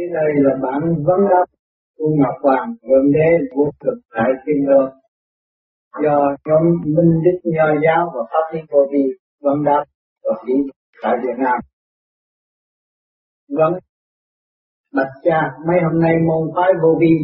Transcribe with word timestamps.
thế 0.00 0.06
đây 0.12 0.32
là 0.44 0.54
bản 0.62 0.80
vấn 1.06 1.20
đáp 1.30 1.44
của 1.98 2.08
Ngọc 2.18 2.36
Hoàng 2.42 2.74
Thượng 2.82 3.12
Đế 3.12 3.28
vô 3.56 3.70
cực 3.80 3.98
tại 4.14 4.30
thiên 4.46 4.66
Đô 4.66 4.82
do 6.04 6.16
nhóm 6.46 6.62
Minh 6.84 7.12
Đức 7.24 7.38
Nho 7.44 7.66
Giáo 7.84 8.12
và 8.14 8.20
Pháp 8.30 8.54
Lý 8.54 8.60
Vô 8.70 8.78
Vi 8.92 9.04
vấn 9.42 9.64
đáp 9.64 9.84
và 10.24 10.34
chỉ 10.46 10.52
tại 11.02 11.12
Việt 11.22 11.38
Nam. 11.38 11.58
Vâng, 13.58 13.72
Bạch 14.94 15.12
cha, 15.24 15.40
mấy 15.66 15.76
hôm 15.82 16.00
nay 16.00 16.14
môn 16.28 16.50
phái 16.56 16.72
vô 16.82 16.98
vi 17.00 17.14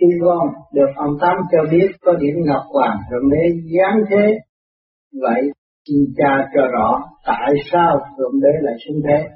chúng 0.00 0.16
con 0.24 0.48
được 0.74 0.90
ông 0.96 1.16
Tám 1.20 1.36
cho 1.52 1.58
biết 1.70 1.88
có 2.00 2.12
điểm 2.12 2.34
Ngọc 2.46 2.62
Hoàng 2.72 2.98
Thượng 3.10 3.30
Đế 3.30 3.44
giáng 3.76 4.04
thế. 4.10 4.38
Vậy 5.22 5.42
xin 5.86 6.04
cha 6.16 6.50
cho 6.54 6.62
rõ 6.72 7.00
tại 7.26 7.52
sao 7.72 8.00
Thượng 8.18 8.40
Đế 8.42 8.52
lại 8.60 8.74
xuống 8.86 9.02
thế? 9.08 9.28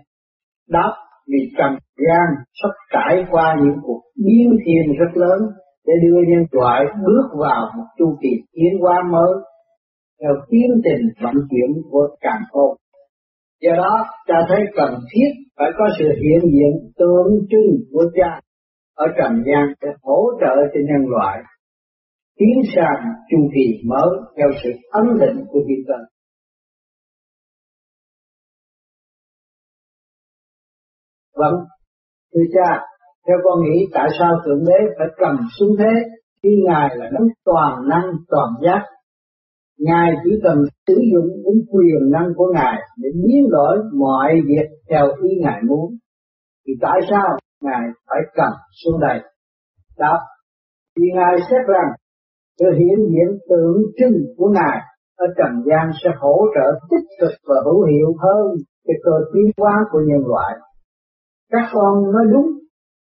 Đáp 0.68 1.05
vì 1.28 1.40
trần 1.58 1.72
gian 2.06 2.26
sắp 2.62 2.74
trải 2.92 3.24
qua 3.30 3.56
những 3.62 3.76
cuộc 3.82 4.02
biến 4.24 4.56
thiên 4.64 4.84
rất 4.98 5.12
lớn 5.14 5.40
để 5.86 5.92
đưa 6.02 6.20
nhân 6.28 6.44
loại 6.50 6.84
bước 7.06 7.26
vào 7.38 7.72
một 7.76 7.84
chu 7.98 8.18
kỳ 8.22 8.30
tiến 8.52 8.80
hóa 8.80 9.02
mới 9.12 9.32
theo 10.20 10.32
tiến 10.50 10.70
trình 10.84 11.08
vận 11.22 11.34
chuyển 11.50 11.82
của 11.90 12.08
càng 12.20 12.42
khôn. 12.50 12.76
Do 13.62 13.72
đó, 13.76 14.06
cha 14.26 14.34
thấy 14.48 14.60
cần 14.76 14.94
thiết 15.12 15.30
phải 15.58 15.70
có 15.78 15.84
sự 15.98 16.04
hiện 16.04 16.40
diện 16.52 16.92
tượng 16.98 17.46
trưng 17.50 17.70
của 17.92 18.04
cha 18.14 18.40
ở 18.94 19.06
trần 19.18 19.32
gian 19.46 19.64
để 19.82 19.88
hỗ 20.02 20.24
trợ 20.40 20.54
cho 20.74 20.80
nhân 20.88 21.08
loại 21.08 21.42
tiến 22.38 22.62
sang 22.74 23.02
chu 23.30 23.38
kỳ 23.54 23.80
mới 23.84 24.10
theo 24.36 24.48
sự 24.64 24.70
ấn 24.90 25.04
định 25.20 25.44
của 25.48 25.60
thiên 25.68 25.78
cơ. 25.88 25.94
Vâng, 31.36 31.54
thưa 32.34 32.46
cha, 32.54 32.80
theo 33.26 33.36
con 33.44 33.62
nghĩ 33.62 33.86
tại 33.94 34.08
sao 34.18 34.40
Thượng 34.44 34.64
Đế 34.66 34.78
phải 34.98 35.06
cầm 35.16 35.36
xuống 35.58 35.76
thế 35.78 35.94
khi 36.42 36.48
Ngài 36.66 36.96
là 36.96 37.06
đấng 37.12 37.28
toàn 37.44 37.88
năng 37.88 38.10
toàn 38.28 38.48
giác. 38.62 38.82
Ngài 39.78 40.12
chỉ 40.24 40.30
cần 40.44 40.58
sử 40.86 40.94
dụng 41.12 41.28
những 41.44 41.60
quyền 41.72 42.10
năng 42.10 42.28
của 42.36 42.52
Ngài 42.54 42.82
để 42.96 43.08
biến 43.14 43.48
đổi 43.50 43.76
mọi 43.94 44.32
việc 44.46 44.68
theo 44.90 45.06
ý 45.22 45.30
Ngài 45.42 45.60
muốn. 45.68 45.90
Thì 46.66 46.72
tại 46.80 47.00
sao 47.10 47.28
Ngài 47.62 47.82
phải 48.08 48.20
cầm 48.34 48.52
xuống 48.84 49.00
đây? 49.00 49.18
Đáp, 49.98 50.18
vì 50.96 51.06
Ngài 51.14 51.36
xét 51.50 51.66
rằng 51.66 51.90
sự 52.58 52.66
hiện 52.78 52.98
diện 53.10 53.38
tượng 53.48 53.76
trưng 53.98 54.34
của 54.36 54.48
Ngài 54.48 54.78
ở 55.16 55.26
trần 55.36 55.62
gian 55.66 55.90
sẽ 56.04 56.10
hỗ 56.20 56.36
trợ 56.54 56.78
tích 56.90 57.06
cực 57.20 57.32
và 57.48 57.56
hữu 57.64 57.84
hiệu 57.84 58.14
hơn 58.18 58.56
cho 58.86 58.94
cơ 59.04 59.12
tiến 59.34 59.50
hóa 59.56 59.74
của 59.90 60.00
nhân 60.06 60.22
loại 60.26 60.56
các 61.50 61.68
con 61.72 62.12
nói 62.12 62.24
đúng. 62.32 62.46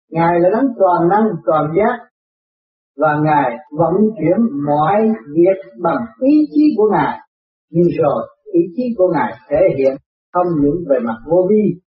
Ngài 0.10 0.40
là 0.40 0.50
đấng 0.50 0.68
toàn 0.80 1.10
năng, 1.10 1.28
toàn 1.46 1.72
giác. 1.78 2.08
Và 2.98 3.18
ngài 3.24 3.58
vận 3.78 3.94
chuyển 4.18 4.38
mọi 4.68 5.12
việc 5.36 5.72
bằng 5.84 6.06
ý 6.22 6.34
chí 6.54 6.62
của 6.78 6.90
ngài. 6.92 7.18
Nhưng 7.70 7.88
rồi, 8.00 8.28
ý 8.54 8.62
chí 8.76 8.84
của 8.98 9.08
ngài 9.14 9.34
thể 9.50 9.58
hiện 9.78 9.98
không 10.34 10.48
những 10.62 10.84
về 10.90 11.00
mặt 11.00 11.18
vô 11.30 11.48
vi, 11.50 11.82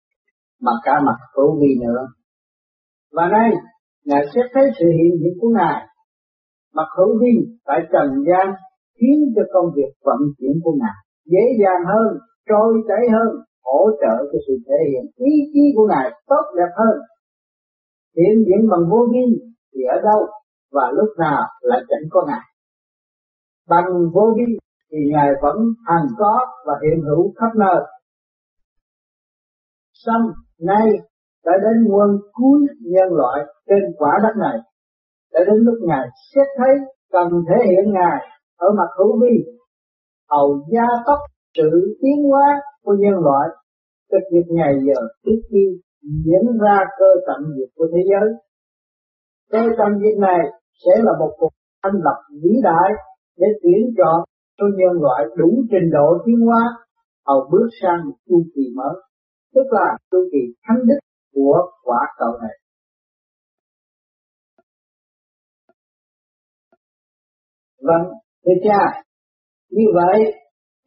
mà 0.60 0.72
cả 0.84 0.92
mặt 1.06 1.16
hữu 1.36 1.60
vi 1.60 1.74
nữa. 1.80 2.06
Và 3.12 3.28
nay, 3.28 3.50
ngài 4.04 4.24
sẽ 4.34 4.40
thấy 4.54 4.64
sự 4.78 4.86
hiện 4.86 5.20
diện 5.20 5.32
của 5.40 5.48
ngài. 5.58 5.86
Mặt 6.74 6.86
hữu 6.98 7.18
vi 7.20 7.32
tại 7.64 7.80
trần 7.92 8.08
gian, 8.28 8.54
khiến 9.00 9.32
cho 9.36 9.42
công 9.52 9.66
việc 9.76 9.92
vận 10.04 10.18
chuyển 10.38 10.52
của 10.64 10.72
ngài 10.80 10.96
dễ 11.24 11.44
dàng 11.62 11.82
hơn, 11.86 12.18
trôi 12.48 12.82
chảy 12.88 13.08
hơn 13.12 13.30
hỗ 13.64 13.90
trợ 14.00 14.14
cho 14.32 14.38
sự 14.46 14.54
thể 14.66 14.78
hiện. 14.90 15.04
Ý 15.16 15.32
chí 15.52 15.60
của 15.76 15.86
ngài 15.90 16.10
tốt 16.26 16.44
đẹp 16.56 16.72
hơn. 16.76 16.96
Hiện 18.16 18.44
diện 18.46 18.70
bằng 18.70 18.90
vô 18.90 19.06
vi 19.12 19.26
thì 19.74 19.80
ở 19.96 20.00
đâu 20.10 20.26
và 20.72 20.90
lúc 20.92 21.08
nào 21.18 21.42
lại 21.60 21.80
chẳng 21.88 22.08
có 22.10 22.24
ngài. 22.28 22.46
Bằng 23.68 23.86
vô 24.14 24.34
vi 24.36 24.58
thì 24.90 24.98
ngài 25.12 25.28
vẫn 25.42 25.56
hằng 25.86 26.06
có 26.18 26.38
và 26.66 26.74
hiện 26.82 27.04
hữu 27.08 27.32
khắp 27.36 27.52
nơi. 27.56 27.80
Xong, 29.92 30.22
nay 30.60 30.86
đã 31.44 31.52
đến 31.62 31.84
nguồn 31.88 32.10
cuối 32.32 32.60
nhân 32.80 33.08
loại 33.12 33.44
trên 33.68 33.82
quả 33.98 34.18
đất 34.22 34.34
này. 34.40 34.58
Đã 35.32 35.40
đến 35.46 35.56
lúc 35.56 35.74
ngài 35.82 36.06
xét 36.34 36.46
thấy 36.58 36.76
cần 37.12 37.28
thể 37.48 37.66
hiện 37.70 37.92
ngài 37.92 38.28
ở 38.56 38.68
mặt 38.78 38.88
hữu 38.98 39.20
vi. 39.20 39.44
Hầu 40.30 40.60
gia 40.72 40.86
tốc 41.06 41.18
sự 41.56 41.98
tiến 42.02 42.30
hóa 42.30 42.60
của 42.84 42.94
nhân 42.98 43.14
loại 43.26 43.48
các 44.10 44.22
việc 44.32 44.46
ngày 44.48 44.74
giờ 44.86 45.00
trước 45.24 45.40
khi 45.50 45.64
diễn 46.02 46.58
ra 46.62 46.78
cơ 46.98 47.10
tận 47.26 47.40
diệt 47.56 47.68
của 47.76 47.86
thế 47.92 48.02
giới. 48.10 48.28
Cơ 49.50 49.62
tận 49.78 49.98
diệt 50.00 50.18
này 50.18 50.40
sẽ 50.84 51.02
là 51.02 51.12
một 51.18 51.32
cuộc 51.38 51.50
thanh 51.82 51.92
lập 52.04 52.18
vĩ 52.42 52.50
đại 52.62 52.90
để 53.36 53.46
tuyển 53.62 53.94
chọn 53.98 54.24
cho 54.58 54.66
nhân 54.78 55.02
loại 55.02 55.24
đủ 55.36 55.50
trình 55.70 55.90
độ 55.92 56.08
tiến 56.26 56.40
hóa 56.46 56.62
hầu 57.26 57.48
bước 57.52 57.68
sang 57.82 57.98
một 58.06 58.16
chu 58.26 58.42
kỳ 58.54 58.62
mới, 58.76 58.94
tức 59.54 59.66
là 59.70 59.96
chu 60.10 60.18
kỳ 60.32 60.38
thánh 60.64 60.78
đức 60.86 60.98
của 61.34 61.56
quả 61.82 62.00
cầu 62.18 62.32
này. 62.42 62.56
Vâng, 67.82 68.12
thưa 68.44 68.52
cha, 68.64 69.02
như 69.70 69.84
vậy 69.94 70.39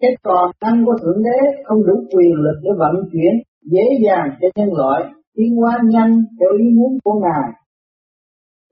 cái 0.04 0.16
còn 0.24 0.52
năng 0.62 0.86
của 0.86 0.96
thượng 1.02 1.24
đế 1.24 1.40
không 1.66 1.80
đủ 1.88 1.96
quyền 2.14 2.34
lực 2.46 2.58
để 2.64 2.72
vận 2.78 2.96
chuyển 3.12 3.34
dễ 3.74 3.86
dàng 4.06 4.28
cho 4.42 4.48
nhân 4.56 4.70
loại, 4.74 5.04
tiến 5.36 5.56
hóa 5.56 5.78
nhanh 5.94 6.14
theo 6.40 6.50
ý 6.58 6.66
muốn 6.78 6.92
của 7.04 7.16
ngài. 7.24 7.50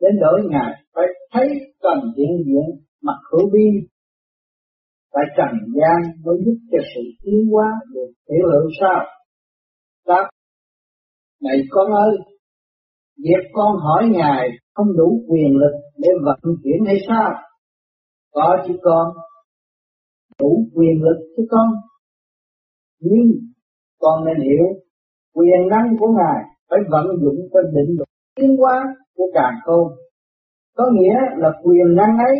Đến 0.01 0.11
đổi 0.21 0.41
ngài, 0.49 0.73
phải 0.95 1.05
thấy 1.33 1.47
cần 1.81 1.99
hiện 2.17 2.43
diện 2.45 2.67
mặt 3.01 3.19
hữu 3.31 3.49
vi 3.53 3.69
phải 5.13 5.23
trần 5.37 5.53
gian 5.77 5.99
mới 6.25 6.37
giúp 6.45 6.57
cho 6.71 6.77
sự 6.95 7.01
tiến 7.23 7.49
hóa 7.51 7.67
được 7.93 8.11
hiểu 8.29 8.45
lượng 8.51 8.69
sao. 8.79 9.05
Đáp, 10.07 10.29
này 11.43 11.57
con 11.69 11.91
ơi, 11.91 12.17
việc 13.17 13.43
con 13.53 13.77
hỏi 13.77 14.03
ngài 14.11 14.49
không 14.73 14.87
đủ 14.97 15.23
quyền 15.27 15.57
lực 15.57 15.75
để 15.97 16.09
vận 16.25 16.39
chuyển 16.63 16.85
hay 16.85 16.95
sao? 17.07 17.31
Có 18.31 18.57
chứ 18.67 18.73
con 18.81 19.07
đủ 20.41 20.65
quyền 20.75 21.03
lực 21.05 21.19
cho 21.37 21.43
con. 21.49 21.67
Nhưng 22.99 23.27
con 23.99 24.25
nên 24.25 24.37
hiểu, 24.47 24.65
quyền 25.33 25.61
năng 25.69 25.97
của 25.99 26.07
ngài 26.17 26.39
phải 26.69 26.79
vận 26.91 27.05
dụng 27.21 27.39
cho 27.53 27.59
định 27.61 27.95
luật 27.97 28.09
tiến 28.35 28.57
hóa 28.57 28.95
của 29.15 29.27
càng 29.33 29.53
khôn. 29.65 29.87
Có 30.75 30.83
nghĩa 30.93 31.15
là 31.37 31.49
quyền 31.63 31.95
năng 31.95 32.17
ấy 32.17 32.35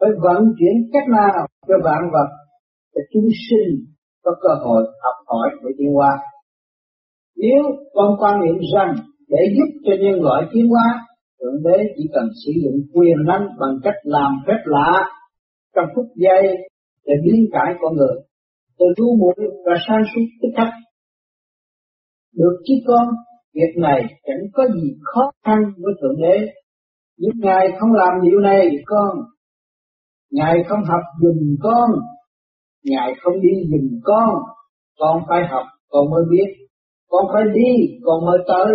phải 0.00 0.10
vận 0.22 0.42
chuyển 0.58 0.90
cách 0.92 1.08
nào 1.08 1.46
cho 1.68 1.74
vạn 1.84 2.02
vật 2.12 2.30
để 2.94 3.02
chúng 3.12 3.28
sinh 3.48 3.84
có 4.24 4.32
cơ 4.42 4.54
hội 4.64 4.82
học 5.02 5.14
hỏi 5.26 5.50
để 5.62 5.70
tiến 5.78 5.92
hóa. 5.92 6.18
Nếu 7.36 7.62
con 7.94 8.16
quan 8.20 8.40
niệm 8.40 8.58
rằng 8.74 8.94
để 9.28 9.38
giúp 9.56 9.80
cho 9.84 9.92
nhân 10.00 10.22
loại 10.22 10.42
tiến 10.52 10.68
hóa, 10.68 11.06
thượng 11.40 11.62
đế 11.62 11.84
chỉ 11.96 12.04
cần 12.14 12.24
sử 12.46 12.52
dụng 12.64 12.80
quyền 12.94 13.16
năng 13.26 13.46
bằng 13.60 13.76
cách 13.84 13.94
làm 14.02 14.32
phép 14.46 14.60
lạ 14.64 15.04
trong 15.74 15.86
phút 15.94 16.06
giây 16.14 16.56
để 17.06 17.14
biến 17.24 17.46
cải 17.52 17.74
con 17.80 17.96
người. 17.96 18.16
Từ 18.78 18.86
thu 18.98 19.16
muội 19.20 19.34
và 19.66 19.72
sang 19.88 20.02
suốt 20.14 20.26
tức 20.42 20.48
khắc. 20.56 20.72
Được 22.36 22.56
chứ 22.66 22.74
con, 22.86 23.06
việc 23.54 23.72
này 23.76 24.00
chẳng 24.26 24.44
có 24.52 24.64
gì 24.74 24.94
khó 25.02 25.30
khăn 25.44 25.58
với 25.76 25.94
thượng 26.02 26.22
đế. 26.22 26.52
Những 27.16 27.34
ngài 27.34 27.68
không 27.80 27.92
làm 27.92 28.12
điều 28.22 28.40
này, 28.40 28.68
con. 28.84 29.18
Ngài 30.30 30.54
không 30.68 30.84
học 30.84 31.02
dùm 31.22 31.56
con. 31.62 31.90
Ngài 32.84 33.12
không 33.22 33.34
đi 33.40 33.50
dùm 33.70 34.00
con. 34.04 34.34
Con 34.98 35.22
phải 35.28 35.40
học, 35.50 35.66
con 35.88 36.10
mới 36.10 36.24
biết. 36.30 36.66
Con 37.08 37.26
phải 37.32 37.42
đi, 37.54 37.98
con 38.02 38.26
mới 38.26 38.38
tới. 38.48 38.74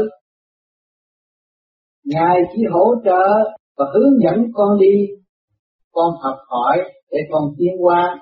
Ngài 2.06 2.42
chỉ 2.54 2.62
hỗ 2.72 2.96
trợ 3.06 3.24
và 3.78 3.86
hướng 3.94 4.20
dẫn 4.24 4.52
con 4.54 4.80
đi. 4.80 5.08
Con 5.92 6.14
học 6.22 6.38
hỏi 6.48 6.78
để 7.12 7.20
con 7.32 7.44
tiến 7.58 7.74
qua 7.80 8.18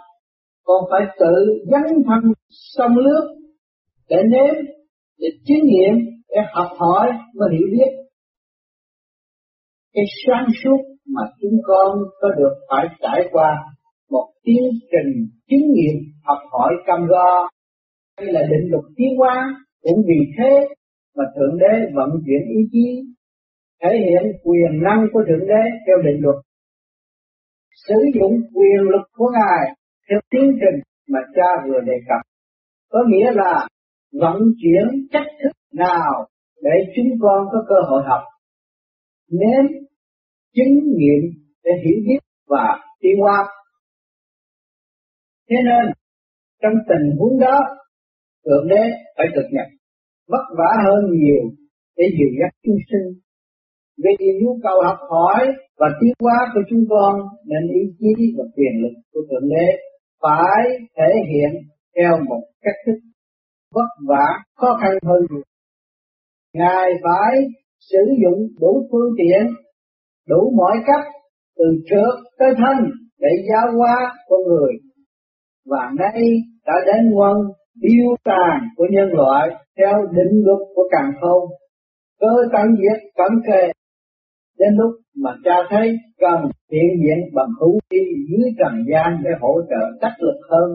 con 0.67 0.83
phải 0.91 1.01
tự 1.19 1.35
dấn 1.71 2.03
thân 2.07 2.33
sông 2.49 2.95
nước 2.95 3.23
để 4.09 4.17
nếm, 4.23 4.55
để 5.19 5.27
chứng 5.45 5.63
nghiệm, 5.63 5.93
để 6.29 6.41
học 6.53 6.71
hỏi 6.77 7.07
và 7.39 7.45
hiểu 7.51 7.67
biết. 7.71 7.91
Cái 9.93 10.05
sáng 10.25 10.47
suốt 10.63 10.77
mà 11.05 11.21
chúng 11.41 11.59
con 11.67 11.97
có 12.21 12.29
được 12.37 12.53
phải 12.69 12.85
trải 13.01 13.29
qua 13.31 13.55
một 14.09 14.27
tiến 14.43 14.63
trình 14.91 15.11
chứng 15.49 15.71
nghiệm, 15.73 15.95
học 16.23 16.37
hỏi 16.51 16.73
cam 16.85 17.07
go. 17.09 17.49
Hay 18.17 18.27
là 18.33 18.41
định 18.41 18.71
luật 18.71 18.83
tiến 18.97 19.17
hóa, 19.17 19.55
cũng 19.81 20.01
vì 20.07 20.19
thế 20.37 20.67
mà 21.15 21.23
thượng 21.35 21.57
đế 21.59 21.91
vận 21.95 22.09
chuyển 22.25 22.41
ý 22.57 22.61
chí, 22.71 23.01
thể 23.83 23.89
hiện 24.05 24.23
quyền 24.43 24.83
năng 24.83 25.07
của 25.13 25.19
thượng 25.27 25.47
đế 25.47 25.63
theo 25.87 25.97
định 26.05 26.21
luật. 26.21 26.35
Sử 27.87 27.95
dụng 28.19 28.33
quyền 28.53 28.81
lực 28.91 29.07
của 29.17 29.31
ngài 29.33 29.76
theo 30.09 30.19
tiến 30.29 30.57
trình 30.61 30.81
mà 31.09 31.19
cha 31.35 31.49
vừa 31.67 31.79
đề 31.85 31.97
cập, 32.07 32.21
có 32.89 32.99
nghĩa 33.07 33.31
là 33.31 33.67
vận 34.21 34.37
chuyển 34.61 35.07
cách 35.11 35.27
thức 35.43 35.51
nào 35.73 36.27
để 36.61 36.71
chúng 36.95 37.09
con 37.21 37.47
có 37.51 37.65
cơ 37.69 37.75
hội 37.89 38.03
học. 38.05 38.21
Nếm 39.31 39.65
chứng 40.55 40.73
nghiệm 40.97 41.23
để 41.63 41.71
hiểu 41.85 41.97
biết 42.07 42.19
và 42.47 42.79
tiến 42.99 43.17
hóa. 43.21 43.47
Thế 45.49 45.55
nên, 45.65 45.93
trong 46.61 46.73
tình 46.89 47.17
huống 47.17 47.39
đó, 47.39 47.59
thượng 48.45 48.67
đế 48.69 48.83
phải 49.17 49.27
thực 49.35 49.47
nhận 49.51 49.67
vất 50.27 50.45
vả 50.57 50.83
hơn 50.85 51.11
nhiều 51.11 51.43
để 51.97 52.05
dìu 52.17 52.31
dắt 52.39 52.51
chúng 52.63 52.77
sinh. 52.89 53.21
Vì 54.03 54.25
nhu 54.41 54.59
cầu 54.63 54.81
học 54.85 54.97
hỏi 55.09 55.47
và 55.77 55.87
tiến 56.01 56.13
hóa 56.19 56.37
của 56.53 56.61
chúng 56.69 56.83
con 56.89 57.15
nên 57.45 57.73
ý 57.73 57.81
chí 57.99 58.33
và 58.37 58.43
quyền 58.55 58.73
lực 58.83 58.93
của 59.13 59.21
thượng 59.29 59.49
đế 59.49 59.67
phải 60.21 60.63
thể 60.97 61.13
hiện 61.29 61.61
theo 61.95 62.17
một 62.29 62.41
cách 62.61 62.75
thức 62.85 62.99
vất 63.73 63.89
vả, 64.07 64.43
khó 64.55 64.77
khăn 64.81 64.91
hơn 65.05 65.21
nhiều. 65.29 65.43
Ngài 66.53 66.89
phải 67.03 67.47
sử 67.79 67.99
dụng 68.23 68.47
đủ 68.59 68.87
phương 68.91 69.13
tiện, 69.17 69.53
đủ 70.27 70.53
mọi 70.57 70.77
cách, 70.85 71.05
từ 71.57 71.65
trước 71.89 72.11
tới 72.39 72.49
thân, 72.57 72.91
để 73.19 73.29
giáo 73.49 73.77
hóa 73.77 74.15
con 74.29 74.39
người. 74.47 74.73
Và 75.65 75.91
nay 75.99 76.21
đã 76.65 76.73
đến 76.85 77.11
quân 77.13 77.37
tiêu 77.81 78.15
tàn 78.23 78.69
của 78.75 78.85
nhân 78.91 79.09
loại 79.13 79.49
theo 79.77 79.93
định 80.11 80.43
luật 80.45 80.59
của 80.75 80.89
càng 80.91 81.11
khôn 81.21 81.49
cơ 82.19 82.27
tận 82.53 82.67
diệt 82.75 83.01
cấm 83.15 83.31
kề. 83.47 83.71
Đến 84.59 84.69
lúc 84.77 84.91
mà 85.15 85.31
cha 85.45 85.55
thấy 85.69 85.97
cần 86.19 86.49
hiện 86.71 86.91
diện 87.03 87.19
bằng 87.33 87.51
hữu 87.59 87.79
khí 87.89 88.01
dưới 88.29 88.49
trần 88.59 88.73
gian 88.91 89.21
để 89.23 89.31
hỗ 89.41 89.53
trợ 89.69 89.83
đắc 90.01 90.15
lực 90.19 90.39
hơn 90.49 90.69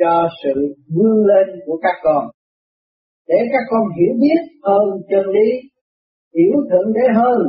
cho 0.00 0.28
sự 0.42 0.74
vươn 0.94 1.26
lên 1.26 1.60
của 1.66 1.78
các 1.82 1.96
con. 2.02 2.24
Để 3.28 3.36
các 3.52 3.64
con 3.70 3.82
hiểu 3.98 4.14
biết 4.20 4.40
hơn 4.62 4.84
chân 5.10 5.26
lý, 5.26 5.48
hiểu 6.36 6.54
thượng 6.70 6.92
đế 6.92 7.06
hơn, 7.14 7.40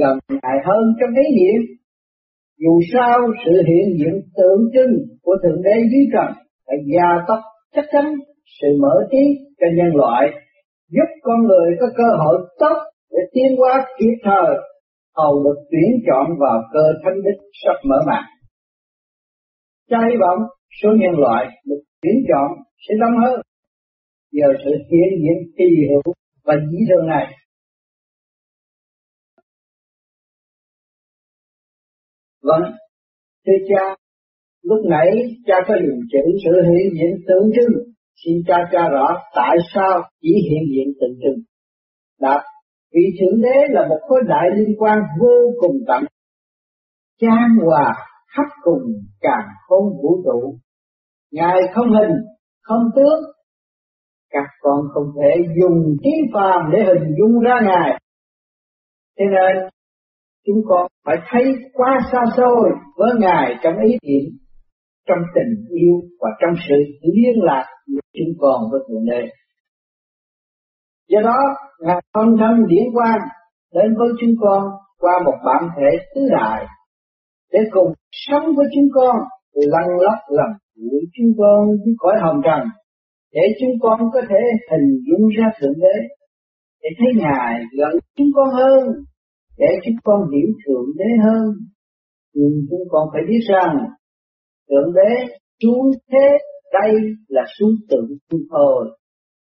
gần 0.00 0.18
lại 0.28 0.58
hơn 0.64 0.84
trong 1.00 1.10
ý 1.14 1.26
niệm 1.36 1.60
dù 2.64 2.80
sao 2.92 3.18
sự 3.44 3.52
hiện 3.68 3.96
diện 3.98 4.22
tượng 4.36 4.62
trưng 4.74 4.94
của 5.22 5.36
thượng 5.42 5.62
đế 5.62 5.74
dưới 5.92 6.06
trần 6.12 6.28
đã 6.66 6.74
gia 6.92 7.24
tốc 7.28 7.38
chắc 7.74 7.84
chắn 7.92 8.14
sự 8.60 8.68
mở 8.82 9.06
trí 9.10 9.24
cho 9.60 9.66
nhân 9.76 9.96
loại, 9.96 10.26
giúp 10.90 11.08
con 11.22 11.38
người 11.48 11.76
có 11.80 11.86
cơ 11.96 12.08
hội 12.18 12.36
tốt 12.58 12.76
để 13.10 13.18
tiến 13.32 13.56
hóa 13.58 13.86
kịp 13.98 14.14
thời 14.24 14.71
hầu 15.16 15.44
được 15.44 15.58
tuyển 15.70 15.90
chọn 16.06 16.26
vào 16.38 16.62
cơ 16.72 16.84
thánh 17.04 17.14
đích 17.24 17.40
sắp 17.64 17.76
mở 17.88 17.96
màn. 18.06 18.24
Cha 19.90 19.98
hy 20.10 20.16
vọng 20.20 20.38
số 20.82 20.88
nhân 21.00 21.20
loại 21.20 21.44
được 21.66 21.82
tuyển 22.02 22.14
chọn 22.28 22.48
sẽ 22.88 22.94
đông 23.00 23.16
hơn 23.24 23.40
nhờ 24.32 24.48
sự 24.64 24.70
hiện 24.70 25.10
diện 25.22 25.52
kỳ 25.56 25.64
hữu 25.90 26.14
và 26.44 26.54
dĩ 26.70 26.78
thường 26.88 27.06
này. 27.06 27.34
Vâng, 32.42 32.62
thưa 33.46 33.58
cha, 33.68 33.96
lúc 34.62 34.78
nãy 34.90 35.08
cha 35.46 35.54
có 35.68 35.74
dùng 35.86 36.00
chữ 36.12 36.38
sự 36.44 36.50
hiện 36.62 36.92
diện 36.92 37.24
tượng 37.26 37.50
trưng, 37.54 37.92
xin 38.24 38.36
cha 38.46 38.56
cha 38.72 38.88
rõ 38.88 39.06
tại 39.34 39.56
sao 39.74 40.02
chỉ 40.20 40.34
hiện 40.50 40.62
diện 40.72 40.94
tượng 41.00 41.18
trưng. 41.22 41.42
Đáp, 42.20 42.42
vì 42.94 43.02
Thượng 43.20 43.42
Đế 43.42 43.56
là 43.68 43.88
một 43.88 43.98
khối 44.08 44.20
đại 44.28 44.50
liên 44.56 44.76
quan 44.78 44.98
vô 45.20 45.52
cùng 45.60 45.76
tận, 45.86 46.04
trang 47.20 47.56
hòa 47.64 47.94
khắp 48.36 48.48
cùng 48.62 48.82
càng 49.20 49.48
không 49.68 49.84
vũ 50.02 50.22
trụ. 50.24 50.58
Ngài 51.32 51.60
không 51.74 51.86
hình, 51.92 52.16
không 52.62 52.82
tướng, 52.96 53.20
các 54.30 54.46
con 54.60 54.80
không 54.94 55.12
thể 55.16 55.42
dùng 55.60 55.96
trí 56.02 56.10
phàm 56.34 56.70
để 56.72 56.78
hình 56.78 57.14
dung 57.18 57.40
ra 57.40 57.60
Ngài. 57.64 58.00
Thế 59.18 59.24
nên, 59.30 59.68
chúng 60.46 60.62
con 60.68 60.86
phải 61.04 61.16
thấy 61.30 61.42
quá 61.72 62.00
xa 62.12 62.20
xôi 62.36 62.70
với 62.96 63.10
Ngài 63.18 63.54
trong 63.62 63.74
ý 63.84 63.96
niệm, 64.02 64.30
trong 65.08 65.18
tình 65.34 65.66
yêu 65.80 65.94
và 66.20 66.28
trong 66.40 66.54
sự 66.68 66.74
liên 67.02 67.42
lạc 67.42 67.64
của 67.86 68.00
chúng 68.12 68.34
con 68.38 68.60
với 68.70 68.80
Thượng 68.88 69.04
Đế. 69.10 69.28
Do 71.08 71.20
đó, 71.20 71.38
Ngài 71.80 72.00
âm 72.12 72.28
thâm 72.40 72.66
điển 72.66 72.86
quang 72.94 73.20
đến 73.74 73.94
với 73.98 74.08
chúng 74.20 74.34
con 74.40 74.62
qua 74.98 75.12
một 75.24 75.38
bản 75.44 75.62
thể 75.76 75.90
tứ 76.14 76.20
đại 76.30 76.66
để 77.52 77.60
cùng 77.70 77.92
sống 78.10 78.44
với 78.56 78.66
chúng 78.74 78.88
con 78.94 79.16
lăn 79.54 79.86
lóc 80.00 80.18
làm 80.28 80.50
của 80.74 80.98
chúng 81.14 81.32
con 81.38 81.66
với 81.68 81.94
cõi 81.98 82.14
hồng 82.22 82.40
trần 82.44 82.68
để 83.32 83.42
chúng 83.60 83.74
con 83.80 84.00
có 84.12 84.20
thể 84.28 84.42
hình 84.70 84.88
dung 85.06 85.28
ra 85.28 85.46
thượng 85.60 85.80
đế 85.80 85.96
để 86.82 86.88
thấy 86.98 87.22
ngài 87.22 87.62
gần 87.78 87.92
chúng 88.16 88.30
con 88.34 88.48
hơn 88.50 88.88
để 89.58 89.66
chúng 89.84 89.96
con 90.04 90.20
hiểu 90.32 90.48
thượng 90.66 90.86
đế 90.98 91.10
hơn. 91.24 91.46
Nhưng 92.34 92.52
chúng 92.70 92.88
con 92.90 93.08
phải 93.12 93.22
biết 93.28 93.40
rằng 93.48 93.76
thượng 94.70 94.92
đế 94.94 95.34
xuống 95.62 95.90
thế 96.10 96.38
đây 96.72 96.92
là 97.28 97.42
xuống 97.58 97.74
tượng 97.90 98.06
thôi. 98.50 98.98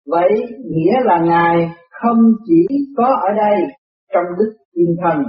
Vậy 0.08 0.30
nghĩa 0.66 0.94
là 1.04 1.20
Ngài 1.26 1.70
không 2.02 2.18
chỉ 2.46 2.68
có 2.98 3.06
ở 3.06 3.34
đây 3.38 3.62
trong 4.14 4.24
đức 4.40 4.54
thiên 4.76 4.96
thần, 5.04 5.24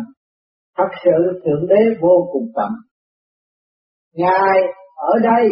thật 0.77 0.89
sự 1.05 1.41
Thượng 1.45 1.69
Đế 1.69 1.97
vô 2.01 2.29
cùng 2.33 2.47
tận. 2.57 2.71
Ngài 4.15 4.59
ở 4.97 5.13
đây 5.23 5.51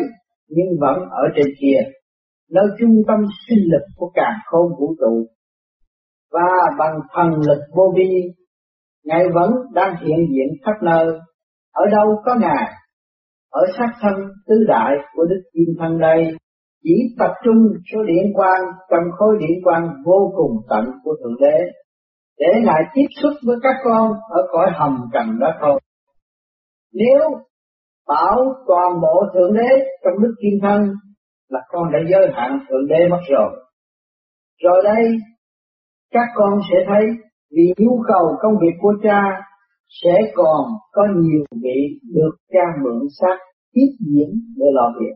nhưng 0.48 0.66
vẫn 0.80 0.98
ở 1.10 1.22
trên 1.36 1.46
kia, 1.60 1.90
nơi 2.50 2.64
trung 2.80 3.02
tâm 3.08 3.18
sinh 3.48 3.58
lực 3.72 3.86
của 3.96 4.10
cả 4.14 4.34
khôn 4.46 4.72
vũ 4.78 4.94
trụ. 5.00 5.26
Và 6.32 6.76
bằng 6.78 7.00
thần 7.14 7.40
lực 7.40 7.62
vô 7.76 7.94
vi, 7.96 8.10
Ngài 9.04 9.24
vẫn 9.34 9.50
đang 9.74 9.96
hiện 9.96 10.18
diện 10.30 10.48
khắp 10.64 10.82
nơi. 10.82 11.06
Ở 11.72 11.84
đâu 11.92 12.22
có 12.24 12.34
Ngài? 12.40 12.72
Ở 13.50 13.66
sát 13.78 13.92
thân 14.00 14.14
tứ 14.46 14.54
đại 14.68 14.92
của 15.14 15.24
Đức 15.24 15.42
Kim 15.52 15.74
Thân 15.78 15.98
đây 15.98 16.36
chỉ 16.82 17.14
tập 17.18 17.32
trung 17.44 17.56
số 17.92 18.02
điện 18.02 18.32
quang 18.34 18.62
trong 18.90 19.04
khối 19.18 19.36
điện 19.40 19.58
quang 19.64 19.88
vô 20.04 20.32
cùng 20.36 20.56
tận 20.68 20.84
của 21.04 21.16
Thượng 21.22 21.36
Đế 21.40 21.58
để 22.38 22.60
lại 22.62 22.82
tiếp 22.94 23.06
xúc 23.22 23.32
với 23.46 23.56
các 23.62 23.74
con 23.84 24.12
ở 24.28 24.48
cõi 24.52 24.66
hầm 24.74 25.00
trần 25.12 25.38
đó 25.40 25.48
thôi. 25.60 25.80
Nếu 26.92 27.20
bảo 28.06 28.54
toàn 28.66 29.00
bộ 29.02 29.24
Thượng 29.34 29.54
Đế 29.54 29.68
trong 30.04 30.22
đức 30.22 30.34
kim 30.42 30.60
thân 30.62 30.92
là 31.48 31.60
con 31.68 31.92
đã 31.92 31.98
giới 32.10 32.30
hạn 32.34 32.58
Thượng 32.68 32.86
Đế 32.88 33.08
mất 33.10 33.20
rồi. 33.30 33.66
Rồi 34.62 34.82
đây, 34.84 35.04
các 36.10 36.28
con 36.34 36.60
sẽ 36.70 36.76
thấy 36.88 37.06
vì 37.50 37.74
nhu 37.76 38.02
cầu 38.08 38.36
công 38.42 38.52
việc 38.60 38.76
của 38.80 38.94
cha 39.02 39.22
sẽ 40.04 40.14
còn 40.34 40.64
có 40.92 41.02
nhiều 41.16 41.44
vị 41.62 42.00
được 42.14 42.36
cha 42.52 42.64
mượn 42.84 43.08
xác 43.20 43.36
tiếp 43.72 43.90
diễn 44.00 44.30
để 44.56 44.66
lo 44.72 44.92
việc 45.00 45.14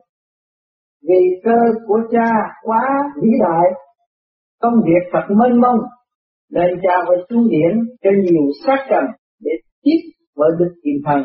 vì 1.09 1.41
cơ 1.45 1.59
của 1.87 2.01
cha 2.13 2.31
quá 2.63 2.83
vĩ 3.23 3.31
đại, 3.41 3.73
công 4.61 4.75
việc 4.87 5.11
thật 5.13 5.27
mênh 5.29 5.61
mông, 5.61 5.79
nên 6.51 6.71
cha 6.83 6.95
phải 7.09 7.17
xuống 7.31 7.49
điển 7.51 7.79
cho 8.03 8.11
nhiều 8.23 8.43
sát 8.67 8.87
trần 8.91 9.05
để 9.41 9.53
tiếp 9.83 10.01
với 10.37 10.51
đức 10.59 10.75
kim 10.85 10.95
thần, 11.07 11.23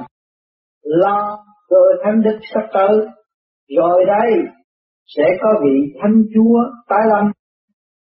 lo 0.84 1.38
cơ 1.70 1.82
thánh 2.04 2.22
đức 2.22 2.40
sắp 2.54 2.64
tới, 2.74 2.98
rồi 3.78 4.06
đây 4.08 4.32
sẽ 5.18 5.24
có 5.42 5.50
vị 5.64 5.94
thánh 6.02 6.24
chúa 6.34 6.60
tái 6.90 7.00
lâm, 7.10 7.32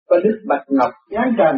có 0.08 0.16
đức 0.24 0.44
bạch 0.48 0.64
ngọc 0.68 0.90
giáng 1.10 1.34
trần 1.38 1.56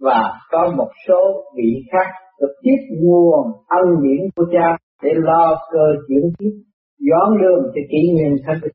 và 0.00 0.22
có 0.50 0.74
một 0.76 0.88
số 1.08 1.44
vị 1.56 1.82
khác 1.92 2.10
được 2.40 2.52
tiếp 2.62 2.96
nguồn 3.00 3.46
ân 3.68 4.02
điển 4.02 4.30
của 4.36 4.44
cha 4.52 4.76
để 5.02 5.10
lo 5.14 5.58
cơ 5.72 5.84
chuyển 6.08 6.22
tiếp 6.38 6.50
dọn 6.98 7.38
đường 7.40 7.62
cho 7.74 7.80
kỷ 7.90 8.12
nguyên 8.12 8.36
thánh 8.46 8.60
đức. 8.62 8.70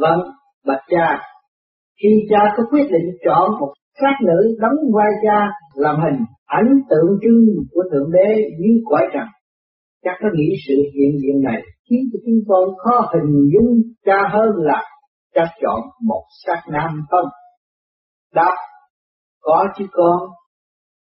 Vâng, 0.00 0.20
bạch 0.66 0.84
cha, 0.90 1.22
khi 2.02 2.08
cha 2.30 2.54
có 2.56 2.62
quyết 2.70 2.84
định 2.90 3.16
chọn 3.24 3.60
một 3.60 3.72
sát 4.00 4.16
nữ 4.22 4.56
đóng 4.60 4.78
vai 4.94 5.10
cha 5.24 5.50
làm 5.74 5.96
hình 6.04 6.24
ảnh 6.46 6.68
tượng 6.90 7.18
trưng 7.22 7.46
của 7.70 7.82
Thượng 7.92 8.12
Đế 8.12 8.28
dưới 8.58 8.82
cõi 8.90 9.02
trần, 9.14 9.26
chắc 10.04 10.12
có 10.20 10.28
nghĩ 10.34 10.54
sự 10.68 10.74
hiện 10.74 11.18
diện 11.22 11.42
này 11.42 11.62
khiến 11.90 12.00
cho 12.12 12.18
chúng 12.26 12.40
con 12.48 12.76
khó 12.76 13.10
hình 13.14 13.50
dung 13.52 13.76
cha 14.04 14.28
hơn 14.32 14.50
là 14.56 14.82
cha 15.34 15.42
chọn 15.62 15.80
một 16.06 16.24
sát 16.46 16.62
nam 16.72 17.00
không? 17.10 17.28
Đáp, 18.34 18.54
có 19.40 19.66
chứ 19.78 19.84
con, 19.92 20.18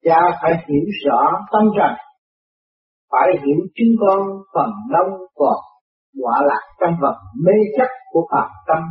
cha 0.05 0.21
phải 0.43 0.53
hiểu 0.69 0.85
rõ 1.05 1.31
tâm 1.53 1.63
rằng 1.79 1.97
phải 3.11 3.29
hiểu 3.47 3.67
chúng 3.75 3.95
con 4.01 4.29
phần 4.55 4.71
đông 4.93 5.21
còn 5.35 5.57
quả 6.23 6.43
là 6.47 6.61
trong 6.81 6.95
vật 7.01 7.17
mê 7.45 7.53
chấp 7.79 7.89
của 8.11 8.29
phạm 8.33 8.51
tâm. 8.69 8.83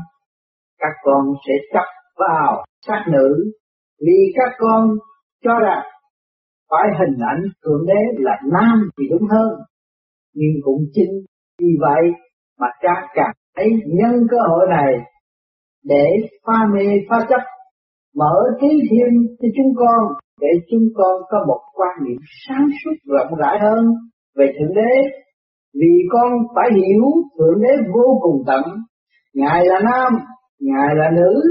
Các 0.79 0.93
con 1.03 1.25
sẽ 1.47 1.53
chấp 1.73 1.87
vào 2.17 2.65
sắc 2.87 3.03
nữ, 3.11 3.51
vì 4.05 4.33
các 4.35 4.51
con 4.57 4.89
cho 5.43 5.59
rằng 5.59 5.83
phải 6.69 6.89
hình 6.99 7.17
ảnh 7.29 7.43
thượng 7.65 7.85
đế 7.87 8.01
là 8.17 8.39
nam 8.51 8.89
thì 8.97 9.03
đúng 9.11 9.27
hơn. 9.29 9.59
Nhưng 10.33 10.53
cũng 10.63 10.81
chính 10.93 11.25
vì 11.59 11.67
vậy 11.81 12.11
mà 12.59 12.67
cha 12.81 13.07
càng 13.13 13.33
hãy 13.55 13.67
nhân 13.85 14.27
cơ 14.31 14.37
hội 14.49 14.67
này 14.69 14.93
để 15.83 16.05
pha 16.47 16.59
mê 16.73 16.85
pha 17.09 17.17
chấp, 17.29 17.41
mở 18.15 18.35
trí 18.61 18.67
thêm 18.67 19.09
cho 19.39 19.47
chúng 19.57 19.73
con, 19.75 20.13
để 20.41 20.47
chúng 20.71 20.87
con 20.95 21.21
có 21.29 21.45
một 21.47 21.59
quan 21.73 21.97
niệm 22.05 22.17
sáng 22.47 22.67
suốt 22.83 22.95
rộng 23.05 23.39
rãi 23.39 23.59
hơn 23.59 23.85
về 24.35 24.45
thượng 24.59 24.75
đế 24.75 24.93
vì 25.73 26.07
con 26.11 26.31
phải 26.55 26.69
hiểu 26.75 27.05
thượng 27.37 27.61
đế 27.61 27.73
vô 27.93 28.19
cùng 28.21 28.43
tận. 28.47 28.63
Ngài 29.33 29.65
là 29.65 29.79
nam, 29.79 30.13
ngài 30.59 30.95
là 30.95 31.09
nữ, 31.11 31.41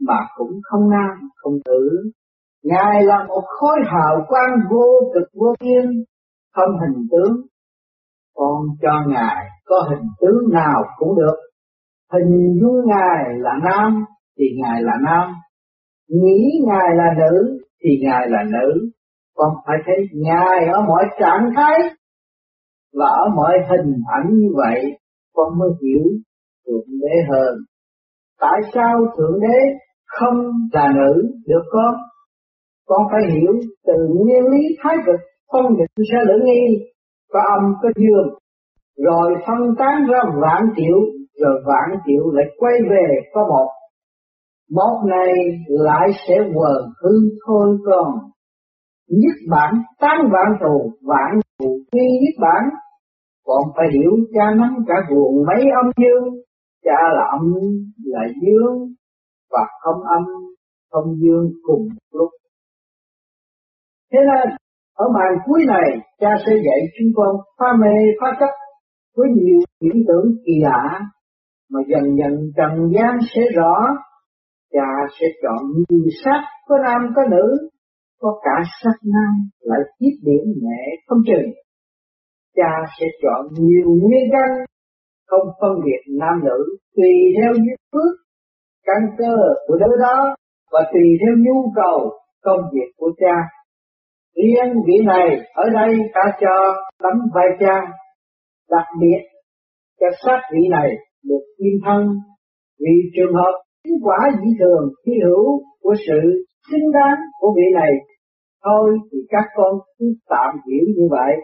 mà 0.00 0.18
cũng 0.36 0.60
không 0.62 0.90
nam, 0.90 1.28
không 1.36 1.54
nữ. 1.66 2.10
Ngài 2.64 3.04
là 3.04 3.24
một 3.28 3.42
khối 3.46 3.76
hào 3.86 4.24
quang 4.28 4.56
vô 4.70 5.12
cực 5.14 5.28
vô 5.34 5.54
biên, 5.60 6.04
không 6.54 6.70
hình 6.80 7.06
tướng. 7.10 7.36
Con 8.34 8.62
cho 8.82 8.92
ngài 9.08 9.46
có 9.64 9.86
hình 9.90 10.08
tướng 10.20 10.52
nào 10.52 10.82
cũng 10.98 11.16
được. 11.16 11.36
Hình 12.12 12.58
dung 12.60 12.86
ngài 12.86 13.24
là 13.38 13.52
nam 13.64 14.04
thì 14.38 14.44
ngài 14.62 14.82
là 14.82 14.92
nam. 15.04 15.34
Nghĩ 16.08 16.60
ngài 16.66 16.94
là 16.94 17.14
nữ 17.18 17.58
thì 17.84 17.90
ngài 18.02 18.28
là 18.28 18.42
nữ. 18.42 18.90
Con 19.34 19.50
phải 19.66 19.76
thấy 19.86 19.96
ngài 20.12 20.66
ở 20.72 20.80
mọi 20.88 21.04
trạng 21.20 21.50
thái 21.56 21.78
và 22.98 23.06
ở 23.06 23.24
mọi 23.36 23.54
hình 23.68 23.94
ảnh 24.06 24.28
như 24.32 24.48
vậy, 24.56 24.80
con 25.34 25.58
mới 25.58 25.70
hiểu 25.82 26.04
thượng 26.66 27.00
đế 27.00 27.16
hơn. 27.30 27.54
Tại 28.40 28.60
sao 28.74 29.06
thượng 29.16 29.40
đế 29.40 29.58
không 30.06 30.52
là 30.72 30.92
nữ? 30.94 31.22
Được 31.46 31.62
con 31.70 31.94
con 32.92 33.06
phải 33.12 33.22
hiểu 33.32 33.52
từ 33.86 33.94
nguyên 34.14 34.44
lý 34.52 34.62
thái 34.82 34.96
cực. 35.06 35.20
Phân 35.52 35.76
định 35.76 36.06
sẽ 36.12 36.18
lưỡng 36.26 36.44
nghi 36.44 36.64
có 37.32 37.40
âm, 37.58 37.74
có 37.82 37.88
dương. 37.96 38.28
Rồi 39.06 39.34
phân 39.46 39.58
tán 39.78 40.06
ra 40.10 40.18
vạn 40.42 40.62
triệu 40.76 40.98
rồi 41.40 41.62
vạn 41.66 41.98
triệu 42.06 42.30
lại 42.32 42.46
quay 42.58 42.74
về 42.90 43.06
có 43.34 43.40
một. 43.48 43.68
Một 44.70 45.04
này 45.08 45.32
lại 45.68 46.08
sẽ 46.28 46.34
quần 46.54 46.82
hư 47.02 47.10
thôi 47.46 47.78
con. 47.86 48.12
Nhất 49.08 49.36
bản 49.50 49.74
tán 50.00 50.16
vạn 50.32 50.58
thù 50.60 50.92
vạn 51.02 51.40
thù 51.58 51.78
quy 51.92 52.06
nhất 52.22 52.34
bản 52.40 52.64
còn 53.44 53.62
phải 53.76 53.86
hiểu 53.92 54.10
cha 54.34 54.44
nắm 54.60 54.76
cả 54.88 54.94
buồn 55.10 55.46
mấy 55.46 55.62
âm 55.82 55.90
dương 56.00 56.42
cha 56.84 56.98
là 57.16 57.24
âm 57.32 57.54
là 58.04 58.20
dương 58.42 58.94
và 59.50 59.66
không 59.80 60.02
âm, 60.02 60.24
không 60.90 61.14
dương 61.20 61.50
cùng 61.62 61.88
lúc. 62.12 62.30
Thế 64.12 64.18
nên, 64.18 64.56
ở 64.94 65.06
màn 65.14 65.32
cuối 65.46 65.64
này, 65.66 65.98
cha 66.20 66.28
sẽ 66.46 66.52
dạy 66.52 66.80
chúng 66.98 67.12
con 67.14 67.36
phá 67.58 67.66
mê 67.80 67.94
phá 68.20 68.26
chấp 68.40 68.52
với 69.16 69.28
nhiều 69.34 69.60
hiện 69.82 70.04
tượng 70.08 70.34
kỳ 70.46 70.52
lạ 70.62 71.00
mà 71.70 71.80
dần 71.88 72.16
dần 72.18 72.52
trần 72.56 72.90
gian 72.94 73.18
sẽ 73.34 73.42
rõ. 73.56 73.74
Cha 74.72 74.88
sẽ 75.20 75.26
chọn 75.42 75.62
nhiều 75.88 76.06
sắc 76.24 76.40
có 76.68 76.78
nam 76.84 77.12
có 77.16 77.22
nữ, 77.30 77.68
có 78.20 78.40
cả 78.44 78.62
sắc 78.82 78.96
nam 79.04 79.32
lại 79.60 79.80
tiếp 79.98 80.16
điểm 80.22 80.44
nhẹ 80.62 80.82
không 81.06 81.18
chừng 81.26 81.52
cha 82.56 82.72
sẽ 83.00 83.06
chọn 83.22 83.46
nhiều 83.52 83.88
nguyên 84.00 84.30
nhân 84.30 84.66
không 85.32 85.48
phân 85.60 85.72
biệt 85.84 86.02
nam 86.20 86.44
nữ, 86.44 86.76
tùy 86.96 87.12
theo 87.36 87.52
duyên 87.52 87.80
phước, 87.92 88.14
căn 88.86 89.02
cơ 89.18 89.34
của 89.66 89.76
đứa 89.76 89.96
đó 90.00 90.34
và 90.72 90.80
tùy 90.92 91.02
theo 91.20 91.34
nhu 91.44 91.72
cầu 91.74 92.10
công 92.42 92.60
việc 92.72 92.90
của 92.96 93.12
cha. 93.20 93.36
Riêng 94.36 94.74
vị 94.86 94.94
này, 95.04 95.28
ở 95.54 95.64
đây 95.74 95.98
ta 96.14 96.32
cho 96.40 96.74
tấm 97.02 97.12
vai 97.34 97.48
cha, 97.60 97.80
đặc 98.70 98.86
biệt 99.00 99.20
cho 100.00 100.06
sát 100.24 100.40
vị 100.52 100.68
này 100.70 100.90
được 101.24 101.44
yên 101.56 101.80
thân. 101.84 102.06
Vì 102.80 102.94
trường 103.16 103.34
hợp 103.34 103.62
kết 103.84 103.94
quả 104.02 104.18
dị 104.40 104.50
thường 104.60 104.88
khi 105.06 105.12
hữu 105.24 105.62
của 105.82 105.94
sự 106.06 106.20
xứng 106.70 106.92
đáng 106.92 107.18
của 107.40 107.52
vị 107.56 107.62
này, 107.74 107.92
thôi 108.64 108.98
thì 109.12 109.18
các 109.28 109.44
con 109.54 109.74
cứ 109.98 110.14
tạm 110.28 110.50
hiểu 110.66 110.84
như 110.96 111.08
vậy. 111.10 111.34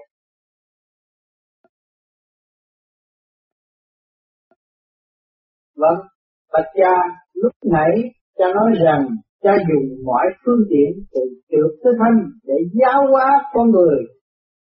Vâng, 5.80 6.00
bạch 6.52 6.70
cha, 6.76 6.94
lúc 7.34 7.52
nãy 7.64 7.92
cha 8.38 8.44
nói 8.54 8.70
rằng 8.84 9.08
cha 9.42 9.52
dùng 9.68 9.88
mọi 10.04 10.26
phương 10.44 10.62
tiện 10.70 11.04
từ 11.12 11.20
trượt 11.50 11.70
tới 11.84 11.92
thanh 11.98 12.18
để 12.44 12.54
giáo 12.80 13.00
hóa 13.10 13.26
con 13.54 13.70
người. 13.70 13.98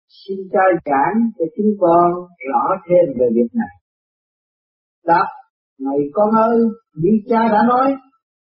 Xin 0.08 0.38
cha 0.52 0.60
giảng 0.84 1.30
cho 1.38 1.44
chúng 1.56 1.72
con 1.80 2.10
rõ 2.50 2.64
thêm 2.88 3.14
về 3.18 3.26
việc 3.34 3.50
này. 3.54 3.75
Đáp, 5.06 5.26
này 5.80 5.98
con 6.12 6.30
ơi, 6.34 6.58
như 6.94 7.10
cha 7.28 7.40
đã 7.52 7.62
nói, 7.68 7.94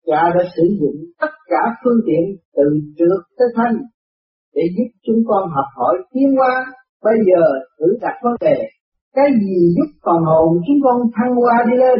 cha 0.06 0.22
đã 0.34 0.44
sử 0.56 0.62
dụng 0.80 0.96
tất 1.20 1.32
cả 1.46 1.62
phương 1.84 2.00
tiện 2.06 2.36
từ 2.56 2.62
trượt 2.98 3.20
tới 3.38 3.48
thanh 3.56 3.76
để 4.54 4.62
giúp 4.76 4.90
chúng 5.06 5.22
con 5.26 5.50
học 5.50 5.68
hỏi 5.76 5.98
tiến 6.12 6.36
hóa. 6.36 6.66
Bây 7.02 7.14
giờ 7.26 7.42
thử 7.78 7.86
đặt 8.00 8.14
vấn 8.22 8.34
đề, 8.40 8.56
cái 9.14 9.26
gì 9.40 9.74
giúp 9.76 9.90
phần 10.04 10.22
hồn 10.24 10.48
chúng 10.66 10.80
con 10.84 10.96
thăng 11.16 11.34
hoa 11.36 11.64
đi 11.70 11.76
lên? 11.76 11.98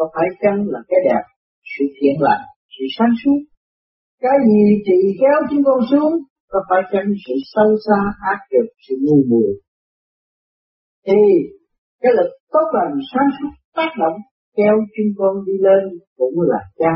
Có 0.00 0.06
phải 0.14 0.28
chăng 0.42 0.60
là 0.72 0.80
cái 0.88 1.00
đẹp, 1.08 1.24
sự 1.72 1.84
thiện 1.96 2.16
lành, 2.26 2.44
sự 2.74 2.84
sáng 2.96 3.14
suốt? 3.24 3.40
Cái 4.24 4.36
gì 4.48 4.62
trị 4.86 4.98
kéo 5.20 5.38
chúng 5.50 5.64
con 5.64 5.80
xuống? 5.90 6.12
Có 6.52 6.60
phải 6.68 6.82
chăng 6.92 7.08
sự 7.24 7.34
sâu 7.52 7.70
xa, 7.86 8.00
ác 8.32 8.40
trực, 8.50 8.66
sự 8.88 8.94
ngu 9.04 9.18
muội? 9.30 9.52
Thì 11.06 11.20
cái 12.02 12.12
lực 12.18 12.30
tốt 12.52 12.66
lành 12.76 12.94
sáng 13.12 13.28
suốt 13.36 13.52
tác 13.76 13.90
động 14.02 14.18
kéo 14.56 14.74
chúng 14.96 15.12
con 15.18 15.34
đi 15.46 15.52
lên 15.66 15.82
cũng 16.16 16.40
là 16.40 16.62
cha. 16.78 16.94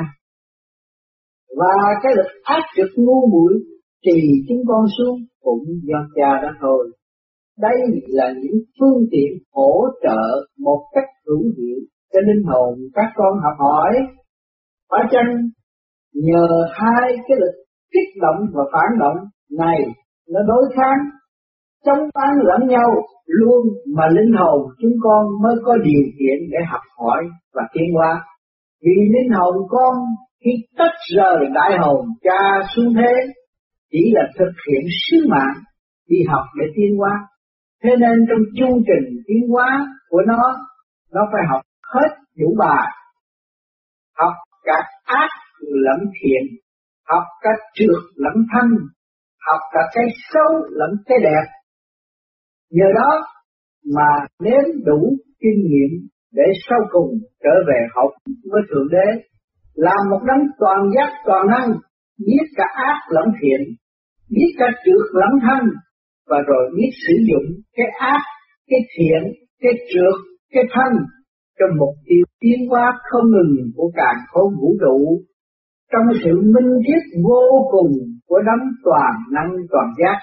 Và 1.58 1.74
cái 2.02 2.12
lực 2.16 2.30
ác 2.42 2.62
trực 2.76 2.90
ngu 2.96 3.20
muội 3.32 3.52
trì 4.04 4.18
chúng 4.48 4.62
con 4.68 4.84
xuống 4.98 5.18
cũng 5.40 5.64
do 5.88 6.00
cha 6.16 6.30
đó 6.42 6.50
thôi. 6.60 6.92
Đây 7.58 7.78
là 8.06 8.32
những 8.42 8.58
phương 8.80 9.06
tiện 9.10 9.32
hỗ 9.52 9.74
trợ 10.02 10.20
một 10.58 10.80
cách 10.94 11.08
hữu 11.26 11.42
hiệu 11.56 11.80
cho 12.14 12.20
linh 12.20 12.44
hồn 12.46 12.78
các 12.94 13.10
con 13.14 13.32
học 13.44 13.56
hỏi. 13.58 13.92
Phải 14.90 15.04
chăng 15.10 15.30
nhờ 16.14 16.46
hai 16.72 17.16
cái 17.28 17.36
lực 17.40 17.54
kích 17.92 18.22
động 18.22 18.46
và 18.54 18.64
phản 18.72 18.98
động 19.00 19.16
này 19.58 19.78
nó 20.28 20.40
đối 20.46 20.64
kháng 20.76 21.00
chống 21.84 22.08
bán 22.14 22.32
lẫn 22.42 22.68
nhau 22.68 22.90
luôn 23.26 23.66
mà 23.96 24.06
linh 24.08 24.32
hồn 24.38 24.60
chúng 24.80 24.96
con 25.02 25.26
mới 25.42 25.54
có 25.64 25.76
điều 25.76 26.04
kiện 26.18 26.38
để 26.50 26.58
học 26.70 26.80
hỏi 26.98 27.22
và 27.54 27.62
tiến 27.72 27.94
hóa. 27.94 28.24
Vì 28.82 28.94
linh 29.14 29.32
hồn 29.38 29.54
con 29.68 29.94
khi 30.44 30.50
tách 30.78 30.96
rời 31.16 31.46
đại 31.54 31.78
hồn 31.78 32.06
cha 32.22 32.66
xuống 32.76 32.94
thế 32.94 33.12
chỉ 33.90 34.12
là 34.12 34.22
thực 34.38 34.52
hiện 34.68 34.84
sứ 35.10 35.16
mạng 35.30 35.56
đi 36.08 36.16
học 36.28 36.44
để 36.60 36.66
tiến 36.76 36.96
hóa. 36.98 37.10
Thế 37.82 37.90
nên 38.00 38.26
trong 38.28 38.44
chương 38.56 38.78
trình 38.88 39.22
tiến 39.26 39.48
hóa 39.52 39.86
của 40.08 40.22
nó, 40.26 40.42
nó 41.12 41.20
phải 41.32 41.42
học 41.50 41.60
hết 41.94 42.10
chủ 42.38 42.54
bài. 42.58 42.86
Học 44.18 44.32
cả 44.64 44.78
ác 45.04 45.30
lẫn 45.60 46.00
thiện, 46.20 46.42
học 47.08 47.22
cả 47.42 47.50
trượt 47.74 48.02
lẫn 48.16 48.34
thanh, 48.52 48.70
học 49.46 49.60
cả 49.72 49.80
cái 49.94 50.04
xấu 50.32 50.52
lẫn 50.70 50.90
cái 51.06 51.18
đẹp. 51.22 51.46
Nhờ 52.70 52.86
đó 52.94 53.10
mà 53.94 54.08
nếm 54.40 54.84
đủ 54.84 55.16
kinh 55.40 55.60
nghiệm 55.68 56.08
để 56.32 56.44
sau 56.68 56.78
cùng 56.90 57.10
trở 57.42 57.54
về 57.68 57.86
học 57.94 58.10
với 58.52 58.62
Thượng 58.70 58.88
Đế, 58.90 59.22
làm 59.74 60.10
một 60.10 60.20
đấng 60.26 60.46
toàn 60.58 60.80
giác 60.94 61.10
toàn 61.26 61.46
năng, 61.46 61.70
biết 62.26 62.46
cả 62.56 62.64
ác 62.74 62.98
lẫn 63.08 63.24
thiện, 63.40 63.60
biết 64.30 64.50
cả 64.58 64.66
trượt 64.84 65.04
lẫn 65.12 65.30
thanh, 65.42 65.66
và 66.26 66.38
rồi 66.46 66.70
biết 66.76 66.90
sử 67.06 67.14
dụng 67.28 67.62
cái 67.76 67.86
ác, 67.98 68.20
cái 68.68 68.80
thiện, 68.98 69.22
cái 69.60 69.72
trượt, 69.92 70.14
cái 70.52 70.64
thanh 70.70 70.96
cho 71.58 71.66
mục 71.78 71.94
tiêu 72.06 72.24
tiến 72.40 72.68
hóa 72.70 72.98
không 73.10 73.26
ngừng 73.30 73.70
của 73.76 73.90
càng 73.94 74.18
khôn 74.28 74.54
vũ 74.60 74.76
trụ, 74.80 74.98
trong 75.92 76.06
sự 76.24 76.32
minh 76.54 76.72
triết 76.86 77.02
vô 77.28 77.68
cùng 77.70 77.92
của 78.28 78.40
đấng 78.46 78.64
toàn 78.84 79.12
năng 79.32 79.50
toàn 79.70 79.86
giác, 79.98 80.18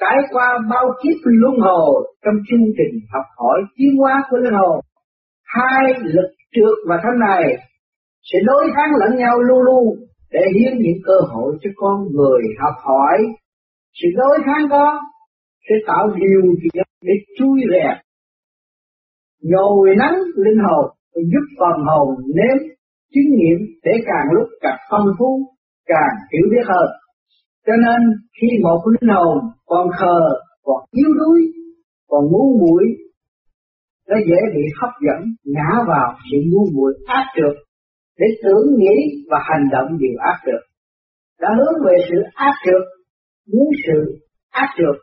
trải 0.00 0.16
qua 0.32 0.58
bao 0.70 0.86
kiếp 1.02 1.16
luân 1.24 1.54
hồi 1.60 2.14
trong 2.24 2.34
chương 2.50 2.66
trình 2.78 2.94
học 3.12 3.24
hỏi 3.36 3.58
tiến 3.76 3.96
hóa 3.98 4.22
của 4.30 4.36
linh 4.36 4.54
hồn, 4.54 4.80
hai 5.44 5.84
lực 6.02 6.30
trượt 6.54 6.76
và 6.88 6.96
thân 7.02 7.18
này 7.28 7.42
sẽ 8.32 8.38
đối 8.46 8.64
kháng 8.76 8.92
lẫn 9.00 9.18
nhau 9.18 9.38
luôn 9.38 9.58
luôn 9.62 9.84
để 10.30 10.40
hiến 10.54 10.78
những 10.78 11.02
cơ 11.04 11.14
hội 11.32 11.56
cho 11.62 11.70
con 11.76 12.06
người 12.12 12.42
học 12.58 12.74
hỏi. 12.84 13.18
Sự 14.02 14.08
đối 14.16 14.38
kháng 14.46 14.68
đó 14.68 15.00
sẽ 15.68 15.74
tạo 15.86 16.08
điều 16.16 16.42
kiện 16.62 16.84
để 17.02 17.12
chui 17.38 17.60
rèn 17.72 17.96
nhồi 19.42 19.88
nắng 19.98 20.16
linh 20.36 20.58
hồn 20.66 20.90
giúp 21.14 21.44
phần 21.58 21.84
hồn 21.86 22.08
nếm 22.34 22.56
chứng 23.14 23.30
nghiệm 23.36 23.58
để 23.84 23.92
càng 24.06 24.26
lúc 24.34 24.48
càng 24.60 24.78
phong 24.90 25.06
phú, 25.18 25.40
càng 25.86 26.14
hiểu 26.32 26.46
biết 26.50 26.64
hơn. 26.66 26.88
Cho 27.66 27.72
nên 27.76 28.00
khi 28.40 28.48
một 28.62 28.80
linh 28.86 29.10
hồn 29.14 29.38
còn 29.66 29.88
khờ, 30.00 30.20
còn 30.62 30.84
yếu 30.90 31.08
đuối, 31.18 31.40
còn 32.08 32.24
ngu 32.24 32.58
muội 32.60 32.84
nó 34.08 34.16
dễ 34.28 34.40
bị 34.54 34.62
hấp 34.80 34.90
dẫn 35.06 35.20
ngã 35.44 35.70
vào 35.88 36.16
sự 36.30 36.38
ngu 36.50 36.64
muội 36.74 36.92
ác 37.06 37.24
trược 37.36 37.56
để 38.18 38.26
tưởng 38.42 38.66
nghĩ 38.78 38.96
và 39.30 39.38
hành 39.42 39.68
động 39.72 39.98
điều 39.98 40.16
ác 40.18 40.38
trược, 40.46 40.62
đã 41.40 41.48
hướng 41.58 41.84
về 41.86 41.94
sự 42.10 42.16
ác 42.34 42.52
trược, 42.64 42.82
muốn 43.52 43.68
sự 43.86 44.18
ác 44.50 44.68
trược, 44.78 44.96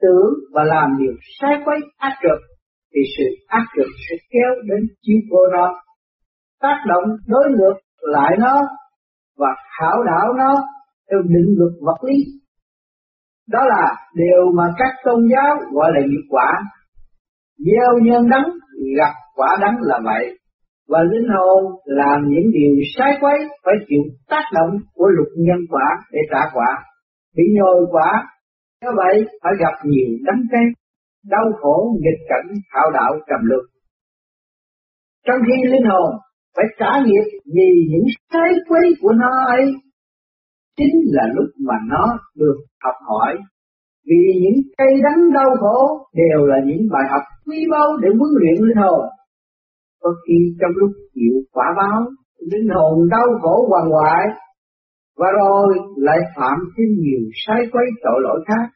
tưởng 0.00 0.34
và 0.54 0.64
làm 0.64 0.88
điều 0.98 1.12
sai 1.40 1.54
quấy 1.64 1.78
ác 1.96 2.12
trược 2.22 2.55
thì 2.96 3.02
sự 3.18 3.24
áp 3.46 3.66
lực 3.76 3.90
sẽ 4.08 4.16
kéo 4.30 4.50
đến 4.64 4.80
chiếu 5.02 5.16
vô 5.30 5.40
nó 5.52 5.80
tác 6.60 6.78
động 6.88 7.04
đối 7.26 7.50
ngược 7.50 7.76
lại 8.00 8.36
nó 8.38 8.62
và 9.38 9.48
khảo 9.78 10.02
đảo 10.04 10.32
nó 10.38 10.54
theo 11.10 11.22
định 11.22 11.54
luật 11.58 11.72
vật 11.80 12.04
lý. 12.08 12.16
Đó 13.48 13.60
là 13.64 13.96
điều 14.14 14.52
mà 14.56 14.64
các 14.78 14.94
tôn 15.04 15.28
giáo 15.32 15.56
gọi 15.72 15.90
là 15.94 16.00
nghiệp 16.06 16.26
quả. 16.30 16.52
Gieo 17.58 17.98
nhân 18.02 18.28
đắng, 18.30 18.48
gặp 18.98 19.12
quả 19.34 19.56
đắng 19.60 19.76
là 19.80 20.00
vậy. 20.04 20.38
Và 20.88 20.98
linh 21.02 21.28
hồn 21.28 21.80
làm 21.84 22.20
những 22.28 22.50
điều 22.52 22.74
sai 22.96 23.12
quấy 23.20 23.38
phải 23.64 23.74
chịu 23.88 24.02
tác 24.28 24.42
động 24.54 24.70
của 24.94 25.06
luật 25.06 25.28
nhân 25.36 25.58
quả 25.70 25.86
để 26.12 26.20
trả 26.30 26.40
quả. 26.54 26.84
Bị 27.36 27.44
nhồi 27.56 27.86
quả, 27.90 28.28
do 28.82 28.90
vậy 28.96 29.24
phải 29.42 29.52
gặp 29.58 29.74
nhiều 29.84 30.08
đắng 30.24 30.42
cay 30.50 30.62
đau 31.30 31.46
khổ 31.60 31.96
nghịch 32.00 32.22
cảnh 32.28 32.48
hạo 32.70 32.90
đạo 32.94 33.12
trầm 33.28 33.40
luân. 33.42 33.60
Trong 35.26 35.40
khi 35.46 35.70
linh 35.70 35.86
hồn, 35.90 36.10
phải 36.56 36.64
trả 36.78 36.92
nghiệp 37.04 37.26
vì 37.54 37.70
những 37.90 38.06
sai 38.32 38.50
quấy 38.68 38.86
của 39.00 39.12
nó 39.12 39.30
ấy. 39.46 39.64
Chính 40.76 40.96
là 41.04 41.24
lúc 41.34 41.50
mà 41.66 41.74
nó 41.88 42.18
được 42.36 42.56
học 42.84 42.94
hỏi, 43.08 43.36
vì 44.06 44.40
những 44.42 44.60
cây 44.78 44.92
đắng 45.04 45.32
đau 45.34 45.50
khổ 45.60 46.06
đều 46.14 46.46
là 46.46 46.56
những 46.66 46.88
bài 46.92 47.02
học 47.10 47.22
quý 47.46 47.66
báu 47.70 47.88
để 48.02 48.08
huấn 48.18 48.30
luyện 48.40 48.54
linh 48.66 48.76
hồn. 48.76 49.00
Có 50.02 50.10
khi 50.26 50.34
trong 50.60 50.70
lúc 50.74 50.90
chịu 51.14 51.34
quả 51.52 51.66
báo, 51.76 52.00
linh 52.50 52.68
hồn 52.74 53.08
đau 53.10 53.26
khổ 53.42 53.66
hoàng 53.68 53.90
hoại, 53.90 54.26
và 55.16 55.26
rồi 55.38 55.78
lại 55.96 56.18
phạm 56.36 56.58
thêm 56.76 56.88
nhiều 56.98 57.20
sai 57.46 57.60
quấy 57.72 57.84
tội 58.04 58.20
lỗi 58.22 58.40
khác. 58.48 58.66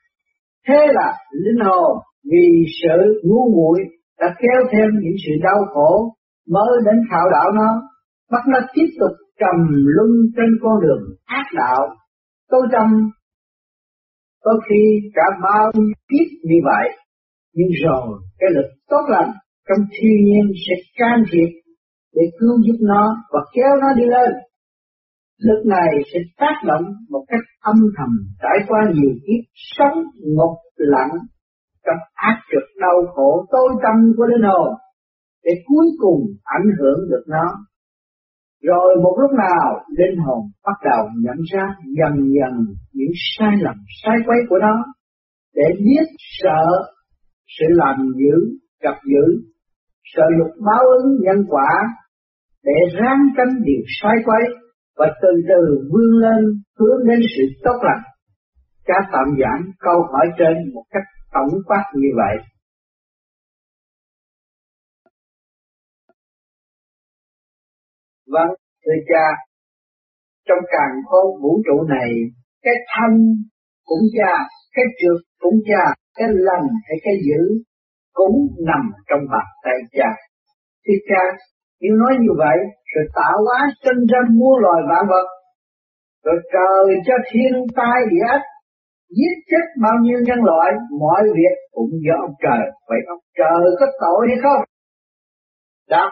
Thế 0.68 0.86
là 0.88 1.14
linh 1.32 1.64
hồn 1.66 1.98
vì 2.24 2.46
sự 2.82 3.20
ngu 3.24 3.50
muội 3.56 3.80
đã 4.20 4.34
kéo 4.42 4.60
thêm 4.72 4.88
những 5.02 5.16
sự 5.26 5.32
đau 5.42 5.60
khổ 5.74 6.14
mới 6.50 6.78
đến 6.84 6.96
khảo 7.10 7.30
đạo 7.32 7.52
nó, 7.54 7.82
bắt 8.30 8.42
nó 8.48 8.58
tiếp 8.74 8.86
tục 9.00 9.16
trầm 9.40 9.56
luân 9.68 10.10
trên 10.36 10.50
con 10.62 10.80
đường 10.82 11.02
ác 11.26 11.46
đạo 11.54 11.96
tôi 12.50 12.62
trầm, 12.72 13.10
có 14.44 14.52
khi 14.68 15.10
cả 15.14 15.22
bao 15.42 15.72
kiếp 16.08 16.26
như 16.42 16.58
vậy, 16.64 16.88
nhưng 17.54 17.68
rồi 17.84 18.18
cái 18.38 18.50
lực 18.54 18.68
tốt 18.88 19.04
lành 19.08 19.30
trong 19.68 19.86
thiên 19.92 20.24
nhiên 20.24 20.46
sẽ 20.68 20.74
can 20.96 21.22
thiệp 21.32 21.50
để 22.14 22.22
cứu 22.38 22.54
giúp 22.66 22.78
nó 22.80 23.16
và 23.32 23.40
kéo 23.54 23.76
nó 23.80 23.88
đi 23.96 24.04
lên. 24.04 24.32
Lực 25.38 25.62
này 25.66 25.90
sẽ 26.12 26.18
tác 26.38 26.54
động 26.66 26.84
một 27.10 27.24
cách 27.28 27.44
âm 27.60 27.76
thầm 27.96 28.08
trải 28.42 28.58
qua 28.68 28.80
nhiều 28.94 29.14
kiếp 29.26 29.44
sống 29.54 30.02
ngục 30.36 30.56
lặng 30.76 31.10
trong 31.86 32.00
ác 32.14 32.36
trực 32.52 32.66
đau 32.80 32.98
khổ 33.14 33.46
tối 33.52 33.68
tâm 33.82 33.96
của 34.16 34.26
linh 34.26 34.48
hồn, 34.50 34.74
để 35.44 35.52
cuối 35.66 35.86
cùng 35.98 36.20
ảnh 36.44 36.68
hưởng 36.78 37.00
được 37.10 37.24
nó. 37.28 37.46
Rồi 38.62 38.96
một 39.02 39.16
lúc 39.20 39.30
nào, 39.38 39.84
linh 39.98 40.18
hồn 40.24 40.42
bắt 40.66 40.78
đầu 40.90 41.08
nhận 41.16 41.36
ra 41.52 41.66
dần 41.98 42.14
dần 42.36 42.54
những 42.92 43.12
sai 43.38 43.52
lầm, 43.60 43.76
sai 44.04 44.16
quấy 44.26 44.38
của 44.48 44.58
nó, 44.60 44.84
để 45.54 45.64
biết 45.78 46.06
sợ 46.42 46.64
sự 47.58 47.66
làm 47.68 47.96
dữ, 48.18 48.58
gặp 48.82 48.96
dữ, 49.04 49.42
sợ 50.14 50.22
dục 50.38 50.64
báo 50.66 50.84
ứng 51.02 51.16
nhân 51.20 51.44
quả, 51.48 51.70
để 52.64 52.78
ráng 53.00 53.20
tránh 53.36 53.62
điều 53.64 53.82
sai 54.02 54.14
quấy 54.24 54.42
và 54.96 55.06
từ 55.22 55.28
từ 55.48 55.88
vươn 55.90 56.10
lên, 56.20 56.62
hướng 56.78 57.08
đến 57.08 57.18
sự 57.36 57.42
tốt 57.64 57.78
lành. 57.82 58.02
Cha 58.86 58.94
tạm 59.12 59.26
giảng 59.40 59.62
câu 59.78 60.02
hỏi 60.12 60.26
trên 60.38 60.74
một 60.74 60.84
cách 60.90 61.02
tổng 61.32 61.52
quát 61.66 61.84
như 61.94 62.08
vậy. 62.16 62.36
Vâng, 68.26 68.50
thưa 68.84 68.98
cha, 69.08 69.26
trong 70.48 70.58
càng 70.72 70.94
khôn 71.08 71.42
vũ 71.42 71.62
trụ 71.66 71.82
này, 71.88 72.10
cái 72.62 72.74
thanh 72.92 73.18
cũng 73.84 74.04
cha, 74.18 74.32
cái 74.74 74.84
trượt 74.98 75.20
cũng 75.38 75.58
cha, 75.68 75.94
cái 76.16 76.28
lành 76.30 76.66
hay 76.86 76.96
cái 77.04 77.14
dữ 77.26 77.62
cũng 78.12 78.36
nằm 78.66 78.82
trong 79.08 79.20
bàn 79.32 79.46
tay 79.64 79.78
cha. 79.92 80.10
Thì 80.86 80.94
cha, 81.08 81.22
nếu 81.80 81.92
nói 81.96 82.12
như 82.20 82.32
vậy, 82.38 82.58
rồi 82.94 83.04
tạo 83.14 83.36
hóa 83.46 83.60
sinh 83.84 84.00
ra 84.10 84.18
muôn 84.38 84.62
loài 84.62 84.82
vạn 84.88 85.04
vật, 85.08 85.26
rồi 86.24 86.38
trời 86.52 86.96
cho 87.06 87.14
thiên 87.32 87.52
tai 87.76 88.00
địa 88.10 88.24
ách, 88.28 88.46
giết 89.18 89.34
chết 89.50 89.64
bao 89.82 89.92
nhiêu 90.02 90.18
nhân 90.26 90.38
loại, 90.44 90.70
mọi 91.00 91.22
việc 91.36 91.56
cũng 91.72 91.90
do 92.06 92.14
ông 92.26 92.34
trời. 92.42 92.64
Vậy 92.88 92.98
ông 93.08 93.22
trời 93.38 93.60
có 93.80 93.86
tội 94.00 94.26
hay 94.28 94.38
không? 94.42 94.62
Đáp, 95.88 96.10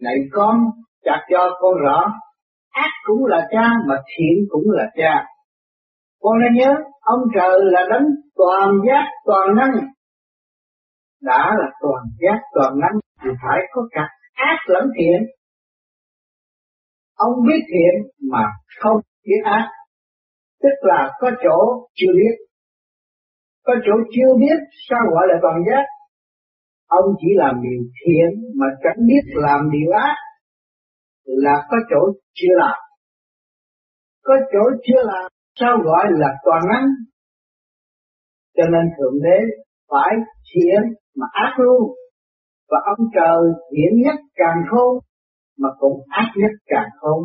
này 0.00 0.14
con, 0.32 0.56
chặt 1.04 1.20
cho 1.30 1.50
con 1.60 1.74
rõ, 1.84 2.12
ác 2.72 2.90
cũng 3.04 3.24
là 3.24 3.48
cha 3.50 3.66
mà 3.86 3.94
thiện 3.94 4.44
cũng 4.48 4.64
là 4.66 4.84
cha. 4.96 5.24
Con 6.20 6.38
nên 6.40 6.52
nhớ, 6.54 6.74
ông 7.00 7.20
trời 7.34 7.58
là 7.62 7.80
đấng 7.90 8.06
toàn 8.36 8.70
giác 8.86 9.04
toàn 9.24 9.56
năng, 9.56 9.74
đã 11.22 11.54
là 11.58 11.70
toàn 11.80 12.04
giác 12.20 12.38
toàn 12.54 12.72
năng 12.80 12.92
thì 13.22 13.30
phải 13.42 13.58
có 13.72 13.82
cả 13.90 14.08
ác 14.34 14.58
lẫn 14.66 14.88
thiện. 14.98 15.22
Ông 17.14 17.32
biết 17.48 17.60
thiện 17.72 18.10
mà 18.32 18.44
không 18.80 19.00
biết 19.24 19.40
ác, 19.44 19.68
tức 20.62 20.76
là 20.80 21.10
có 21.20 21.30
chỗ 21.44 21.86
chưa 21.94 22.12
biết. 22.14 22.34
Có 23.64 23.74
chỗ 23.86 23.92
chưa 24.14 24.34
biết, 24.40 24.58
sao 24.88 25.00
gọi 25.12 25.26
là 25.28 25.34
toàn 25.42 25.56
giác? 25.66 25.84
Ông 26.86 27.14
chỉ 27.20 27.28
làm 27.34 27.54
điều 27.62 27.82
thiện 27.98 28.28
mà 28.58 28.66
chẳng 28.82 29.06
biết 29.08 29.22
làm 29.34 29.60
điều 29.72 29.90
ác, 29.92 30.16
là 31.24 31.66
có 31.70 31.76
chỗ 31.90 32.12
chưa 32.34 32.54
làm. 32.56 32.78
Có 34.22 34.34
chỗ 34.52 34.62
chưa 34.86 35.02
làm, 35.04 35.30
sao 35.60 35.78
gọi 35.84 36.04
là 36.10 36.28
toàn 36.44 36.62
năng? 36.72 36.86
Cho 38.56 38.64
nên 38.72 38.82
Thượng 38.98 39.22
Đế 39.22 39.38
phải 39.90 40.12
thiện 40.54 40.82
mà 41.16 41.26
ác 41.32 41.54
luôn 41.58 41.82
và 42.68 42.78
ông 42.96 43.06
trời 43.14 43.38
thiện 43.70 44.02
nhất 44.04 44.18
càng 44.34 44.60
khôn, 44.70 44.98
mà 45.58 45.68
cũng 45.78 46.00
ác 46.08 46.32
nhất 46.36 46.50
càng 46.66 46.88
khôn 47.00 47.22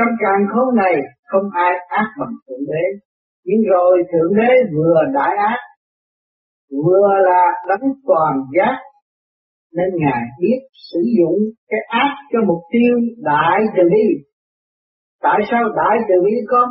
trong 0.00 0.12
càng 0.24 0.42
khôn 0.52 0.76
này 0.76 0.94
không 1.30 1.46
ai 1.52 1.72
ác 1.88 2.08
bằng 2.20 2.34
thượng 2.44 2.64
đế. 2.70 2.84
Nhưng 3.44 3.62
rồi 3.72 4.02
thượng 4.12 4.32
đế 4.36 4.52
vừa 4.74 5.00
đại 5.14 5.36
ác, 5.36 5.60
vừa 6.84 7.08
là 7.28 7.44
đấng 7.68 7.90
toàn 8.06 8.34
giác, 8.56 8.76
nên 9.76 9.88
ngài 10.02 10.22
biết 10.40 10.60
sử 10.92 11.00
dụng 11.18 11.38
cái 11.68 11.80
ác 11.88 12.14
cho 12.32 12.38
mục 12.46 12.62
tiêu 12.72 12.94
đại 13.22 13.58
từ 13.76 13.82
bi. 13.92 14.06
Tại 15.22 15.40
sao 15.50 15.62
đại 15.76 15.96
từ 16.08 16.14
bi 16.24 16.34
con 16.48 16.68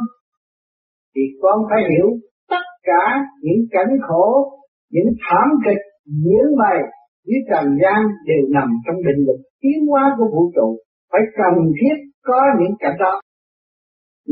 thì 1.16 1.22
con 1.42 1.60
phải 1.70 1.82
hiểu 1.90 2.10
tất 2.50 2.66
cả 2.84 3.04
những 3.42 3.62
cảnh 3.72 3.94
khổ, 4.08 4.52
những 4.92 5.10
thảm 5.30 5.48
kịch, 5.66 5.84
những 6.06 6.50
mày 6.58 6.80
dưới 7.26 7.42
trần 7.50 7.66
gian 7.82 8.00
đều 8.26 8.44
nằm 8.50 8.70
trong 8.86 8.96
định 8.96 9.26
luật 9.26 9.40
tiến 9.62 9.88
hóa 9.90 10.16
của 10.18 10.26
vũ 10.34 10.52
trụ. 10.56 10.78
Phải 11.12 11.22
cần 11.38 11.72
thiết 11.82 11.96
có 12.24 12.42
những 12.60 12.76
cảnh 12.80 12.96
đó 13.00 13.22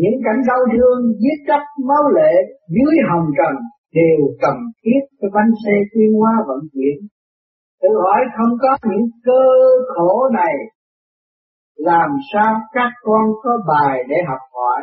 những 0.01 0.17
cảnh 0.25 0.41
đau 0.49 0.62
thương 0.73 0.99
giết 1.21 1.38
chóc, 1.47 1.63
máu 1.89 2.03
lệ 2.17 2.33
dưới 2.75 2.95
hồng 3.10 3.27
trần 3.38 3.55
đều 3.99 4.21
cần 4.41 4.57
thiết. 4.81 5.01
Cho 5.19 5.27
bánh 5.36 5.51
xe 5.63 5.75
tiến 5.91 6.12
hóa 6.19 6.33
vận 6.47 6.60
chuyển. 6.73 6.97
Tự 7.81 7.89
hỏi 8.03 8.21
không 8.38 8.53
có 8.63 8.71
những 8.89 9.07
cơ 9.25 9.43
khổ 9.95 10.29
này, 10.39 10.55
làm 11.75 12.10
sao 12.33 12.53
các 12.73 12.91
con 13.01 13.25
có 13.43 13.51
bài 13.67 14.03
để 14.10 14.15
học 14.27 14.43
hỏi? 14.53 14.81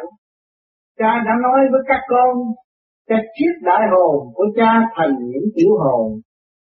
Cha 0.98 1.12
đã 1.26 1.34
nói 1.42 1.60
với 1.72 1.80
các 1.88 2.00
con 2.08 2.32
các 3.08 3.22
chiếc 3.36 3.52
đại 3.62 3.82
hồn 3.92 4.32
của 4.34 4.46
cha 4.56 4.70
thành 4.96 5.14
những 5.20 5.48
tiểu 5.56 5.72
hồn, 5.84 6.20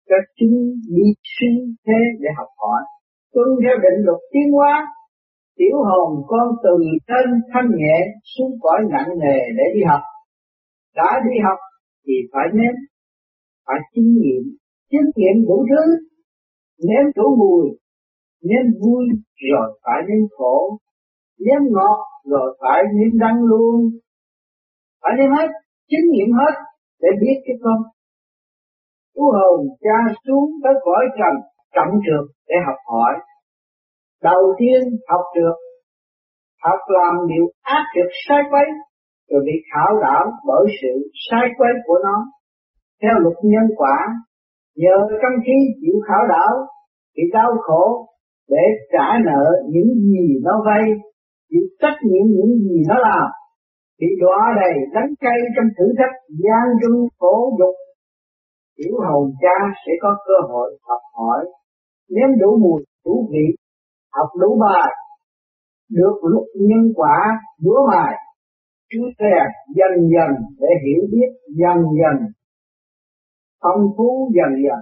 cho 0.09 0.17
chúng 0.39 0.57
đi 0.97 1.07
sinh 1.37 1.59
thế 1.87 2.01
để 2.21 2.29
học 2.39 2.49
hỏi. 2.59 2.83
Tuân 3.35 3.49
theo 3.63 3.77
định 3.85 3.99
luật 4.07 4.21
tiến 4.33 4.53
hóa 4.53 4.87
tiểu 5.59 5.77
hồn 5.89 6.23
con 6.27 6.49
từ 6.65 6.75
trên 7.09 7.27
thanh 7.53 7.69
nhẹ 7.77 7.97
xuống 8.37 8.53
cõi 8.61 8.81
nặng 8.91 9.09
nề 9.23 9.39
để 9.57 9.65
đi 9.75 9.81
học. 9.87 10.01
Đã 10.95 11.21
đi 11.25 11.41
học 11.45 11.59
thì 12.07 12.13
phải 12.33 12.47
nếm, 12.53 12.75
phải 13.67 13.77
kinh 13.95 14.11
nghiệm. 14.21 14.43
Kinh 14.91 15.11
nghiệm 15.17 15.47
đủ 15.49 15.67
thứ, 15.71 16.07
nếm 16.89 17.05
đủ 17.17 17.37
mùi, 17.39 17.79
nếm 18.43 18.65
vui 18.81 19.05
rồi 19.51 19.81
phải 19.85 20.01
nếm 20.09 20.29
khổ, 20.37 20.79
nếm 21.39 21.63
ngọt 21.75 22.01
rồi 22.25 22.59
phải 22.61 22.83
nếm 22.95 23.19
đắng 23.19 23.39
luôn. 23.45 23.91
Phải 25.03 25.13
nếm 25.19 25.31
hết, 25.31 25.49
chứng 25.91 26.11
nghiệm 26.11 26.33
hết 26.33 26.55
để 27.01 27.09
biết 27.21 27.37
cái 27.47 27.57
con. 27.63 27.79
Chú 29.15 29.23
hồn 29.23 29.67
cha 29.81 30.15
xuống 30.27 30.51
tới 30.65 30.75
cõi 30.85 31.05
trần 31.19 31.35
trọng 31.75 32.01
trượt 32.05 32.25
để 32.49 32.55
học 32.67 32.77
hỏi. 32.87 33.15
Đầu 34.23 34.55
tiên 34.59 34.81
học 35.09 35.25
được, 35.37 35.57
học 36.65 36.81
làm 36.89 37.15
điều 37.29 37.47
ác 37.63 37.85
được 37.97 38.11
sai 38.29 38.43
quấy, 38.51 38.65
rồi 39.31 39.43
bị 39.47 39.53
khảo 39.73 40.01
đảo 40.03 40.25
bởi 40.47 40.67
sự 40.83 41.11
sai 41.31 41.45
quấy 41.59 41.73
của 41.87 41.99
nó. 42.05 42.25
Theo 43.03 43.15
luật 43.19 43.37
nhân 43.43 43.67
quả, 43.77 43.97
nhờ 44.77 44.97
trong 45.23 45.37
khi 45.47 45.57
chịu 45.81 46.01
khảo 46.09 46.27
đảo, 46.29 46.53
bị 47.17 47.23
đau 47.33 47.51
khổ 47.61 48.07
để 48.49 48.65
trả 48.93 49.19
nợ 49.25 49.45
những 49.69 49.95
gì 49.95 50.41
nó 50.43 50.63
vay, 50.67 50.83
chịu 51.51 51.63
trách 51.81 51.99
nhiệm 52.03 52.27
những 52.27 52.59
gì 52.59 52.83
nó 52.89 52.95
làm, 52.99 53.29
bị 54.01 54.07
đọa 54.21 54.55
đầy 54.61 54.75
đánh 54.95 55.15
cay 55.21 55.39
trong 55.57 55.69
thử 55.79 55.85
thách 55.99 56.17
gian 56.29 56.67
trung 56.83 57.09
khổ 57.19 57.57
dục 57.59 57.75
tiểu 58.77 58.95
hầu 59.07 59.31
cha 59.43 59.57
sẽ 59.87 59.93
có 60.03 60.17
cơ 60.27 60.49
hội 60.49 60.79
học 60.89 61.01
hỏi 61.15 61.45
nếm 62.09 62.39
đủ 62.41 62.59
mùi 62.63 62.85
đủ 63.05 63.29
vị 63.33 63.47
học 64.13 64.29
đủ 64.41 64.59
bài, 64.61 64.93
được 65.91 66.17
lúc 66.23 66.45
nhân 66.55 66.93
quả 66.95 67.41
đúa 67.65 67.87
mài 67.89 68.15
cứ 68.91 69.01
rèn 69.19 69.49
dần 69.77 70.09
dần 70.15 70.31
để 70.59 70.69
hiểu 70.85 71.03
biết, 71.13 71.31
dần 71.49 71.77
dần 72.01 72.33
phong 73.63 73.83
phú, 73.97 74.31
dần 74.35 74.63
dần 74.65 74.81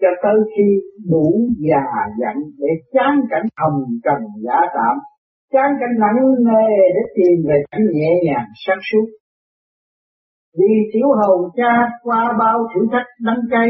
cho 0.00 0.08
tới 0.22 0.36
khi 0.56 0.66
đủ 1.10 1.48
già 1.58 1.84
dặn 2.20 2.36
để 2.58 2.68
chán 2.92 3.20
cảnh 3.30 3.46
hồng 3.56 3.82
trần 4.04 4.20
giả 4.44 4.58
tạm. 4.74 4.96
Chán 5.52 5.70
cảnh 5.80 5.94
nặng 5.98 6.20
nề 6.46 6.68
để 6.94 7.02
tìm 7.16 7.44
về 7.48 7.62
cảnh 7.70 7.86
nhẹ 7.92 8.10
nhàng 8.26 8.46
sáng 8.66 8.78
suốt. 8.92 9.06
Vì 10.58 10.74
tiểu 10.92 11.08
hồn 11.18 11.50
cha 11.56 11.72
qua 12.02 12.36
bao 12.38 12.58
thử 12.74 12.80
thách 12.92 13.06
đắng 13.20 13.40
cay, 13.50 13.68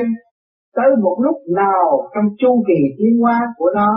tới 0.76 0.90
một 1.02 1.16
lúc 1.20 1.36
nào 1.56 2.08
trong 2.14 2.24
chu 2.38 2.64
kỳ 2.68 2.80
tiến 2.98 3.18
hóa 3.20 3.40
của 3.56 3.70
nó 3.74 3.90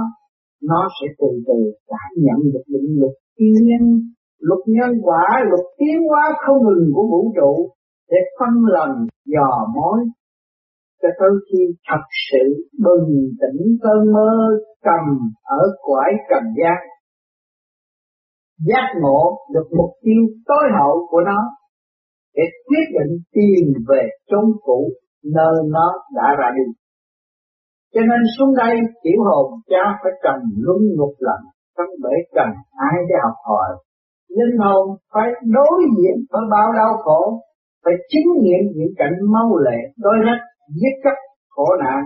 nó 0.69 0.87
sẽ 0.97 1.07
từ 1.19 1.27
từ 1.47 1.59
cảm 1.87 2.09
nhận 2.25 2.39
được 2.53 2.65
định 2.67 2.99
luật 2.99 3.15
thiên 3.37 3.53
nhiên 3.65 3.83
luật 4.39 4.59
nhân 4.65 4.91
quả, 5.03 5.23
luật 5.49 5.65
tiến 5.77 5.97
hóa 6.09 6.23
không 6.45 6.57
ngừng 6.63 6.89
của 6.95 7.07
vũ 7.11 7.33
trụ 7.35 7.69
để 8.09 8.17
phân 8.39 8.53
lần, 8.75 8.91
dò 9.25 9.67
mối, 9.75 9.99
cho 11.01 11.09
tới 11.19 11.29
khi 11.47 11.61
thật 11.89 12.03
sự 12.31 12.69
bừng 12.83 13.09
tỉnh 13.41 13.77
cơn 13.81 14.13
mơ 14.13 14.31
cầm 14.83 15.05
ở 15.43 15.61
quải 15.81 16.11
cầm 16.29 16.43
giác 16.57 16.79
giác 18.69 18.87
ngộ 19.01 19.37
được 19.53 19.67
mục 19.77 19.91
tiêu 20.01 20.21
tối 20.45 20.63
hậu 20.79 21.07
của 21.09 21.21
nó 21.25 21.41
để 22.35 22.43
quyết 22.67 22.85
định 22.99 23.17
tìm 23.33 23.73
về 23.89 24.09
chốn 24.31 24.45
cũ, 24.61 24.89
nơi 25.23 25.55
nó 25.69 25.93
đã 26.15 26.35
ra 26.39 26.49
đi. 26.55 26.71
Cho 27.93 28.01
nên 28.01 28.21
xuống 28.37 28.55
đây 28.55 28.73
tiểu 29.03 29.19
hồn 29.27 29.45
cha 29.69 29.83
phải 30.03 30.11
cần 30.23 30.37
luân 30.63 30.81
ngục 30.97 31.15
lần 31.19 31.41
không 31.77 31.93
bể 32.03 32.15
cần 32.35 32.49
ai 32.89 32.97
để 33.09 33.15
học 33.23 33.37
hỏi. 33.49 33.69
Linh 34.37 34.57
hồn 34.63 34.97
phải 35.13 35.27
đối 35.57 35.79
diện 35.97 36.15
với 36.31 36.41
bao 36.51 36.67
đau 36.77 36.93
khổ, 37.03 37.21
phải 37.85 37.93
chứng 38.11 38.29
nghiệm 38.41 38.63
những 38.75 38.93
cảnh 38.97 39.15
mau 39.33 39.57
lệ, 39.57 39.79
đôi 39.97 40.15
rách, 40.25 40.41
giết 40.79 40.95
cắt, 41.03 41.17
khổ 41.49 41.65
nạn, 41.83 42.01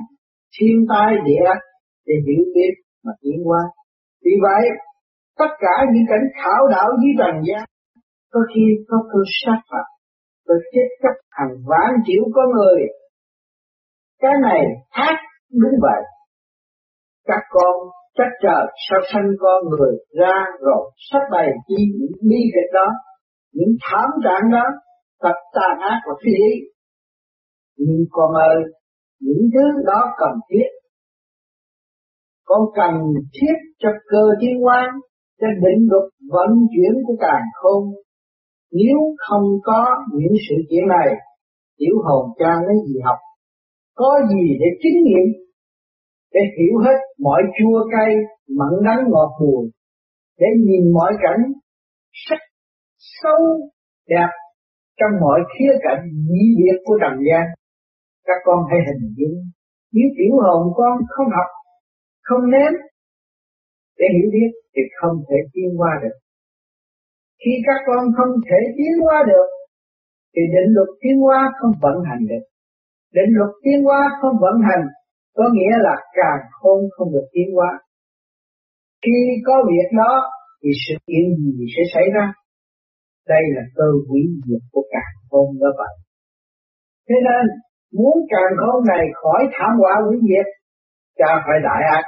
thiên 0.56 0.86
tai 0.90 1.16
địa 1.26 1.42
ác 1.54 1.60
để 2.08 2.14
hiểu 2.26 2.44
biết 2.56 2.74
mà 3.06 3.12
tiến 3.22 3.38
qua. 3.44 3.62
Vì 4.24 4.32
vậy, 4.42 4.64
tất 5.40 5.52
cả 5.60 5.86
những 5.94 6.06
cảnh 6.10 6.26
khảo 6.44 6.68
đảo 6.72 6.90
dưới 7.02 7.14
trần 7.20 7.36
gian 7.48 7.66
có 8.34 8.40
khi 8.56 8.62
có 8.88 8.98
cơ 9.12 9.20
sát 9.42 9.60
phạt 9.72 9.86
tôi 10.48 10.58
chết 10.74 10.88
chấp 11.04 11.16
hàng 11.30 11.56
vạn 11.70 11.92
triệu 12.06 12.24
con 12.36 12.46
người 12.56 12.82
cái 14.22 14.32
này 14.42 14.62
ác 14.90 15.16
đúng 15.52 15.76
vậy. 15.82 16.02
Các 17.26 17.42
con 17.50 17.76
chắc 18.18 18.30
trời 18.44 18.66
sao 18.90 19.00
sanh 19.14 19.30
con 19.40 19.70
người 19.70 19.94
ra 20.20 20.46
rồi 20.60 20.92
sắp 21.12 21.22
bày 21.32 21.48
chi 21.68 21.76
những 22.00 22.30
bi 22.30 22.38
kịch 22.54 22.72
đó. 22.74 22.88
Những 23.54 23.76
thảm 23.82 24.10
trạng 24.24 24.52
đó 24.52 24.66
thật 25.22 25.36
tàn 25.54 25.80
ác 25.80 26.00
và 26.08 26.14
phi 26.24 26.32
lý. 26.32 26.56
Nhưng 27.78 28.06
con 28.10 28.34
ơi 28.34 28.58
những 29.20 29.50
thứ 29.54 29.84
đó 29.86 30.02
cần 30.18 30.32
thiết. 30.50 30.68
Con 32.46 32.62
cần 32.76 32.94
thiết 33.34 33.56
cho 33.80 33.90
cơ 34.08 34.24
thiên 34.42 34.66
quan 34.66 34.90
cho 35.42 35.48
định 35.48 35.88
luật 35.92 36.04
vận 36.32 36.50
chuyển 36.72 37.04
của 37.08 37.16
càng 37.20 37.44
không. 37.54 37.84
Nếu 38.72 38.98
không 39.18 39.44
có 39.64 39.86
những 40.14 40.34
sự 40.50 40.56
kiện 40.70 40.88
này, 40.88 41.08
tiểu 41.78 41.96
hồn 42.04 42.30
cha 42.40 42.54
lấy 42.68 42.76
gì 42.88 43.00
học? 43.04 43.18
Có 43.96 44.12
gì 44.30 44.46
để 44.60 44.70
chứng 44.82 45.04
nghiệm? 45.04 45.28
Để 46.34 46.42
hiểu 46.58 46.80
hết 46.86 46.98
mọi 47.20 47.42
chua 47.58 47.80
cay, 47.92 48.12
mặn 48.60 48.74
đắng 48.86 49.02
ngọt 49.12 49.30
buồn, 49.40 49.70
để 50.40 50.48
nhìn 50.68 50.94
mọi 50.94 51.14
cảnh 51.24 51.44
sắc 52.28 52.40
sâu 52.98 53.42
đẹp 54.08 54.32
trong 55.00 55.12
mọi 55.22 55.40
khía 55.54 55.74
cạnh 55.86 56.04
dị 56.30 56.44
biệt 56.58 56.78
của 56.86 56.98
trần 57.02 57.16
gian. 57.28 57.46
Các 58.28 58.40
con 58.46 58.60
hãy 58.70 58.80
hình 58.88 59.14
dung, 59.18 59.38
nếu 59.94 60.08
tiểu 60.18 60.34
hồn 60.44 60.64
con 60.76 60.94
không 61.08 61.30
học, 61.38 61.50
không 62.22 62.52
nếm, 62.52 62.74
để 63.98 64.06
hiểu 64.16 64.30
biết 64.34 64.52
thì 64.76 64.82
không 65.02 65.16
thể 65.30 65.36
tiến 65.54 65.70
qua 65.78 65.92
được. 66.04 66.18
Khi 67.42 67.52
các 67.68 67.80
con 67.88 68.04
không 68.18 68.34
thể 68.50 68.60
tiến 68.78 68.94
qua 69.04 69.24
được, 69.28 69.48
thì 70.34 70.42
định 70.54 70.70
luật 70.76 70.90
tiến 71.02 71.18
hóa 71.24 71.52
không 71.60 71.72
vận 71.82 71.98
hành 72.10 72.24
được. 72.30 72.46
Định 73.18 73.32
luật 73.38 73.52
tiến 73.64 73.80
hóa 73.86 74.00
không 74.20 74.36
vận 74.44 74.58
hành, 74.68 74.86
có 75.38 75.46
nghĩa 75.54 75.76
là 75.88 75.96
càng 76.18 76.42
khôn 76.58 76.80
không 76.96 77.10
được 77.14 77.28
tiến 77.34 77.48
hóa. 77.56 77.72
Khi 79.04 79.18
có 79.48 79.56
việc 79.70 79.90
đó, 80.02 80.12
thì 80.64 80.70
sự 80.84 80.96
kiện 81.08 81.26
gì 81.36 81.66
sẽ 81.76 81.84
xảy 81.94 82.08
ra? 82.16 82.26
Đây 83.28 83.44
là 83.56 83.62
cơ 83.76 83.88
hủy 84.08 84.22
diệt 84.46 84.64
của 84.72 84.84
càng 84.94 85.14
khôn 85.30 85.48
đó 85.62 85.70
vậy. 85.78 85.94
Thế 87.08 87.16
nên, 87.28 87.46
muốn 87.98 88.18
càng 88.34 88.54
khôn 88.62 88.84
này 88.88 89.06
khỏi 89.22 89.42
thảm 89.54 89.72
họa 89.80 89.96
hủy 90.06 90.18
diệt, 90.30 90.48
cha 91.20 91.32
phải 91.46 91.58
đại 91.68 91.82
ác. 91.98 92.06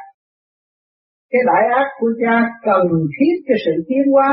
Cái 1.32 1.42
đại 1.52 1.64
ác 1.80 1.88
của 2.00 2.12
cha 2.22 2.36
cần 2.66 2.84
thiết 3.16 3.36
cho 3.48 3.56
sự 3.66 3.74
tiến 3.88 4.04
hóa 4.14 4.30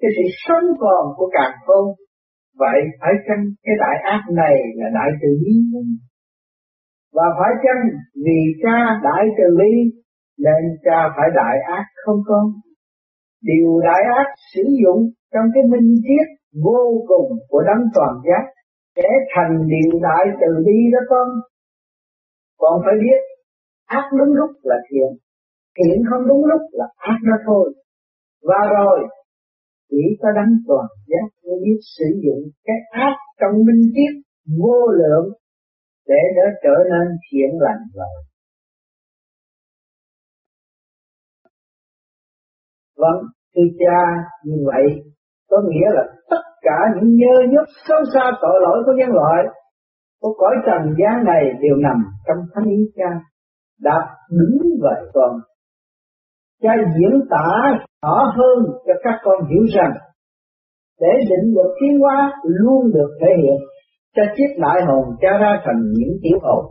cho 0.00 0.08
sự 0.16 0.26
sống 0.44 0.66
còn 0.80 1.04
của 1.16 1.30
càng 1.36 1.54
khôn 1.66 1.84
vậy 2.58 2.80
phải 3.00 3.12
chăng 3.26 3.44
cái 3.64 3.74
đại 3.84 3.96
ác 4.12 4.22
này 4.40 4.54
là 4.74 4.86
đại 4.94 5.10
từ 5.22 5.28
bi 5.42 5.54
và 7.14 7.26
phải 7.38 7.52
chăng 7.64 7.82
vì 8.24 8.40
cha 8.62 8.78
đại 9.04 9.24
từ 9.38 9.56
bi 9.58 9.74
nên 10.38 10.62
cha 10.84 10.98
phải 11.16 11.28
đại 11.34 11.56
ác 11.78 11.86
không 12.04 12.20
con 12.26 12.44
điều 13.48 13.80
đại 13.80 14.02
ác 14.16 14.28
sử 14.54 14.62
dụng 14.82 15.02
trong 15.32 15.46
cái 15.54 15.62
minh 15.72 15.94
triết 16.06 16.26
vô 16.64 17.04
cùng 17.08 17.38
của 17.48 17.62
đấng 17.68 17.82
toàn 17.94 18.14
giác 18.28 18.44
để 18.96 19.08
thành 19.34 19.68
điều 19.72 20.00
đại 20.02 20.24
từ 20.40 20.64
bi 20.66 20.78
đó 20.92 20.98
con. 21.08 21.28
Con 22.58 22.82
phải 22.84 22.94
biết, 23.02 23.20
ác 23.86 24.06
đúng 24.18 24.34
lúc 24.34 24.50
là 24.62 24.76
thiện 24.90 25.10
thiện 25.76 26.02
không 26.10 26.28
đúng 26.28 26.44
lúc 26.44 26.62
là 26.72 26.86
ác 26.96 27.18
đó 27.28 27.36
thôi. 27.46 27.74
Và 28.42 28.60
rồi, 28.76 28.98
chỉ 29.90 30.02
có 30.20 30.28
đấng 30.36 30.52
toàn 30.66 30.86
giác 31.06 31.28
mới 31.44 31.56
biết 31.64 31.78
sử 31.98 32.04
dụng 32.24 32.42
cái 32.64 32.76
ác 32.90 33.16
trong 33.40 33.52
minh 33.66 33.82
triết 33.94 34.14
vô 34.58 34.86
lượng 34.86 35.28
để 36.08 36.20
nó 36.36 36.50
trở 36.62 36.76
nên 36.90 37.16
thiện 37.30 37.50
lành 37.60 37.82
rồi. 37.94 38.24
Vâng, 42.96 43.24
thưa 43.56 43.68
cha, 43.78 44.00
như 44.44 44.56
vậy 44.66 45.14
có 45.50 45.56
nghĩa 45.68 45.88
là 45.96 46.02
tất 46.30 46.42
cả 46.62 46.78
những 46.94 47.16
nhơ 47.16 47.36
nhớp 47.52 47.64
xấu 47.88 47.98
xa 48.14 48.30
tội 48.42 48.60
lỗi 48.62 48.82
của 48.86 48.92
nhân 48.96 49.08
loại 49.08 49.42
của 50.20 50.34
cõi 50.38 50.54
trần 50.66 50.94
gian 50.98 51.24
này 51.24 51.42
đều 51.60 51.76
nằm 51.76 51.96
trong 52.26 52.36
thánh 52.54 52.64
ý 52.64 52.90
cha 52.96 53.10
đã 53.80 54.16
đứng 54.30 54.58
vậy 54.80 55.00
còn 55.14 55.30
cha 56.62 56.70
diễn 56.96 57.20
tả 57.30 57.48
rõ 58.02 58.32
hơn 58.36 58.64
cho 58.86 58.92
các 59.02 59.14
con 59.24 59.46
hiểu 59.50 59.64
rằng 59.76 59.92
để 61.00 61.08
định 61.30 61.54
luật 61.54 61.66
tiến 61.80 62.00
hóa 62.00 62.32
luôn 62.42 62.92
được 62.94 63.10
thể 63.20 63.26
hiện 63.42 63.60
cho 64.14 64.22
chiếc 64.36 64.50
đại 64.58 64.80
hồn 64.86 65.04
cha 65.20 65.28
ra 65.40 65.62
thành 65.64 65.80
những 65.98 66.16
tiểu 66.22 66.38
hồn. 66.42 66.64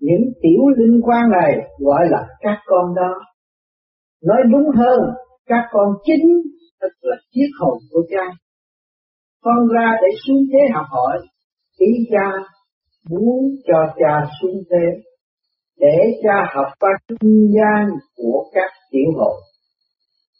Những 0.00 0.24
tiểu 0.42 0.62
linh 0.76 1.00
quan 1.04 1.30
này 1.30 1.52
gọi 1.78 2.08
là 2.10 2.26
các 2.40 2.58
con 2.66 2.94
đó. 2.94 3.12
Nói 4.24 4.38
đúng 4.52 4.68
hơn 4.76 5.00
các 5.46 5.64
con 5.70 5.88
chính 6.04 6.26
thật 6.80 6.92
là 7.00 7.16
chiếc 7.32 7.48
hồn 7.60 7.78
của 7.90 8.02
cha. 8.10 8.36
Con 9.42 9.68
ra 9.74 9.96
để 10.02 10.08
xuống 10.26 10.42
thế 10.52 10.58
học 10.74 10.86
hỏi 10.90 11.18
ý 11.78 11.86
cha 12.10 12.30
muốn 13.10 13.56
cho 13.66 13.94
cha 13.96 14.30
xuống 14.40 14.62
thế 14.70 14.86
để 15.78 15.96
cha 16.22 16.34
học 16.54 16.66
qua 16.80 16.90
trung 17.08 17.48
gian 17.54 17.90
của 18.16 18.50
các 18.52 18.70
tiểu 18.90 19.10
hồn. 19.16 19.36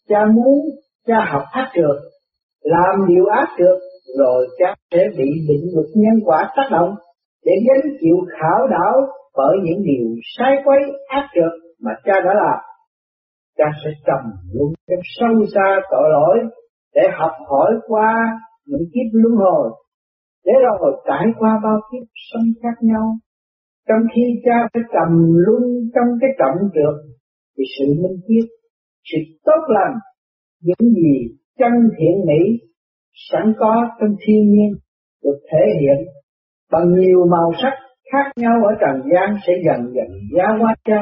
Cha 0.09 0.25
muốn 0.35 0.61
cha 1.07 1.29
học 1.33 1.43
ác 1.53 1.73
được, 1.77 2.01
làm 2.61 3.07
điều 3.09 3.25
ác 3.27 3.49
được 3.59 3.79
rồi 4.19 4.47
cha 4.59 4.75
sẽ 4.91 5.05
bị 5.19 5.29
định 5.49 5.65
luật 5.75 5.87
nhân 5.95 6.21
quả 6.25 6.53
tác 6.57 6.69
động 6.71 6.95
để 7.45 7.53
gánh 7.67 7.97
chịu 8.01 8.17
khảo 8.41 8.69
đảo 8.69 8.97
bởi 9.37 9.57
những 9.65 9.83
điều 9.83 10.07
sai 10.39 10.53
quấy 10.65 10.79
ác 11.07 11.29
trượt 11.35 11.53
mà 11.81 11.93
cha 12.05 12.15
đã 12.25 12.35
làm. 12.35 12.59
Cha 13.59 13.65
sẽ 13.85 13.91
trầm 14.07 14.33
luôn 14.53 14.73
trong 14.89 15.05
sâu 15.19 15.47
xa 15.55 15.81
tội 15.91 16.09
lỗi 16.11 16.39
để 16.95 17.03
học 17.19 17.33
hỏi 17.51 17.73
qua 17.87 18.15
những 18.67 18.85
kiếp 18.93 19.09
luân 19.13 19.37
hồi, 19.37 19.71
để 20.45 20.53
rồi 20.63 21.03
trải 21.07 21.27
qua 21.39 21.61
bao 21.65 21.81
kiếp 21.93 22.07
sống 22.33 22.49
khác 22.63 22.77
nhau. 22.81 23.07
Trong 23.89 24.03
khi 24.15 24.23
cha 24.45 24.69
phải 24.75 24.83
trầm 24.93 25.11
luôn 25.47 25.63
trong 25.95 26.09
cái 26.21 26.31
trọng 26.39 26.69
trượt, 26.75 26.97
thì 27.59 27.65
sự 27.79 27.85
minh 28.03 28.21
triết, 28.29 28.51
sự 29.05 29.19
tốt 29.45 29.63
lành, 29.69 29.95
những 30.63 30.93
gì 30.95 31.37
chân 31.59 31.73
thiện 31.99 32.27
mỹ 32.27 32.41
sẵn 33.31 33.53
có 33.59 33.75
trong 34.01 34.17
thiên 34.27 34.51
nhiên 34.51 34.73
được 35.25 35.39
thể 35.53 35.65
hiện 35.81 36.07
bằng 36.73 36.93
nhiều 36.99 37.27
màu 37.31 37.53
sắc 37.63 37.73
khác 38.13 38.31
nhau 38.37 38.55
ở 38.65 38.73
trần 38.81 39.03
gian 39.13 39.37
sẽ 39.47 39.53
dần 39.67 39.81
dần 39.95 40.09
gia 40.37 40.47
hóa 40.61 40.75
cha 40.85 41.01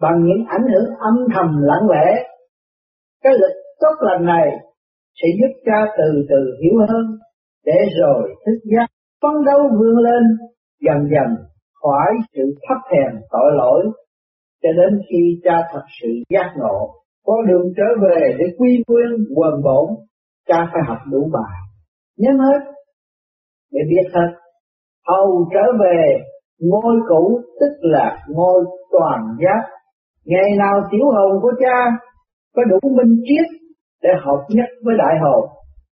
bằng 0.00 0.24
những 0.24 0.44
ảnh 0.48 0.66
hưởng 0.72 0.88
âm 0.98 1.14
thầm 1.34 1.62
lặng 1.62 1.88
lẽ. 1.90 2.22
Cái 3.22 3.32
lực 3.32 3.54
tốt 3.80 3.94
lành 4.00 4.24
này 4.24 4.48
sẽ 5.22 5.28
giúp 5.38 5.52
cha 5.66 5.92
từ 5.98 6.26
từ 6.28 6.56
hiểu 6.62 6.78
hơn 6.88 7.06
để 7.64 7.78
rồi 8.00 8.34
thức 8.46 8.58
giác 8.64 8.86
phấn 9.22 9.44
đấu 9.46 9.60
vươn 9.78 9.96
lên, 9.96 10.22
dần 10.80 10.98
dần 11.12 11.36
khỏi 11.82 12.10
sự 12.34 12.42
thấp 12.68 12.78
hèn 12.92 13.20
tội 13.30 13.50
lỗi 13.56 13.84
cho 14.62 14.68
đến 14.72 15.00
khi 15.08 15.40
cha 15.44 15.56
thật 15.72 15.82
sự 16.02 16.08
giác 16.30 16.52
ngộ, 16.56 16.90
có 17.24 17.42
đường 17.48 17.72
trở 17.76 17.88
về 18.02 18.36
để 18.38 18.44
quy 18.58 18.82
nguyên 18.88 19.26
quần 19.36 19.62
bổn 19.64 19.88
cha 20.48 20.70
phải 20.72 20.82
học 20.88 20.98
đủ 21.10 21.30
bài, 21.32 21.56
nhớ 22.16 22.30
hết, 22.30 22.60
để 23.72 23.80
biết 23.90 24.10
hết. 24.14 24.30
Hầu 25.08 25.48
trở 25.54 25.62
về 25.80 26.18
ngôi 26.60 26.96
cũ, 27.08 27.40
tức 27.60 27.72
là 27.80 28.18
ngôi 28.28 28.64
toàn 28.92 29.20
giác. 29.44 29.62
Ngày 30.24 30.50
nào 30.58 30.80
tiểu 30.90 31.04
hồn 31.04 31.42
của 31.42 31.52
cha 31.60 31.76
có 32.56 32.62
đủ 32.64 32.88
minh 32.96 33.22
triết 33.24 33.46
để 34.02 34.10
hợp 34.24 34.44
nhất 34.48 34.68
với 34.84 34.94
đại 34.98 35.14
hồn 35.22 35.48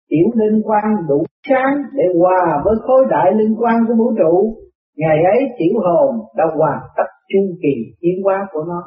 tiểu 0.09 0.29
linh 0.35 0.63
quan 0.65 0.85
đủ 1.09 1.25
sáng 1.49 1.75
để 1.93 2.05
hòa 2.19 2.63
với 2.65 2.75
khối 2.87 3.05
đại 3.11 3.33
linh 3.35 3.55
quan 3.59 3.77
của 3.89 3.95
vũ 3.99 4.13
trụ, 4.19 4.57
ngày 4.97 5.19
ấy 5.35 5.41
tiểu 5.59 5.81
hồn 5.85 6.11
đã 6.37 6.45
hoàn 6.57 6.79
tất 6.97 7.09
chu 7.29 7.39
kỳ 7.63 7.75
tiến 8.01 8.23
hóa 8.25 8.47
của 8.53 8.65
nó. 8.69 8.83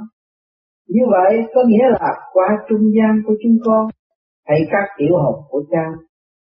Như 0.88 1.02
vậy 1.12 1.46
có 1.56 1.62
nghĩa 1.68 1.86
là 2.00 2.10
qua 2.34 2.48
trung 2.70 2.86
gian 2.98 3.22
của 3.28 3.34
chúng 3.44 3.58
con 3.66 3.88
hãy 4.46 4.60
các 4.72 4.86
tiểu 4.98 5.18
học 5.18 5.36
của 5.50 5.64
cha 5.72 5.86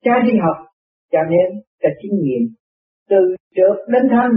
cha 0.04 0.12
đi 0.26 0.38
học 0.38 0.66
cha 1.12 1.18
nên 1.30 1.62
cha 1.82 1.88
kinh 2.02 2.20
nghiệm 2.22 2.42
từ 3.10 3.36
trượt 3.56 3.76
đến 3.88 4.02
thanh, 4.10 4.36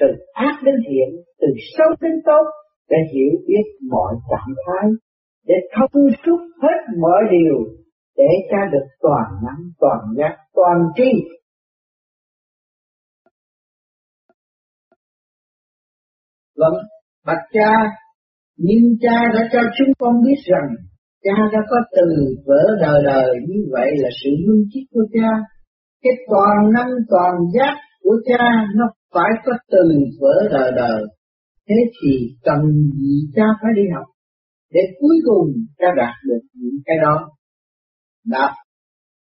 từ 0.00 0.06
ác 0.32 0.56
đến 0.64 0.74
thiện, 0.88 1.08
từ 1.40 1.46
xấu 1.78 1.88
đến 2.00 2.12
tốt 2.26 2.44
để 2.88 2.96
hiểu 3.12 3.30
biết 3.46 3.64
mọi 3.90 4.14
trạng 4.30 4.54
thái, 4.66 4.90
để 5.46 5.54
thông 5.74 6.02
suốt 6.26 6.38
hết 6.62 6.78
mọi 7.00 7.22
điều 7.30 7.56
để 8.16 8.28
cha 8.50 8.58
được 8.72 8.86
toàn 9.00 9.30
năng, 9.44 9.62
toàn 9.78 9.98
giác, 10.18 10.36
toàn 10.54 10.78
tri. 10.96 11.10
Vâng, 16.56 16.74
bạch 17.26 17.44
cha, 17.52 17.72
nhưng 18.56 18.96
cha 19.00 19.16
đã 19.34 19.48
cho 19.52 19.60
chúng 19.78 19.92
con 19.98 20.14
biết 20.24 20.40
rằng 20.44 20.68
cha 21.24 21.36
đã 21.52 21.60
có 21.70 21.76
từ 21.96 22.06
vỡ 22.46 22.62
đời 22.80 23.02
đời 23.04 23.28
như 23.48 23.60
vậy 23.70 23.90
là 23.96 24.08
sự 24.24 24.30
minh 24.46 24.64
triết 24.70 24.84
của 24.90 25.06
cha, 25.12 25.30
cái 26.02 26.12
toàn 26.30 26.72
năng 26.74 26.92
toàn 27.10 27.34
giác 27.54 27.74
của 28.02 28.16
cha 28.26 28.44
nó 28.76 28.84
phải 29.14 29.30
có 29.44 29.52
từ 29.70 29.84
vỡ 30.20 30.48
đời 30.50 30.72
đời. 30.76 31.02
Thế 31.68 31.74
thì 31.96 32.12
cần 32.42 32.60
gì 33.00 33.16
cha 33.36 33.44
phải 33.62 33.72
đi 33.76 33.82
học 33.94 34.06
để 34.74 34.80
cuối 35.00 35.16
cùng 35.24 35.48
cha 35.78 35.86
đạt 35.96 36.14
được 36.28 36.42
những 36.54 36.80
cái 36.84 36.96
đó. 37.02 37.28
Đáp, 38.26 38.52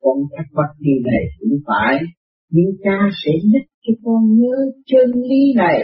con 0.02 0.18
thắc 0.38 0.46
mắc 0.54 0.70
điều 0.80 1.00
này 1.12 1.24
cũng 1.40 1.58
phải, 1.68 1.96
nhưng 2.50 2.72
cha 2.84 2.98
sẽ 3.26 3.32
nhắc 3.52 3.66
cho 3.84 3.94
con 4.04 4.22
nhớ 4.40 4.56
chân 4.86 5.22
lý 5.30 5.54
này. 5.56 5.80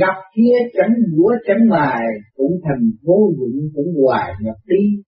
Gặp 0.00 0.16
kia 0.36 0.56
tránh 0.76 0.94
búa 1.16 1.32
tránh 1.46 1.68
mài, 1.68 2.04
cũng 2.34 2.52
thành 2.64 2.90
vô 3.04 3.32
dụng 3.38 3.58
cũng 3.74 3.94
hoài 4.02 4.32
nhập 4.42 4.56
đi. 4.66 5.02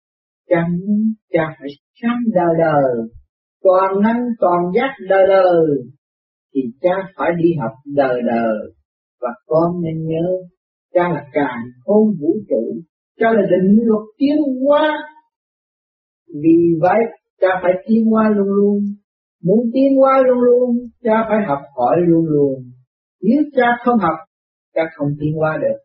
Cha 0.48 0.56
muốn 0.70 1.00
cha 1.32 1.56
phải 1.58 1.68
sáng 2.02 2.20
đời 2.34 2.54
đời, 2.58 3.08
toàn 3.62 4.02
năng 4.02 4.22
toàn 4.40 4.62
giác 4.74 4.90
đời 5.08 5.26
đời, 5.28 5.66
thì 6.54 6.60
cha 6.80 6.94
phải 7.16 7.30
đi 7.42 7.48
học 7.60 7.72
đời 7.94 8.20
đời 8.26 8.56
và 9.20 9.28
con 9.46 9.82
nên 9.82 10.06
nhớ 10.06 10.26
cha 10.94 11.08
là 11.08 11.24
càng 11.32 11.62
khôn 11.84 12.16
vũ 12.20 12.34
trụ 12.48 12.80
cha 13.20 13.26
là 13.32 13.42
định 13.50 13.78
luật 13.84 14.02
tiến 14.18 14.36
hóa. 14.66 14.92
Vì 16.42 16.58
vậy 16.80 16.98
cha 17.40 17.48
phải 17.62 17.72
tiến 17.86 18.04
hóa 18.04 18.30
luôn 18.36 18.48
luôn. 18.48 18.78
Muốn 19.44 19.70
tiến 19.74 19.96
hóa 19.96 20.22
luôn 20.26 20.38
luôn 20.38 20.76
cha 21.04 21.24
phải 21.28 21.38
học 21.48 21.58
hỏi 21.76 21.96
luôn 22.06 22.24
luôn. 22.24 22.62
Nếu 23.22 23.42
cha 23.56 23.66
không 23.84 23.98
học 23.98 24.16
cha 24.76 24.82
không 24.94 25.08
tiến 25.20 25.32
hóa 25.40 25.58
được 25.62 25.78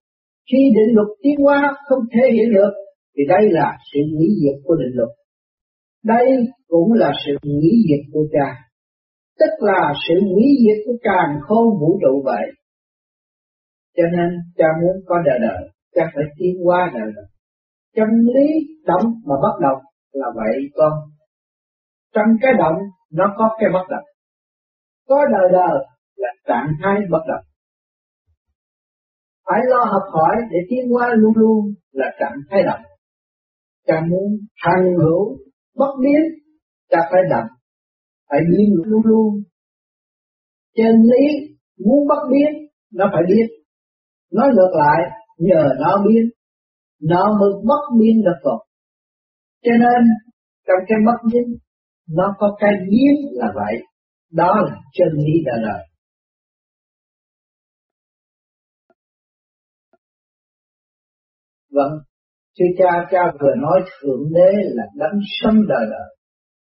khi 0.52 0.62
định 0.76 0.96
luật 0.96 1.10
tiến 1.24 1.38
hóa 1.46 1.60
không 1.88 2.04
thể 2.14 2.26
hiện 2.36 2.54
được 2.54 2.74
thì 3.18 3.24
đây 3.34 3.44
là 3.58 3.68
sự 3.94 4.00
hủy 4.16 4.28
diệt 4.42 4.58
của 4.66 4.76
định 4.76 4.96
luật 5.00 5.10
đây 6.14 6.28
cũng 6.68 6.94
là 6.94 7.12
sự 7.26 7.32
hủy 7.44 7.72
diệt 7.88 8.04
của 8.14 8.26
cha 8.34 8.48
tức 9.42 9.54
là 9.60 9.94
sự 10.08 10.14
hủy 10.34 10.46
diệt 10.64 10.80
của 10.86 10.98
càng 11.04 11.32
khôn 11.42 11.80
vũ 11.80 12.00
trụ 12.02 12.22
vậy. 12.26 12.46
Cho 13.98 14.04
nên 14.18 14.30
cha 14.58 14.66
muốn 14.82 14.96
có 15.06 15.16
đời 15.26 15.40
đời, 15.42 15.70
cha 15.96 16.04
phải 16.16 16.24
tiến 16.38 16.56
qua 16.64 16.92
đời 16.94 17.12
đời. 17.16 17.26
Chân 17.96 18.10
lý 18.36 18.48
động 18.86 19.06
mà 19.26 19.36
bất 19.42 19.56
động 19.62 19.82
là 20.12 20.28
vậy 20.36 20.56
con. 20.76 20.94
Trong 22.16 22.28
cái 22.42 22.52
động 22.60 22.78
nó 23.12 23.26
có 23.38 23.50
cái 23.60 23.70
bất 23.74 23.86
động. 23.90 24.08
Có 25.08 25.26
đời 25.32 25.50
đời 25.52 25.86
là 26.16 26.30
trạng 26.48 26.72
thái 26.84 26.96
bất 27.10 27.24
động. 27.28 27.46
Phải 29.52 29.62
lo 29.70 29.78
học 29.78 30.04
hỏi 30.14 30.36
để 30.52 30.58
tiến 30.70 30.94
qua 30.94 31.08
luôn 31.16 31.34
luôn 31.36 31.74
là 31.92 32.06
trạng 32.20 32.38
thái 32.50 32.64
động. 32.64 32.82
Càng 33.88 34.10
muốn 34.10 34.38
hằng 34.56 34.86
hữu 34.98 35.38
bất 35.76 35.92
biến, 36.04 36.22
ta 36.90 37.00
phải 37.12 37.22
động 37.30 37.48
phải 38.30 38.40
biến 38.50 38.76
luôn 38.86 39.02
luôn. 39.06 39.44
Chân 40.76 40.96
lý 41.02 41.56
muốn 41.86 42.08
bất 42.08 42.22
biến 42.32 42.68
nó 42.94 43.06
phải 43.14 43.24
biết. 43.28 43.48
Nói 44.32 44.48
ngược 44.54 44.72
lại 44.74 45.00
nhờ 45.38 45.64
nó 45.80 46.04
biến 46.08 46.30
nó 47.02 47.38
mới 47.40 47.50
bất 47.64 47.84
biến 48.00 48.22
được 48.26 48.40
Phật 48.44 48.60
cho 49.64 49.72
nên 49.72 50.02
trong 50.68 50.86
cái 50.88 50.98
bất 51.06 51.32
biến 51.32 51.58
nó 52.10 52.36
có 52.38 52.58
cái 52.60 52.72
biến 52.90 53.14
là 53.32 53.48
vậy. 53.56 53.74
Đó 54.32 54.56
là 54.66 54.76
chân 54.94 55.08
lý 55.26 55.34
đời 55.46 55.60
đời. 55.64 55.91
Vân 61.82 61.92
thưa 62.60 62.72
cha 62.78 62.92
cha 63.12 63.24
vừa 63.42 63.56
nói 63.62 63.80
thượng 64.02 64.24
đế 64.34 64.52
là 64.78 64.84
đấng 64.96 65.20
sống 65.42 65.58
đời 65.68 65.86
đời 65.92 66.10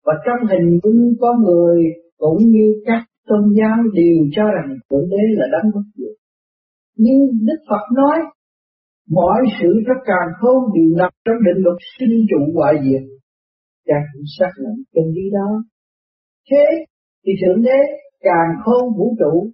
và 0.07 0.15
trong 0.27 0.49
hình 0.51 0.79
dung 0.83 1.13
có 1.21 1.35
người 1.45 1.83
cũng 2.19 2.39
như 2.39 2.83
các 2.87 3.03
tôn 3.29 3.43
giáo 3.59 3.77
đều 3.95 4.17
cho 4.37 4.45
rằng 4.57 4.71
Thượng 4.91 5.09
Đế 5.11 5.23
là 5.39 5.47
đấng 5.53 5.73
bất 5.75 5.87
diệt. 5.95 6.17
Nhưng 6.97 7.21
Đức 7.47 7.61
Phật 7.71 7.85
nói 7.95 8.19
mọi 9.11 9.41
sự 9.61 9.69
trong 9.87 10.03
càng 10.07 10.31
khôn 10.41 10.59
đều 10.75 10.99
nằm 10.99 11.13
trong 11.25 11.37
định 11.47 11.65
luật 11.65 11.79
sinh 11.99 12.27
trụ 12.31 12.41
hoại 12.55 12.75
diệt. 12.85 13.03
Cha 13.87 13.99
cũng 14.13 14.25
xác 14.39 14.51
nhận 14.63 14.75
chân 14.95 15.05
lý 15.15 15.31
đó. 15.33 15.49
Thế 16.51 16.65
thì 17.27 17.33
Thượng 17.41 17.63
Đế 17.63 17.79
càng 18.21 18.51
khôn 18.65 18.85
vũ 18.99 19.17
trụ, 19.21 19.51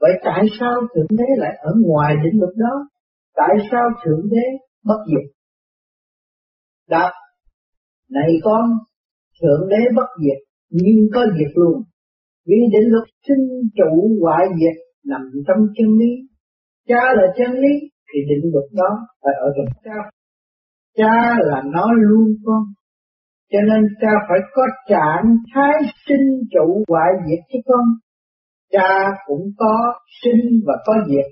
vậy 0.00 0.12
tại 0.24 0.44
sao 0.60 0.74
Thượng 0.94 1.16
Đế 1.18 1.28
lại 1.36 1.54
ở 1.62 1.72
ngoài 1.86 2.14
định 2.24 2.40
luật 2.40 2.54
đó? 2.56 2.74
Tại 3.34 3.54
sao 3.70 3.88
Thượng 4.04 4.22
Đế 4.30 4.46
bất 4.86 5.00
diệt? 5.10 5.32
Đáp, 6.88 7.12
này 8.10 8.30
con, 8.44 8.64
Thượng 9.40 9.68
đế 9.68 9.80
bất 9.96 10.10
diệt, 10.22 10.40
nhưng 10.70 10.98
có 11.14 11.20
diệt 11.38 11.52
luôn. 11.54 11.82
Vì 12.46 12.56
định 12.72 12.88
luật 12.92 13.08
sinh 13.28 13.44
trụ 13.76 13.92
hoại 14.22 14.44
diệt 14.58 14.76
nằm 15.04 15.22
trong 15.46 15.66
chân 15.76 15.98
lý. 15.98 16.12
Cha 16.88 17.02
là 17.16 17.26
chân 17.38 17.52
lý, 17.52 17.74
thì 18.08 18.18
định 18.28 18.52
luật 18.52 18.64
đó 18.72 18.90
phải 19.22 19.34
ở 19.40 19.48
trong 19.56 19.82
cha. 19.84 19.98
Cha 20.96 21.14
là 21.38 21.62
nó 21.74 21.86
luôn 21.92 22.28
con. 22.44 22.62
Cho 23.52 23.58
nên 23.68 23.82
cha 24.00 24.12
phải 24.28 24.38
có 24.54 24.62
trạng 24.88 25.36
thái 25.54 25.72
sinh 26.08 26.26
trụ 26.52 26.84
hoại 26.88 27.10
diệt 27.26 27.44
chứ 27.52 27.58
con. 27.66 27.84
Cha 28.72 28.90
cũng 29.26 29.50
có 29.58 29.94
sinh 30.22 30.60
và 30.66 30.74
có 30.86 30.92
diệt. 31.08 31.26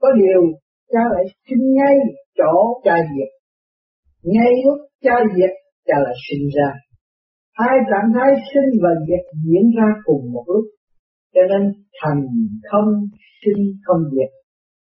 Có 0.00 0.08
điều 0.12 0.42
cha 0.92 1.02
lại 1.14 1.24
sinh 1.48 1.64
ngay 1.74 1.96
chỗ 2.38 2.80
cha 2.84 2.96
diệt. 3.12 3.30
Ngay 4.22 4.52
lúc 4.64 4.78
cha 5.04 5.16
diệt, 5.36 5.52
cha 5.86 5.96
lại 6.04 6.14
sinh 6.28 6.48
ra. 6.56 6.70
Hai 7.52 7.76
trạng 7.90 8.12
thái 8.14 8.30
sinh 8.50 8.80
và 8.82 8.90
diệt 9.08 9.24
diễn 9.44 9.64
ra 9.76 9.88
cùng 10.04 10.32
một 10.32 10.44
lúc. 10.46 10.64
Cho 11.34 11.40
nên 11.50 11.72
thành 12.02 12.22
không 12.70 12.88
sinh 13.40 13.62
không 13.84 14.02
diệt. 14.12 14.30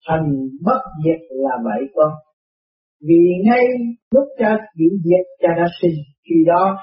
Thành 0.08 0.28
bất 0.66 0.82
diệt 1.06 1.22
là 1.30 1.56
vậy 1.64 1.82
con. 1.96 2.12
Vì 3.02 3.22
ngay 3.46 3.64
lúc 4.12 4.28
cha 4.40 4.58
bị 4.78 4.86
diệt 5.04 5.26
cha 5.42 5.50
đã 5.58 5.68
sinh 5.82 5.98
khi 6.30 6.36
đó. 6.48 6.78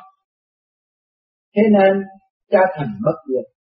Thế 1.57 1.63
nên 1.73 2.03
cha 2.51 2.61
thành 2.77 2.93
bất 3.05 3.19
diệt 3.29 3.54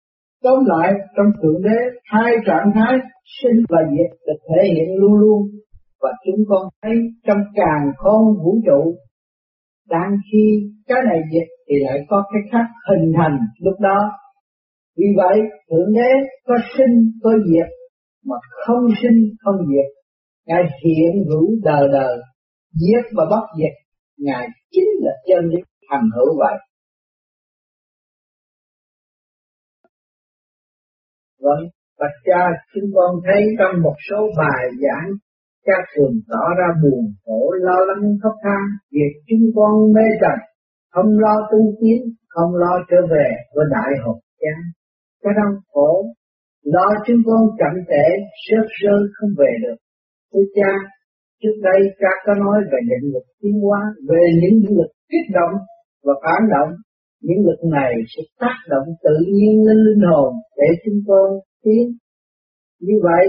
tóm 0.44 0.60
lại, 0.66 0.94
trong 1.18 1.26
thượng 1.42 1.62
đế, 1.64 1.78
hai 2.06 2.32
trạng 2.46 2.72
thái 2.76 2.94
sinh 3.42 3.64
và 3.70 3.80
diệt 3.92 4.12
được 4.28 4.40
thể 4.50 4.70
hiện 4.74 4.96
luôn 5.00 5.14
luôn. 5.14 5.42
Và 6.02 6.10
chúng 6.26 6.46
con 6.50 6.64
thấy 6.82 6.94
trong 7.28 7.38
càng 7.56 7.92
không 7.98 8.26
vũ 8.44 8.56
trụ, 8.66 8.96
đang 9.90 10.12
khi 10.32 10.72
cái 10.88 11.00
này 11.10 11.22
diệt 11.32 11.48
thì 11.68 11.76
lại 11.86 12.00
có 12.10 12.24
cái 12.34 12.42
khác 12.52 12.66
hình 12.90 13.14
thành 13.18 13.38
lúc 13.62 13.80
đó. 13.80 14.12
Vì 14.98 15.06
vậy, 15.18 15.40
thượng 15.70 15.94
đế 15.94 16.12
có 16.48 16.56
sinh, 16.78 17.12
có 17.24 17.30
diệt, 17.46 17.70
mà 18.26 18.36
không 18.66 18.88
sinh, 19.02 19.20
không 19.44 19.56
diệt. 19.68 19.86
Ngài 20.48 20.64
hiện 20.84 21.24
hữu 21.30 21.48
đời 21.64 21.88
đời 21.92 22.18
diệt 22.74 23.06
và 23.18 23.24
bất 23.30 23.46
diệt 23.58 23.74
ngài 24.18 24.48
chính 24.72 24.90
là 25.04 25.12
chân 25.28 25.50
lý 25.50 25.62
thành 25.90 26.10
hữu 26.16 26.38
vậy. 26.40 26.58
Vâng, 31.44 31.64
Bạch 32.00 32.18
cha 32.28 32.42
chúng 32.74 32.90
con 32.96 33.12
thấy 33.26 33.42
trong 33.60 33.82
một 33.86 33.96
số 34.10 34.20
bài 34.38 34.64
giảng 34.84 35.10
cha 35.66 35.78
thường 35.92 36.16
tỏ 36.30 36.44
ra 36.60 36.70
buồn 36.84 37.04
khổ 37.26 37.42
lo 37.68 37.78
lắng 37.88 38.04
khóc 38.24 38.36
than. 38.44 38.64
Việc 38.92 39.14
chúng 39.28 39.46
con 39.56 39.94
mê 39.96 40.08
trần 40.22 40.38
không 40.94 41.20
lo 41.24 41.36
tu 41.52 41.60
tiến 41.82 42.02
không 42.30 42.56
lo 42.56 42.74
trở 42.90 42.98
về 43.14 43.28
với 43.56 43.66
đại 43.72 43.92
học 44.04 44.18
cha. 44.42 44.56
Cái 45.24 45.34
đang 45.38 45.54
khổ 45.72 46.06
lo 46.64 46.88
chúng 47.06 47.22
con 47.26 47.42
chậm 47.60 47.74
trễ 47.90 48.06
sớt 48.46 48.66
rơi 48.82 49.02
không 49.16 49.30
về 49.38 49.52
được. 49.64 49.78
Thưa 50.34 50.46
cha 50.56 50.72
trước 51.42 51.56
đây 51.64 51.80
cha 52.00 52.12
có 52.26 52.34
nói 52.34 52.58
về 52.72 52.80
định 52.90 53.14
lực 53.14 53.26
tiến 53.42 53.56
hóa 53.64 53.80
về 54.10 54.24
những 54.42 54.78
lực 54.78 54.92
kích 55.12 55.30
động 55.38 55.56
và 56.06 56.14
phản 56.24 56.42
động 56.56 56.72
những 57.22 57.46
lực 57.48 57.62
này 57.78 57.94
sẽ 58.12 58.22
tác 58.40 58.58
động 58.70 58.88
tự 59.04 59.16
nhiên 59.34 59.66
lên 59.68 59.78
linh 59.78 60.04
hồn 60.10 60.34
để 60.58 60.70
chúng 60.86 61.00
con 61.08 61.30
tiến. 61.64 61.86
Như 62.80 62.94
vậy, 63.04 63.26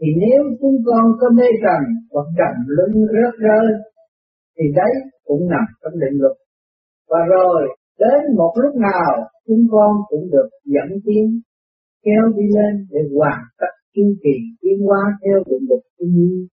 thì 0.00 0.06
nếu 0.22 0.40
chúng 0.60 0.76
con 0.86 1.04
có 1.20 1.26
mê 1.38 1.48
trần 1.62 1.82
hoặc 2.12 2.26
trầm 2.38 2.54
lưng 2.76 3.06
rớt 3.14 3.34
rơi, 3.46 3.66
thì 4.56 4.64
đấy 4.74 4.92
cũng 5.24 5.48
nằm 5.48 5.66
trong 5.82 6.00
định 6.00 6.20
luật. 6.22 6.36
Và 7.10 7.18
rồi, 7.34 7.60
đến 7.98 8.36
một 8.36 8.52
lúc 8.62 8.74
nào, 8.76 9.10
chúng 9.46 9.64
con 9.70 9.90
cũng 10.08 10.30
được 10.32 10.48
dẫn 10.64 10.98
tiến, 11.04 11.40
kéo 12.04 12.24
đi 12.36 12.42
lên 12.56 12.86
để 12.90 13.00
hoàn 13.16 13.40
tất 13.60 13.72
chu 13.94 14.02
kỳ 14.22 14.36
tiến 14.60 14.78
hóa 14.86 15.02
theo 15.24 15.38
định 15.46 15.64
luật 15.68 15.82
tự 15.98 16.06
nhiên. 16.06 16.46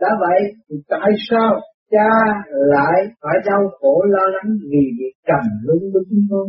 Đã 0.00 0.08
vậy, 0.20 0.40
thì 0.68 0.76
tại 0.88 1.10
sao 1.30 1.60
cha 1.90 2.10
lại 2.50 2.98
phải 3.20 3.36
đau 3.46 3.62
khổ 3.80 4.04
lo 4.08 4.24
lắng 4.34 4.50
vì 4.70 4.82
việc 4.98 5.14
cầm 5.26 5.44
lúng 5.62 5.84
của 5.92 6.02
chúng 6.10 6.24
con? 6.30 6.46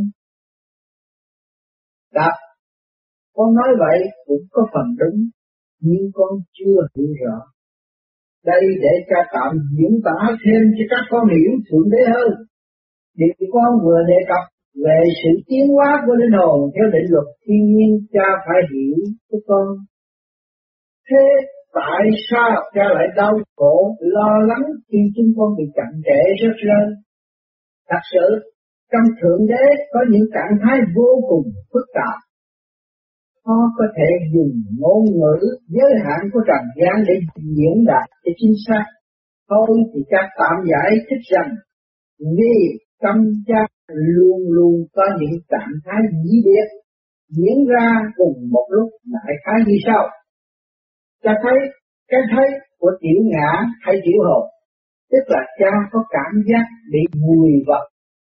Đáp, 2.14 2.36
con 3.36 3.56
nói 3.56 3.70
vậy 3.80 4.00
cũng 4.26 4.44
có 4.52 4.62
phần 4.74 4.88
đúng, 5.00 5.20
nhưng 5.80 6.06
con 6.14 6.32
chưa 6.58 6.80
hiểu 6.96 7.14
rõ. 7.22 7.38
Đây 8.46 8.64
để 8.84 8.94
cha 9.10 9.20
tạm 9.34 9.52
diễn 9.78 10.02
tả 10.06 10.20
thêm 10.46 10.62
cho 10.78 10.86
các 10.90 11.04
con 11.10 11.24
hiểu 11.30 11.52
thượng 11.68 11.90
đế 11.92 12.04
hơn. 12.14 12.32
Điều 13.18 13.50
con 13.54 13.72
vừa 13.86 14.02
đề 14.08 14.20
cập 14.28 14.44
về 14.86 15.00
sự 15.20 15.32
tiến 15.48 15.68
hóa 15.76 15.90
của 16.06 16.16
linh 16.22 16.36
hồn 16.40 16.72
theo 16.76 16.86
định 16.94 17.08
luật 17.14 17.28
thiên 17.44 17.62
nhiên 17.74 17.92
cha 18.14 18.28
phải 18.46 18.62
hiểu 18.72 18.96
cho 19.32 19.38
con. 19.48 19.68
Thế 21.10 21.24
tại 21.74 22.04
sao 22.32 22.52
cha 22.74 22.84
lại 22.96 23.08
đau 23.16 23.34
khổ, 23.56 23.96
lo 24.00 24.32
lắng 24.48 24.66
khi 24.92 24.98
chúng 25.16 25.32
con 25.38 25.50
bị 25.58 25.64
chậm 25.76 26.02
trễ 26.06 26.22
rất 26.44 26.58
lên 26.70 26.88
Thật 27.90 28.04
sự, 28.14 28.28
trong 28.92 29.08
Thượng 29.22 29.48
Đế 29.48 29.66
có 29.94 30.00
những 30.10 30.26
trạng 30.34 30.54
thái 30.64 30.78
vô 30.96 31.10
cùng 31.30 31.46
phức 31.74 31.86
tạp 31.94 32.30
khó 33.50 33.60
có 33.78 33.86
thể 33.98 34.10
dùng 34.34 34.54
ngôn 34.80 35.04
ngữ 35.20 35.38
giới 35.76 35.92
hạn 36.04 36.22
của 36.34 36.42
trần 36.48 36.64
gian 36.80 36.96
để 37.08 37.16
diễn 37.56 37.86
đạt 37.86 38.08
cho 38.24 38.32
chính 38.40 38.56
xác. 38.68 38.86
Thôi 39.50 39.78
thì 39.94 40.00
cha 40.12 40.22
tạm 40.40 40.56
giải 40.72 40.92
thích 41.08 41.24
rằng 41.34 41.52
vì 42.38 42.58
tâm 43.04 43.18
cha 43.48 43.62
luôn 43.88 44.40
luôn 44.56 44.74
có 44.96 45.04
những 45.20 45.40
trạng 45.52 45.74
thái 45.86 46.02
dĩ 46.24 46.34
biệt 46.46 46.68
diễn 47.38 47.58
ra 47.72 47.88
cùng 48.16 48.50
một 48.52 48.68
lúc 48.70 48.90
đại 49.06 49.34
khái 49.44 49.60
như 49.68 49.78
sau. 49.86 50.04
Cha 51.24 51.34
thấy 51.44 51.58
cái 52.12 52.22
thấy 52.32 52.48
của 52.80 52.92
tiểu 53.02 53.20
ngã 53.32 53.50
hay 53.82 53.96
tiểu 54.06 54.20
hồn, 54.28 54.44
tức 55.12 55.24
là 55.28 55.42
cha 55.60 55.72
có 55.92 56.00
cảm 56.10 56.32
giác 56.48 56.66
bị 56.92 57.00
mùi 57.22 57.52
vật, 57.68 57.84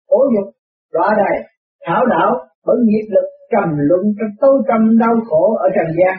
ố 0.07 0.19
nhục, 0.33 0.53
rõ 0.93 1.07
đây, 1.17 1.37
thảo 1.85 2.05
đảo 2.05 2.31
bởi 2.65 2.75
nghiệp 2.85 3.07
lực 3.09 3.27
trầm 3.51 3.69
luận 3.77 4.01
trong 4.19 4.29
tối 4.41 4.61
tâm 4.67 4.97
đau 4.97 5.15
khổ 5.29 5.55
ở 5.55 5.67
trần 5.75 5.95
gian. 5.97 6.17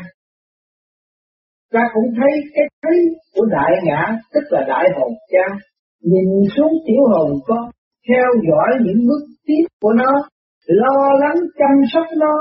Ta 1.72 1.80
cũng 1.94 2.14
thấy 2.16 2.32
cái 2.54 2.64
thấy 2.82 2.98
của 3.34 3.46
đại 3.46 3.72
ngã, 3.84 4.16
tức 4.34 4.44
là 4.50 4.64
đại 4.68 4.84
hồn 4.96 5.12
cha, 5.32 5.56
nhìn 6.02 6.28
xuống 6.56 6.72
tiểu 6.86 7.02
hồn 7.12 7.30
con, 7.46 7.70
theo 8.08 8.26
dõi 8.48 8.70
những 8.84 9.06
bước 9.08 9.22
tiến 9.46 9.66
của 9.80 9.92
nó, 9.92 10.12
lo 10.66 11.12
lắng 11.20 11.36
chăm 11.58 11.74
sóc 11.92 12.06
nó, 12.18 12.34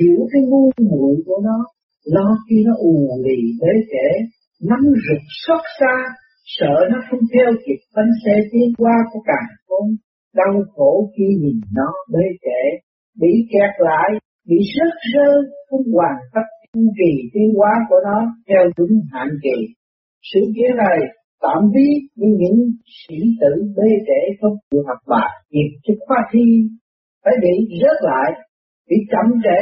hiểu 0.00 0.18
cái 0.32 0.42
ngu 0.48 0.70
muội 0.90 1.14
của 1.26 1.40
nó, 1.44 1.64
lo 2.04 2.36
khi 2.48 2.56
nó 2.66 2.74
ù 2.78 2.94
lì 3.24 3.40
thế 3.60 3.72
kể, 3.92 4.08
nắm 4.68 4.80
rực 5.06 5.22
xót 5.46 5.60
xa, 5.80 5.94
sợ 6.44 6.74
nó 6.90 6.98
không 7.10 7.20
theo 7.34 7.52
kịp 7.66 7.80
bánh 7.96 8.12
xe 8.24 8.32
tiến 8.52 8.72
qua 8.78 8.96
của 9.12 9.20
càng 9.26 9.50
con, 9.68 9.88
đau 10.34 10.62
khổ 10.74 11.10
khi 11.16 11.24
nhìn 11.40 11.60
nó 11.74 11.88
bế 12.12 12.24
trễ, 12.42 12.62
bị 13.20 13.32
kẹt 13.52 13.70
lại 13.78 14.10
bị 14.48 14.56
rớt 14.74 14.94
rơi 15.14 15.36
không 15.68 15.84
hoàn 15.94 16.16
tất 16.34 16.46
chu 16.74 16.80
kỳ 16.98 17.12
tiến 17.32 17.48
hóa 17.56 17.72
của 17.88 18.00
nó 18.04 18.18
theo 18.48 18.62
đúng 18.76 19.00
hạn 19.12 19.28
kỳ. 19.42 19.56
Sự 20.32 20.40
kiện 20.56 20.76
này 20.76 20.98
tạm 21.42 21.62
ví 21.74 21.88
như 22.16 22.28
những 22.40 22.58
sĩ 22.98 23.16
tử 23.40 23.52
bê 23.76 23.88
trễ 24.06 24.20
không 24.40 24.56
chịu 24.70 24.82
học 24.88 24.98
bài, 25.08 25.30
việc 25.52 25.70
cho 25.84 25.94
khoa 26.06 26.18
thi 26.32 26.44
phải 27.24 27.34
bị 27.42 27.78
rớt 27.80 27.96
lại, 28.10 28.30
bị 28.88 28.96
chậm 29.10 29.26
trễ, 29.44 29.60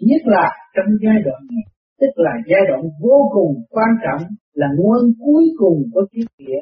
nhất 0.00 0.22
là 0.24 0.46
trong 0.76 0.90
giai 1.04 1.18
đoạn 1.24 1.40
này, 1.50 1.64
tức 2.00 2.12
là 2.16 2.32
giai 2.50 2.60
đoạn 2.68 2.82
vô 3.02 3.18
cùng 3.34 3.54
quan 3.70 3.88
trọng 4.04 4.28
là 4.54 4.66
nguồn 4.78 5.02
cuối 5.24 5.44
cùng 5.56 5.78
của 5.92 6.04
triết 6.12 6.26
nghĩa, 6.38 6.60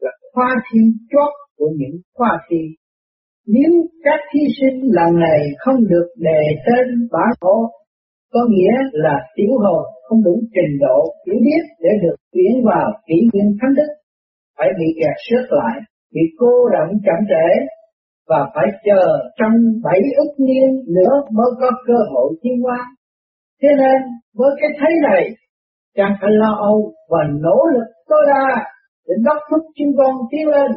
là 0.00 0.10
khoa 0.32 0.54
thi 0.72 0.80
chót 1.10 1.32
của 1.58 1.70
những 1.76 1.96
khoa 2.14 2.38
thi. 2.50 2.62
Nếu 3.46 3.70
các 4.04 4.20
thí 4.32 4.40
sinh 4.60 4.78
lần 4.82 5.20
này 5.20 5.40
không 5.58 5.80
được 5.88 6.08
đề 6.16 6.42
tên 6.66 7.08
bản 7.12 7.30
hộ, 7.40 7.58
có 8.32 8.40
nghĩa 8.50 8.74
là 8.92 9.16
tiểu 9.36 9.52
hồn 9.62 9.84
không 10.08 10.24
đủ 10.24 10.40
trình 10.54 10.78
độ 10.80 10.98
hiểu 11.26 11.38
biết 11.46 11.62
để 11.80 11.90
được 12.02 12.16
tuyển 12.32 12.52
vào 12.64 12.92
kỷ 13.06 13.14
nguyên 13.32 13.56
thánh 13.60 13.74
đức, 13.76 13.90
phải 14.58 14.68
bị 14.78 14.86
kẹt 15.00 15.16
sức 15.30 15.46
lại, 15.50 15.80
bị 16.14 16.20
cô 16.38 16.52
động 16.74 16.90
chậm 17.06 17.20
trễ 17.30 17.48
và 18.28 18.50
phải 18.54 18.66
chờ 18.84 19.02
trong 19.38 19.52
bảy 19.84 20.00
ức 20.16 20.32
niên 20.46 20.68
nữa 20.96 21.14
mới 21.32 21.50
có 21.60 21.70
cơ 21.86 21.98
hội 22.12 22.34
tiến 22.42 22.62
hóa. 22.62 22.78
Thế 23.62 23.68
nên 23.78 23.98
với 24.34 24.50
cái 24.60 24.70
thấy 24.80 24.92
này, 25.10 25.22
chẳng 25.96 26.14
phải 26.20 26.30
lo 26.32 26.52
âu 26.70 26.92
và 27.10 27.18
nỗ 27.40 27.58
lực 27.74 27.88
tối 28.08 28.22
đa 28.26 28.64
để 29.08 29.14
đốc 29.24 29.36
thúc 29.50 29.60
chúng 29.76 29.92
con 29.98 30.14
tiến 30.30 30.46
lên 30.48 30.70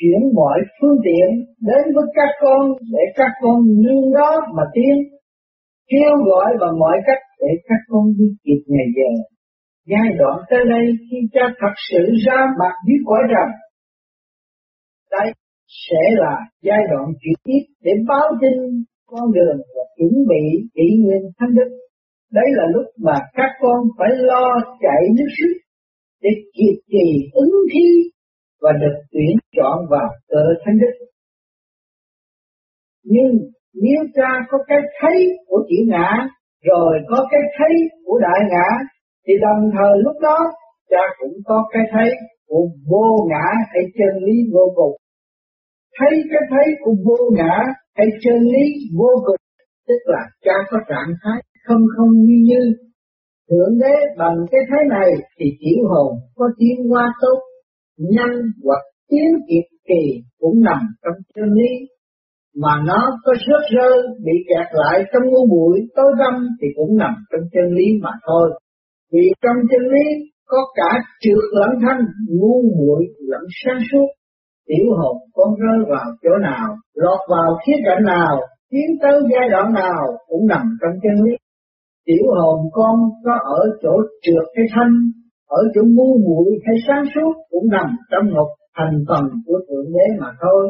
chuyển 0.00 0.20
mọi 0.34 0.58
phương 0.80 0.98
tiện 1.04 1.28
đến 1.68 1.82
với 1.94 2.04
các 2.14 2.30
con 2.40 2.62
để 2.92 3.04
các 3.14 3.30
con 3.40 3.58
nương 3.82 4.12
đó 4.14 4.40
mà 4.56 4.62
tiến 4.74 4.94
kêu 5.90 6.12
gọi 6.26 6.50
bằng 6.60 6.78
mọi 6.78 6.96
cách 7.06 7.22
để 7.40 7.52
các 7.68 7.80
con 7.88 8.04
đi 8.18 8.24
kịp 8.44 8.62
ngày 8.66 8.86
giờ 8.96 9.10
giai 9.86 10.08
đoạn 10.18 10.38
tới 10.50 10.60
đây 10.68 10.86
khi 11.10 11.18
cha 11.32 11.44
thật 11.60 11.74
sự 11.90 12.02
ra 12.26 12.46
mặt 12.60 12.74
dưới 12.86 12.98
cõi 13.06 13.22
rằng, 13.34 13.50
đây 15.10 15.32
sẽ 15.88 16.02
là 16.22 16.34
giai 16.62 16.82
đoạn 16.90 17.06
chuyển 17.20 17.38
tiếp 17.44 17.62
để 17.84 17.92
báo 18.08 18.28
tin 18.40 18.84
con 19.06 19.32
đường 19.32 19.58
và 19.74 19.82
chuẩn 19.96 20.14
bị 20.30 20.44
kỷ 20.74 20.86
nguyên 21.02 21.22
thánh 21.38 21.54
đức 21.54 21.70
đấy 22.32 22.48
là 22.58 22.64
lúc 22.74 22.86
mà 23.06 23.16
các 23.32 23.50
con 23.60 23.78
phải 23.98 24.08
lo 24.16 24.46
chạy 24.80 25.02
nước 25.16 25.30
rút 25.38 25.56
để 26.22 26.30
kịp 26.54 26.76
kỳ 26.88 27.08
ứng 27.32 27.54
thi 27.72 27.86
và 28.62 28.70
được 28.80 28.96
tuyển 29.12 29.36
chọn 29.56 29.78
vào 29.90 30.08
cơ 30.28 30.44
thánh 30.64 30.78
đức. 30.80 31.06
Nhưng 33.04 33.32
nếu 33.74 34.00
cha 34.14 34.30
có 34.50 34.58
cái 34.68 34.78
thấy 35.00 35.26
của 35.46 35.64
chỉ 35.68 35.76
ngã, 35.88 36.10
rồi 36.64 36.98
có 37.08 37.26
cái 37.30 37.40
thấy 37.58 37.74
của 38.04 38.18
đại 38.18 38.40
ngã, 38.50 38.68
thì 39.26 39.32
đồng 39.42 39.70
thời 39.74 40.02
lúc 40.04 40.16
đó 40.20 40.38
cha 40.90 41.02
cũng 41.18 41.32
có 41.44 41.64
cái 41.72 41.82
thấy 41.92 42.10
của 42.48 42.68
vô 42.90 43.28
ngã 43.30 43.46
hay 43.72 43.82
chân 43.98 44.24
lý 44.24 44.36
vô 44.52 44.72
cùng. 44.74 44.96
Thấy 46.00 46.14
cái 46.30 46.42
thấy 46.50 46.66
của 46.82 46.94
vô 47.04 47.16
ngã 47.36 47.56
hay 47.96 48.06
chân 48.22 48.38
lý 48.52 48.64
vô 48.98 49.10
cực, 49.26 49.40
tức 49.88 50.00
là 50.04 50.22
cha 50.44 50.56
có 50.70 50.78
trạng 50.88 51.12
thái 51.22 51.42
không 51.66 51.82
không 51.96 52.12
như 52.12 52.38
như. 52.48 52.62
Thượng 53.50 53.78
đế 53.80 53.94
bằng 54.18 54.36
cái 54.50 54.60
thấy 54.70 54.82
này 54.90 55.10
thì 55.38 55.46
tiểu 55.60 55.88
hồn 55.88 56.12
có 56.36 56.46
tiến 56.58 56.88
hóa 56.90 57.12
tốt, 57.20 57.38
nhanh 57.98 58.36
hoặc 58.64 58.82
tiến 59.10 59.30
kịp 59.48 59.66
kỳ 59.88 60.02
cũng 60.38 60.60
nằm 60.60 60.80
trong 61.02 61.18
chân 61.34 61.48
lý. 61.52 61.72
Mà 62.62 62.74
nó 62.86 63.00
có 63.24 63.32
rớt 63.46 63.62
rơ 63.74 63.90
bị 64.24 64.32
kẹt 64.48 64.66
lại 64.72 65.04
trong 65.12 65.22
ngu 65.30 65.46
muội 65.46 65.80
tối 65.96 66.12
tâm 66.18 66.48
thì 66.62 66.68
cũng 66.76 66.96
nằm 66.96 67.14
trong 67.32 67.48
chân 67.52 67.74
lý 67.76 67.86
mà 68.02 68.10
thôi. 68.26 68.60
Vì 69.12 69.24
trong 69.42 69.56
chân 69.70 69.82
lý 69.92 70.06
có 70.46 70.58
cả 70.74 70.98
trượt 71.20 71.44
lẫn 71.52 71.70
thanh, 71.82 72.02
ngu 72.28 72.62
muội 72.78 73.02
lẫn 73.18 73.42
sáng 73.64 73.80
suốt. 73.92 74.06
Tiểu 74.70 74.86
hồn 74.98 75.16
con 75.36 75.50
rơi 75.62 75.78
vào 75.92 76.06
chỗ 76.22 76.30
nào, 76.48 76.66
lọt 76.94 77.20
vào 77.32 77.50
khía 77.62 77.78
cạnh 77.86 78.04
nào, 78.04 78.34
tiến 78.70 78.88
tới 79.02 79.16
giai 79.32 79.48
đoạn 79.52 79.72
nào 79.72 80.02
cũng 80.28 80.46
nằm 80.46 80.64
trong 80.80 80.94
chân 81.02 81.24
lý. 81.24 81.32
Tiểu 82.06 82.24
hồn 82.38 82.58
con 82.72 82.96
có 83.24 83.34
ở 83.58 83.60
chỗ 83.82 83.94
trượt 84.22 84.46
hay 84.56 84.66
thanh, 84.74 84.94
ở 85.48 85.62
chỗ 85.74 85.82
ngu 85.94 86.18
muội 86.26 86.48
hay 86.66 86.76
sáng 86.86 87.04
suốt 87.14 87.32
cũng 87.50 87.66
nằm 87.70 87.88
trong 88.10 88.34
một 88.34 88.48
thành 88.76 88.96
phần 89.08 89.24
của 89.46 89.58
Thượng 89.68 89.92
Đế 89.94 90.06
mà 90.20 90.30
thôi. 90.42 90.62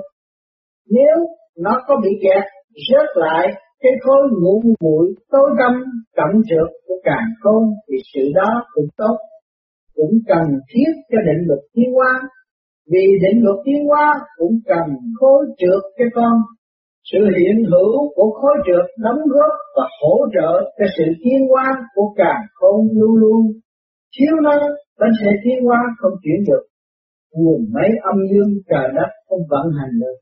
Nếu 0.90 1.16
nó 1.64 1.80
có 1.86 1.96
bị 2.02 2.10
kẹt, 2.22 2.44
rớt 2.88 3.08
lại 3.14 3.46
cái 3.82 3.92
khối 4.02 4.22
ngũ 4.42 4.62
muội 4.80 5.14
tối 5.32 5.50
tâm 5.58 5.72
cẩm 6.16 6.42
trượt 6.48 6.70
của 6.86 6.94
càng 7.04 7.28
khôn 7.40 7.62
thì 7.88 7.96
sự 8.14 8.20
đó 8.34 8.64
cũng 8.74 8.88
tốt, 8.96 9.16
cũng 9.94 10.14
cần 10.28 10.46
thiết 10.70 10.90
cho 11.10 11.18
định 11.26 11.42
luật 11.48 11.60
tiến 11.74 11.92
hóa. 11.94 12.12
Vì 12.92 13.04
định 13.22 13.38
luật 13.44 13.58
tiến 13.64 13.80
hóa 13.88 14.06
cũng 14.38 14.54
cần 14.70 14.86
khối 15.18 15.40
trượt 15.60 15.82
cho 15.98 16.04
con. 16.14 16.36
Sự 17.10 17.18
hiện 17.38 17.56
hữu 17.70 17.92
của 18.14 18.30
khối 18.38 18.56
trượt 18.66 18.86
đóng 19.04 19.20
góp 19.34 19.52
và 19.76 19.86
hỗ 20.00 20.16
trợ 20.34 20.52
cho 20.78 20.86
sự 20.96 21.04
tiến 21.22 21.40
hóa 21.50 21.66
của 21.94 22.14
càng 22.16 22.42
không 22.54 22.80
luôn 22.98 23.14
luôn. 23.22 23.42
Thiếu 24.14 24.34
nó, 24.42 24.54
bánh 25.00 25.14
sẽ 25.20 25.30
tiến 25.44 25.64
hóa 25.66 25.80
không 25.98 26.12
chuyển 26.22 26.40
được. 26.48 26.64
Nguồn 27.34 27.60
máy 27.74 27.90
âm 28.02 28.16
dương 28.30 28.52
trời 28.70 28.88
đất 28.96 29.10
không 29.28 29.42
vận 29.50 29.66
hành 29.78 29.94
được. 30.00 30.16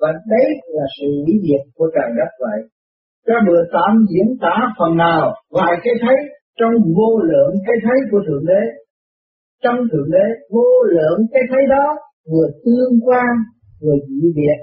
Và 0.00 0.08
đấy 0.30 0.46
là 0.74 0.86
sự 1.00 1.06
lý 1.26 1.34
diệt 1.46 1.64
của 1.76 1.88
trời 1.94 2.10
đất 2.18 2.30
vậy. 2.40 2.58
các 3.26 3.40
vừa 3.48 3.62
tạm 3.72 3.92
diễn 4.10 4.28
tả 4.40 4.56
phần 4.78 4.96
nào 4.96 5.34
vài 5.50 5.74
cái 5.84 5.94
thấy 6.02 6.16
trong 6.58 6.72
vô 6.96 7.10
lượng 7.30 7.54
cái 7.66 7.76
thấy 7.84 7.98
của 8.10 8.20
Thượng 8.26 8.46
Đế. 8.46 8.62
Trong 9.62 9.78
Thượng 9.92 10.10
Đế 10.10 10.26
vô 10.50 10.68
lượng 10.94 11.18
cái 11.32 11.42
thấy 11.50 11.62
đó 11.68 11.96
vừa 12.32 12.48
tương 12.64 13.00
quan, 13.06 13.32
vừa 13.80 13.96
dị 14.08 14.32
biệt. 14.36 14.58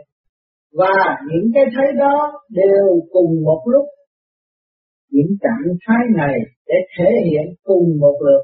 Và 0.74 1.18
những 1.30 1.52
cái 1.54 1.64
thấy 1.76 1.88
đó 2.00 2.32
đều 2.50 2.88
cùng 3.12 3.44
một 3.44 3.62
lúc. 3.66 3.86
Những 5.12 5.38
trạng 5.42 5.76
thái 5.88 6.04
này 6.16 6.36
để 6.68 6.76
thể 6.98 7.10
hiện 7.26 7.54
cùng 7.64 8.00
một 8.00 8.16
lượt 8.26 8.44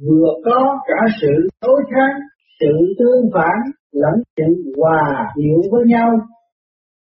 vừa 0.00 0.32
có 0.44 0.78
cả 0.86 1.14
sự 1.20 1.48
đối 1.62 1.80
kháng, 1.90 2.20
sự 2.60 2.94
tương 2.98 3.30
phản 3.34 3.58
lẫn 3.92 4.22
sự 4.36 4.72
hòa 4.76 5.32
điệu 5.36 5.62
với 5.70 5.84
nhau 5.86 6.10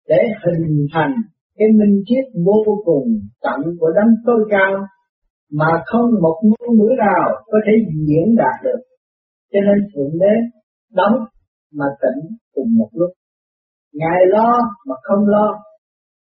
để 0.07 0.17
hình 0.45 0.87
thành 0.93 1.13
cái 1.57 1.67
minh 1.79 2.03
triết 2.05 2.25
vô 2.45 2.81
cùng 2.85 3.07
tận 3.41 3.59
của 3.79 3.91
đấng 3.95 4.13
tối 4.25 4.45
cao 4.49 4.73
mà 5.51 5.83
không 5.85 6.09
một 6.21 6.37
ngôn 6.43 6.77
ngữ 6.77 6.89
nào 6.97 7.29
có 7.45 7.57
thể 7.65 7.73
diễn 8.07 8.35
đạt 8.35 8.63
được. 8.63 8.81
Cho 9.51 9.59
nên 9.59 9.87
Thượng 9.95 10.19
Đế 10.19 10.33
đóng 10.91 11.17
mà 11.73 11.85
tỉnh 12.01 12.37
cùng 12.53 12.67
một 12.77 12.89
lúc. 12.91 13.09
Ngài 13.93 14.21
lo 14.27 14.51
mà 14.87 14.95
không 15.03 15.27
lo, 15.27 15.63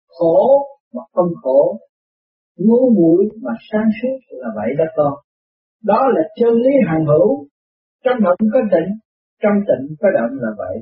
khổ 0.07 0.65
mà 0.93 1.01
không 1.13 1.31
khổ, 1.41 1.77
ngu 2.57 2.93
muội 2.95 3.29
mà 3.41 3.51
sáng 3.71 3.89
suốt 4.01 4.17
là 4.29 4.49
vậy 4.55 4.69
đó 4.77 4.85
con. 4.95 5.13
Đó 5.83 6.01
là 6.15 6.21
chân 6.39 6.53
lý 6.53 6.71
hàng 6.87 7.05
hữu, 7.05 7.47
trong 8.03 8.17
động 8.23 8.37
có 8.53 8.59
tịnh, 8.71 8.89
trong 9.41 9.57
tịnh 9.67 9.95
có 9.99 10.07
động 10.17 10.33
là 10.43 10.49
vậy. 10.57 10.77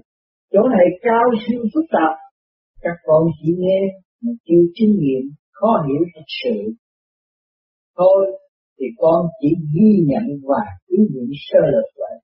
Chỗ 0.54 0.60
này 0.76 0.86
cao 1.02 1.24
siêu 1.48 1.62
phức 1.74 1.86
tạp, 1.92 2.14
các 2.82 2.96
con 3.04 3.24
chỉ 3.42 3.56
nghe 3.58 3.80
mà 4.24 4.32
chưa 4.48 4.64
kinh 4.80 4.94
nghiệm, 5.00 5.24
khó 5.52 5.84
hiểu 5.88 6.02
thật 6.16 6.28
sự. 6.44 6.74
Thôi 7.98 8.40
thì 8.80 8.86
con 8.98 9.26
chỉ 9.42 9.50
ghi 9.74 9.92
nhận 10.06 10.24
và 10.44 10.64
ý 10.88 10.98
niệm 10.98 11.30
sơ 11.48 11.60
lược 11.60 11.90
vậy. 11.98 12.18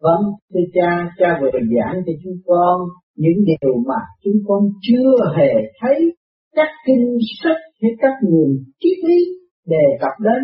Vâng, 0.00 0.24
thưa 0.52 0.66
cha, 0.74 0.90
cha 1.18 1.38
vừa 1.40 1.50
giảng 1.52 2.02
cho 2.06 2.12
chúng 2.24 2.38
con 2.46 2.80
những 3.16 3.44
điều 3.46 3.74
mà 3.88 4.00
chúng 4.24 4.38
con 4.46 4.62
chưa 4.82 5.14
hề 5.36 5.52
thấy 5.80 5.96
các 6.56 6.68
kinh 6.86 7.16
sách 7.42 7.62
hay 7.82 7.90
các 7.98 8.14
nguồn 8.22 8.50
triết 8.80 8.98
lý 9.08 9.20
đề 9.66 9.86
cập 10.00 10.14
đến. 10.24 10.42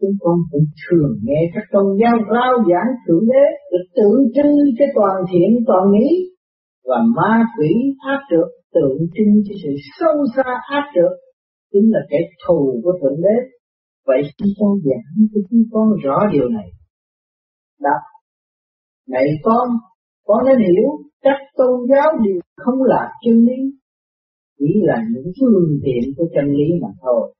Chúng 0.00 0.16
con 0.20 0.36
cũng 0.50 0.64
thường 0.82 1.12
nghe 1.22 1.40
các 1.54 1.64
tôn 1.72 1.86
giáo 2.00 2.16
rao 2.32 2.52
giảng 2.70 2.90
thượng 3.06 3.26
đế 3.32 3.44
được 3.72 3.86
tự 3.96 4.10
trưng 4.34 4.56
cho 4.78 4.84
toàn 4.94 5.16
thiện 5.32 5.64
toàn 5.66 5.84
nghĩ 5.92 6.10
và 6.84 6.98
ma 7.16 7.44
quỷ 7.58 7.70
áp 8.12 8.20
trượt 8.30 8.63
tượng 8.74 8.98
trưng 9.14 9.34
cho 9.46 9.54
sự 9.62 9.72
sâu 9.98 10.16
xa 10.36 10.50
ác 10.78 10.86
được, 10.96 11.14
chính 11.72 11.86
là 11.92 12.00
kẻ 12.10 12.18
thù 12.46 12.80
của 12.84 12.92
thượng 13.00 13.20
đế. 13.22 13.36
Vậy 14.06 14.22
chúng 14.38 14.48
con 14.60 14.72
giảng 14.84 15.26
cho 15.34 15.40
chúng 15.50 15.64
con 15.72 15.86
rõ 16.04 16.18
điều 16.32 16.48
này. 16.48 16.68
Đó 17.80 17.96
này 19.08 19.24
con 19.42 19.68
con 20.26 20.38
nên 20.46 20.58
hiểu 20.58 20.88
các 21.22 21.38
tôn 21.56 21.80
giáo 21.90 22.08
đều 22.24 22.40
không 22.56 22.82
là 22.82 23.10
chân 23.24 23.34
lý, 23.34 23.58
chỉ 24.58 24.66
là 24.82 24.96
những 25.12 25.32
phương 25.40 25.78
tiện 25.84 26.02
của 26.16 26.24
chân 26.34 26.44
lý 26.44 26.64
mà 26.82 26.88
thôi. 27.02 27.34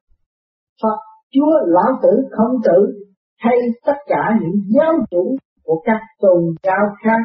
Phật, 0.82 0.98
Chúa, 1.34 1.52
Lão 1.66 1.92
Tử 2.02 2.28
không 2.30 2.56
tử 2.64 3.04
hay 3.38 3.56
tất 3.86 3.98
cả 4.06 4.38
những 4.42 4.60
giáo 4.74 4.92
chủ 5.10 5.36
của 5.64 5.82
các 5.84 6.00
tôn 6.20 6.54
giáo 6.62 6.84
khác 7.04 7.22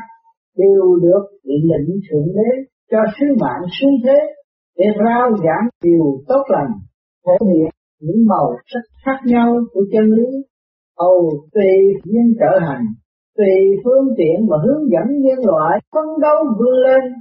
đều 0.57 0.95
được 1.01 1.24
lệnh 1.43 1.89
thượng 2.10 2.28
đế 2.36 2.51
cho 2.92 2.98
sứ 3.20 3.26
mạng 3.42 3.64
xuống 3.82 3.96
thế 4.06 4.20
để 4.78 4.86
rao 5.06 5.30
giảng 5.44 5.68
điều 5.84 6.06
tốt 6.28 6.44
lành, 6.48 6.72
thể 7.26 7.46
hiện 7.48 7.70
những 8.00 8.26
màu 8.28 8.58
sắc 8.74 8.84
khác 9.06 9.20
nhau 9.26 9.56
của 9.74 9.82
chân 9.92 10.06
lý. 10.06 10.30
Âu 10.96 11.30
tùy 11.54 11.72
nhân 12.04 12.26
trở 12.40 12.60
hành, 12.68 12.86
tùy 13.38 13.54
phương 13.84 14.08
tiện 14.18 14.48
và 14.50 14.58
hướng 14.64 14.84
dẫn 14.92 15.22
nhân 15.22 15.40
loại 15.46 15.80
phấn 15.94 16.06
đấu 16.22 16.38
vươn 16.60 16.76
lên. 16.84 17.14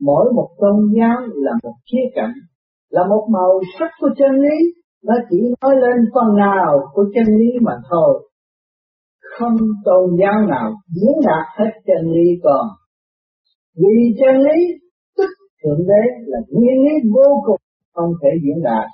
Mỗi 0.00 0.32
một 0.32 0.48
tôn 0.60 0.92
giáo 0.96 1.16
là 1.34 1.52
một 1.62 1.74
khía 1.92 2.10
cạnh, 2.14 2.34
là 2.90 3.06
một 3.06 3.28
màu 3.30 3.60
sắc 3.78 3.90
của 4.00 4.08
chân 4.18 4.30
lý, 4.40 4.56
nó 5.04 5.14
chỉ 5.30 5.36
nói 5.62 5.76
lên 5.76 5.96
phần 6.14 6.36
nào 6.36 6.80
của 6.92 7.04
chân 7.14 7.24
lý 7.26 7.50
mà 7.62 7.72
thôi. 7.90 8.28
Không 9.38 9.56
tôn 9.84 10.16
giáo 10.20 10.46
nào 10.48 10.72
diễn 10.94 11.14
đạt 11.26 11.46
hết 11.58 11.70
chân 11.86 12.12
lý 12.12 12.40
còn 12.42 12.66
vì 13.80 13.96
chân 14.20 14.34
lý 14.46 14.60
tức 15.16 15.30
thượng 15.60 15.86
đế 15.90 16.02
là 16.26 16.38
nguyên 16.50 16.78
lý 16.84 17.10
vô 17.14 17.42
cùng, 17.46 17.60
không 17.94 18.12
thể 18.22 18.28
diễn 18.42 18.62
đạt. 18.62 18.88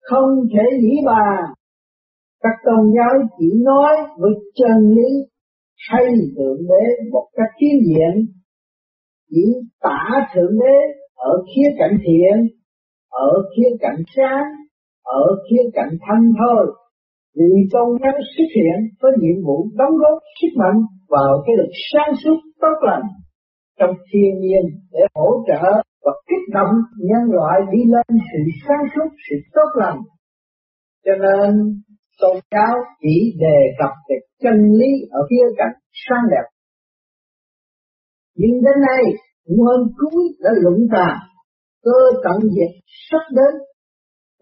Không 0.00 0.28
thể 0.52 0.78
nghĩ 0.80 0.96
bàn 1.06 1.44
các 2.42 2.56
tôn 2.64 2.92
giáo 2.96 3.28
chỉ 3.38 3.46
nói 3.64 3.94
với 4.18 4.30
chân 4.54 4.94
lý 4.96 5.10
hay 5.88 6.04
thượng 6.36 6.58
đế 6.68 7.10
một 7.12 7.26
cách 7.36 7.52
kiến 7.60 7.76
diện 7.86 8.26
chỉ 9.30 9.44
tả 9.80 10.28
thượng 10.34 10.58
đế 10.60 10.76
ở 11.14 11.32
khía 11.46 11.68
cạnh 11.78 11.98
thiện, 12.04 12.36
ở 13.10 13.32
khía 13.56 13.76
cạnh 13.80 14.02
sáng, 14.16 14.44
ở 15.02 15.24
khía 15.50 15.70
cạnh 15.72 15.90
thanh 16.00 16.32
thôi. 16.38 16.74
Vì 17.36 17.68
tôn 17.72 17.88
giáo 18.02 18.12
xuất 18.36 18.48
hiện 18.56 18.78
với 19.02 19.12
nhiệm 19.20 19.44
vụ 19.46 19.66
đóng 19.74 19.96
góp 20.00 20.18
sức 20.40 20.52
mạnh 20.56 20.80
vào 21.08 21.42
cái 21.46 21.56
lực 21.56 21.70
sáng 21.92 22.14
suốt 22.24 22.36
tốt 22.60 22.76
lành 22.86 23.02
trong 23.80 23.94
thiên 24.12 24.40
nhiên 24.40 24.64
để 24.92 25.00
hỗ 25.14 25.44
trợ 25.48 25.62
và 26.04 26.12
kích 26.28 26.54
động 26.54 26.74
nhân 26.96 27.22
loại 27.36 27.60
đi 27.72 27.78
lên 27.94 28.18
sự 28.32 28.38
sáng 28.68 28.84
suốt, 28.94 29.08
sự 29.30 29.36
tốt 29.54 29.70
lành. 29.74 29.98
Cho 31.04 31.12
nên 31.24 31.50
tôn 32.20 32.36
giáo 32.50 32.76
chỉ 33.00 33.36
đề 33.38 33.58
cập 33.78 33.90
về 34.08 34.16
chân 34.42 34.56
lý 34.78 34.90
ở 35.10 35.20
phía 35.30 35.44
cạnh 35.56 35.76
sáng 36.08 36.24
đẹp. 36.30 36.46
Nhưng 38.36 38.62
đến 38.64 38.76
nay, 38.88 39.02
nguyên 39.46 39.80
cuối 39.98 40.24
đã 40.40 40.50
lũng 40.62 40.86
tàn, 40.92 41.16
cơ 41.84 42.00
tận 42.24 42.40
diệt 42.42 42.72
sắp 43.10 43.24
đến 43.36 43.60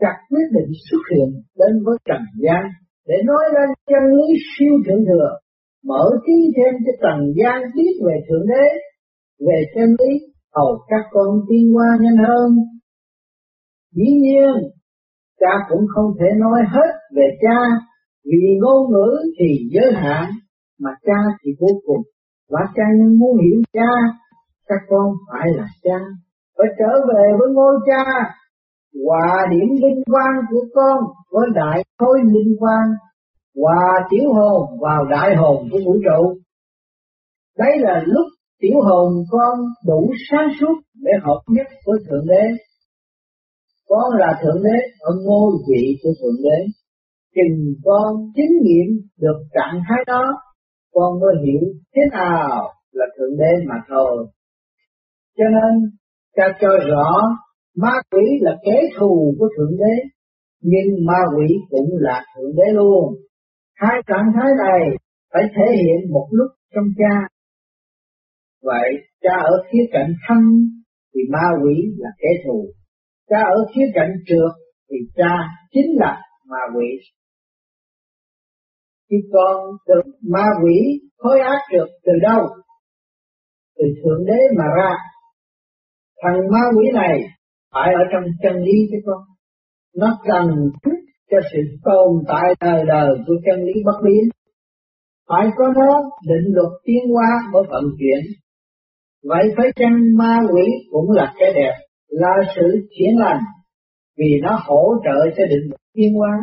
chặt 0.01 0.17
quyết 0.31 0.49
định 0.53 0.71
xuất 0.91 1.03
hiện 1.13 1.29
đến 1.59 1.85
với 1.85 1.97
trần 2.05 2.23
gian 2.45 2.63
để 3.07 3.17
nói 3.25 3.45
lên 3.55 3.69
chân 3.87 4.05
lý 4.17 4.29
siêu 4.51 4.75
thượng 4.87 5.05
thừa 5.07 5.31
mở 5.85 6.05
trí 6.27 6.37
thêm 6.57 6.75
cho 6.85 6.93
trần 7.03 7.19
gian 7.39 7.59
biết 7.75 7.95
về 8.07 8.17
thượng 8.29 8.47
đế 8.49 8.67
về 9.47 9.63
chân 9.75 9.89
lý, 9.99 10.13
hầu 10.55 10.79
các 10.89 11.05
con 11.11 11.41
tiến 11.49 11.77
qua 11.77 11.99
nhanh 12.01 12.17
hơn. 12.17 12.57
Dĩ 13.95 14.09
nhiên, 14.23 14.55
cha 15.41 15.53
cũng 15.69 15.87
không 15.95 16.13
thể 16.21 16.27
nói 16.39 16.61
hết 16.67 16.93
về 17.17 17.29
cha, 17.43 17.59
vì 18.25 18.59
ngôn 18.61 18.93
ngữ 18.93 19.11
thì 19.39 19.69
giới 19.73 19.93
hạn, 19.95 20.31
mà 20.81 20.91
cha 21.07 21.19
thì 21.43 21.51
vô 21.61 21.81
cùng. 21.87 22.03
Và 22.51 22.61
cha 22.75 22.83
nhân 22.99 23.19
muốn 23.19 23.39
hiểu 23.43 23.63
cha, 23.73 23.91
các 24.67 24.81
con 24.89 25.13
phải 25.31 25.49
là 25.57 25.67
cha. 25.83 25.99
Phải 26.59 26.67
trở 26.79 26.93
về 27.09 27.25
với 27.39 27.49
ngôi 27.55 27.75
cha, 27.87 28.05
hòa 29.07 29.47
điểm 29.51 29.69
linh 29.83 30.03
quan 30.13 30.35
của 30.51 30.65
con 30.75 30.99
với 31.31 31.49
đại 31.55 31.85
khối 31.99 32.19
linh 32.25 32.57
quan, 32.61 32.87
hòa 33.57 34.07
tiểu 34.11 34.33
hồn 34.33 34.79
vào 34.81 35.05
đại 35.05 35.37
hồn 35.37 35.69
của 35.73 35.79
vũ 35.87 35.93
trụ. 35.93 36.35
Đấy 37.59 37.79
là 37.79 38.03
lúc 38.07 38.27
tiểu 38.61 38.81
hồn 38.85 39.13
con 39.31 39.59
đủ 39.87 40.11
sáng 40.31 40.49
suốt 40.61 40.75
để 40.95 41.13
hợp 41.23 41.41
nhất 41.49 41.67
với 41.87 41.99
thượng 42.09 42.27
đế. 42.27 42.45
Con 43.89 44.19
là 44.19 44.41
thượng 44.43 44.63
đế 44.63 44.79
ở 45.01 45.13
ngôi 45.25 45.53
vị 45.69 45.99
của 46.03 46.11
thượng 46.23 46.43
đế. 46.45 46.67
Chừng 47.35 47.75
con 47.85 48.17
chứng 48.37 48.57
nghiệm 48.63 48.89
được 49.21 49.39
trạng 49.55 49.83
thái 49.89 50.05
đó, 50.07 50.25
con 50.93 51.21
mới 51.21 51.35
hiểu 51.45 51.69
thế 51.95 52.03
nào 52.13 52.73
là 52.93 53.07
thượng 53.19 53.37
đế 53.39 53.65
mà 53.69 53.75
thôi. 53.89 54.27
Cho 55.39 55.45
nên, 55.45 55.91
ta 56.37 56.45
cho 56.61 56.69
rõ 56.69 57.11
ma 57.77 57.93
quỷ 58.11 58.23
là 58.41 58.57
kẻ 58.65 58.81
thù 58.99 59.35
của 59.39 59.49
thượng 59.57 59.79
đế, 59.79 59.95
nhưng 60.63 61.07
ma 61.07 61.19
quỷ 61.37 61.55
cũng 61.71 61.91
là 61.93 62.25
thượng 62.37 62.57
đế 62.57 62.73
luôn. 62.73 63.15
Hai 63.75 64.03
trạng 64.07 64.33
thái 64.35 64.53
này 64.59 64.81
phải 65.33 65.43
thể 65.57 65.77
hiện 65.77 66.13
một 66.13 66.29
lúc 66.31 66.51
trong 66.75 66.85
cha 66.99 67.29
vậy, 68.63 68.89
cha 69.21 69.37
ở 69.45 69.65
khía 69.71 69.85
cạnh 69.93 70.13
thân 70.29 70.39
thì 71.15 71.21
ma 71.33 71.47
quỷ 71.63 71.75
là 71.99 72.11
kẻ 72.19 72.29
thù. 72.45 72.67
Cha 73.29 73.39
ở 73.43 73.67
khía 73.75 73.87
cạnh 73.95 74.13
trượt 74.27 74.53
thì 74.91 74.97
cha 75.17 75.35
chính 75.73 75.91
là 75.97 76.23
ma 76.51 76.59
quỷ. 76.77 76.87
Khi 79.11 79.17
con 79.33 79.57
được 79.89 80.13
ma 80.23 80.45
quỷ 80.65 81.01
khối 81.19 81.41
ác 81.41 81.61
trượt 81.73 81.89
từ 82.05 82.13
đâu? 82.23 82.47
Từ 83.77 83.85
thượng 84.05 84.27
đế 84.27 84.39
mà 84.59 84.65
ra. 84.77 84.97
Thằng 86.23 86.41
ma 86.53 86.61
quỷ 86.77 86.87
này 86.95 87.21
phải 87.73 87.95
ở 87.95 88.03
trong 88.13 88.23
chân 88.43 88.63
lý 88.63 88.73
chứ 88.91 88.97
con. 89.07 89.23
Nó 89.97 90.19
cần 90.25 90.47
cho 91.31 91.39
sự 91.53 91.59
tồn 91.85 92.25
tại 92.29 92.55
đời 92.61 92.85
đời 92.89 93.09
của 93.27 93.35
chân 93.47 93.65
lý 93.65 93.73
bất 93.85 93.99
biến. 94.05 94.29
Phải 95.29 95.47
có 95.57 95.65
nó 95.75 96.03
định 96.29 96.55
luật 96.55 96.73
tiến 96.85 97.03
hóa 97.13 97.29
mới 97.53 97.63
vận 97.71 97.85
chuyển 97.99 98.21
vậy 99.25 99.45
phải 99.57 99.67
chăng 99.77 100.17
ma 100.19 100.39
quỷ 100.53 100.67
cũng 100.91 101.11
là 101.11 101.33
cái 101.39 101.53
đẹp 101.55 101.75
là 102.09 102.35
sự 102.57 102.89
chuyển 102.99 103.19
lành 103.19 103.41
vì 104.19 104.41
nó 104.43 104.61
hỗ 104.67 104.95
trợ 105.05 105.31
cho 105.37 105.45
định 105.47 105.71
thiên 105.97 106.15
hóa 106.15 106.39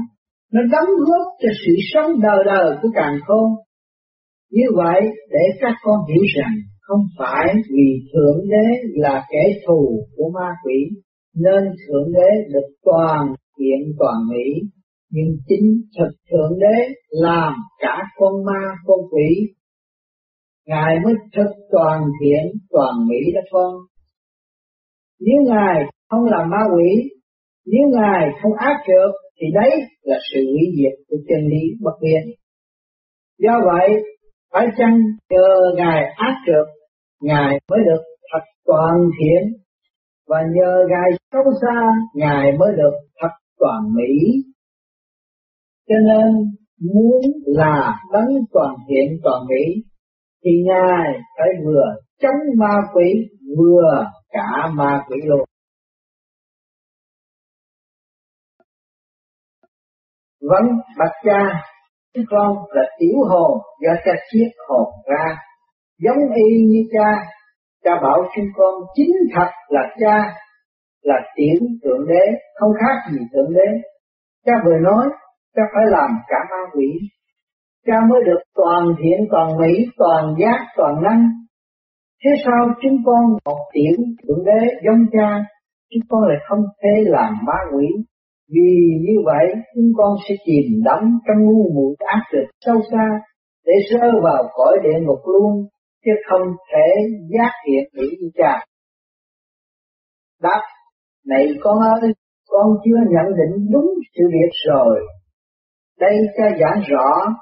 nó 0.53 0.61
đóng 0.71 0.89
góp 0.97 1.27
cho 1.41 1.49
sự 1.65 1.73
sống 1.93 2.21
đời 2.21 2.43
đời 2.45 2.77
của 2.81 2.89
càng 2.95 3.17
khôn 3.27 3.51
như 4.51 4.65
vậy 4.75 5.01
để 5.29 5.59
các 5.61 5.73
con 5.83 5.99
hiểu 6.09 6.23
rằng 6.35 6.55
không 6.87 7.03
phải 7.19 7.53
vì 7.69 7.87
Thượng 8.13 8.49
Đế 8.49 8.67
là 8.93 9.25
kẻ 9.31 9.43
thù 9.67 10.07
của 10.15 10.29
ma 10.33 10.49
quỷ, 10.63 11.01
nên 11.35 11.63
Thượng 11.63 12.13
Đế 12.13 12.29
được 12.53 12.67
toàn 12.83 13.27
thiện 13.57 13.93
toàn 13.99 14.15
mỹ, 14.29 14.69
nhưng 15.11 15.37
chính 15.47 15.81
thực 15.97 16.11
Thượng 16.31 16.59
Đế 16.59 16.93
làm 17.09 17.53
cả 17.79 17.97
con 18.17 18.45
ma 18.45 18.61
con 18.85 18.99
quỷ. 19.11 19.53
Ngài 20.65 20.95
mới 21.03 21.13
thực 21.35 21.51
toàn 21.71 22.01
thiện 22.21 22.43
toàn 22.69 22.93
mỹ 23.07 23.17
đó 23.35 23.41
con. 23.51 23.73
Nếu 25.19 25.53
Ngài 25.53 25.83
không 26.09 26.23
làm 26.25 26.49
ma 26.49 26.63
quỷ, 26.75 27.09
nếu 27.65 27.81
Ngài 27.91 28.29
không 28.41 28.53
ác 28.53 28.77
trượt, 28.87 29.11
thì 29.39 29.47
đấy 29.53 29.71
là 30.01 30.17
sự 30.33 30.39
hủy 30.51 30.61
diệt 30.77 31.05
của 31.09 31.17
chân 31.27 31.47
lý 31.47 31.63
bất 31.81 31.91
biến. 32.01 32.35
Do 33.39 33.51
vậy, 33.65 33.89
phải 34.53 34.67
chăng 34.77 34.99
chờ 35.29 35.73
Ngài 35.77 36.03
ác 36.15 36.35
trượt, 36.45 36.67
Ngài 37.21 37.59
mới 37.69 37.79
được 37.85 38.01
thật 38.31 38.43
toàn 38.65 38.95
thiện, 39.19 39.53
và 40.27 40.41
nhờ 40.55 40.85
Ngài 40.89 41.11
sâu 41.31 41.43
xa, 41.61 41.81
Ngài 42.15 42.51
mới 42.59 42.71
được 42.77 42.93
thật 43.21 43.29
toàn 43.59 43.81
mỹ. 43.95 44.43
Cho 45.89 45.95
nên, 45.95 46.33
muốn 46.81 47.21
là 47.45 47.93
đấng 48.13 48.29
toàn 48.51 48.75
thiện 48.89 49.19
toàn 49.23 49.41
mỹ, 49.49 49.83
thì 50.45 50.51
Ngài 50.65 51.19
phải 51.37 51.47
vừa 51.65 51.95
chống 52.21 52.41
ma 52.57 52.75
quỷ, 52.93 53.29
vừa 53.57 54.05
cả 54.29 54.67
ma 54.73 55.03
quỷ 55.07 55.17
luôn. 55.25 55.45
Vâng, 60.41 60.67
bạch 60.97 61.15
cha, 61.23 61.63
chúng 62.13 62.25
con 62.29 62.57
là 62.69 62.83
tiểu 62.99 63.15
hồn 63.29 63.61
do 63.81 63.91
cha 64.05 64.11
chiết 64.31 64.51
hồn 64.67 64.87
ra, 65.05 65.37
giống 65.99 66.33
y 66.35 66.65
như 66.67 66.79
cha. 66.93 67.25
Cha 67.83 67.91
bảo 68.01 68.19
chúng 68.35 68.45
con 68.55 68.73
chính 68.95 69.11
thật 69.35 69.49
là 69.69 69.81
cha, 69.99 70.35
là 71.01 71.15
tiểu 71.35 71.59
thượng 71.83 72.07
đế, 72.07 72.25
không 72.55 72.71
khác 72.79 73.11
gì 73.11 73.19
thượng 73.33 73.53
đế. 73.53 73.81
Cha 74.45 74.53
vừa 74.65 74.77
nói, 74.77 75.05
cha 75.55 75.61
phải 75.73 75.85
làm 75.91 76.09
cả 76.27 76.37
ma 76.51 76.57
quỷ. 76.73 76.87
Cha 77.85 77.95
mới 78.09 78.21
được 78.25 78.41
toàn 78.55 78.95
thiện, 78.99 79.27
toàn 79.31 79.57
mỹ, 79.57 79.85
toàn 79.97 80.35
giác, 80.39 80.59
toàn 80.77 81.03
năng. 81.03 81.29
Thế 82.23 82.31
sao 82.45 82.67
chúng 82.81 82.97
con 83.05 83.23
một 83.45 83.59
tiểu 83.73 84.05
thượng 84.23 84.45
đế 84.45 84.67
giống 84.85 85.05
cha, 85.11 85.45
chúng 85.89 86.03
con 86.09 86.21
lại 86.23 86.37
không 86.49 86.63
thể 86.83 87.03
làm 87.05 87.33
ma 87.45 87.57
quỷ 87.73 87.87
vì 88.49 88.71
như 89.01 89.17
vậy 89.25 89.45
chúng 89.75 89.91
con 89.97 90.17
sẽ 90.29 90.35
chìm 90.45 90.83
đắm 90.83 91.19
trong 91.27 91.45
ngu 91.45 91.73
muội 91.73 91.95
ác 91.99 92.23
lực 92.31 92.45
sâu 92.65 92.75
xa 92.91 93.09
để 93.65 93.73
rơi 93.91 94.11
vào 94.23 94.43
cõi 94.53 94.77
địa 94.83 94.99
ngục 95.01 95.19
luôn 95.25 95.67
chứ 96.05 96.11
không 96.29 96.47
thể 96.73 96.87
giác 97.29 97.51
hiện 97.67 97.83
mỹ 97.93 98.07
như 98.21 98.29
cha. 98.35 98.65
Đáp, 100.41 100.61
này 101.25 101.47
con 101.61 101.79
ơi, 101.79 102.11
con 102.49 102.67
chưa 102.85 102.99
nhận 103.09 103.25
định 103.25 103.67
đúng 103.71 103.93
sự 104.15 104.23
việc 104.33 104.51
rồi. 104.67 104.99
Đây 105.99 106.17
cha 106.37 106.57
giảng 106.59 106.81
rõ, 106.89 107.35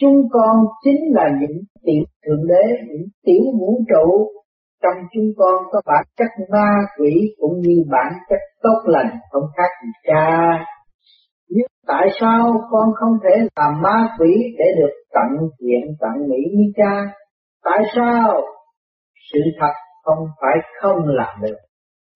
chúng 0.00 0.28
con 0.30 0.56
chính 0.84 1.14
là 1.14 1.24
những 1.40 1.58
tiểu 1.82 2.04
thượng 2.26 2.46
đế, 2.48 2.64
những 2.88 3.06
tiểu 3.22 3.42
vũ 3.60 3.80
trụ 3.88 4.28
trong 4.82 5.06
chúng 5.12 5.30
con 5.36 5.64
có 5.70 5.80
bản 5.86 6.04
chất 6.18 6.30
ma 6.50 6.68
quỷ 6.98 7.34
cũng 7.40 7.60
như 7.60 7.84
bản 7.90 8.12
chất 8.28 8.38
tốt 8.62 8.82
lành 8.84 9.10
không 9.30 9.44
khác 9.56 9.70
gì 9.84 9.90
cha. 10.06 10.58
Nhưng 11.48 11.66
tại 11.86 12.08
sao 12.20 12.60
con 12.70 12.88
không 12.94 13.18
thể 13.24 13.48
làm 13.56 13.82
ma 13.82 14.16
quỷ 14.18 14.54
để 14.58 14.64
được 14.78 14.92
tận 15.14 15.48
thiện 15.60 15.96
tận 16.00 16.28
mỹ 16.28 16.36
như 16.52 16.72
cha? 16.76 17.04
Tại 17.64 17.78
sao? 17.96 18.40
Sự 19.32 19.40
thật 19.60 19.72
không 20.04 20.26
phải 20.40 20.56
không 20.80 20.98
làm 21.06 21.40
được, 21.42 21.56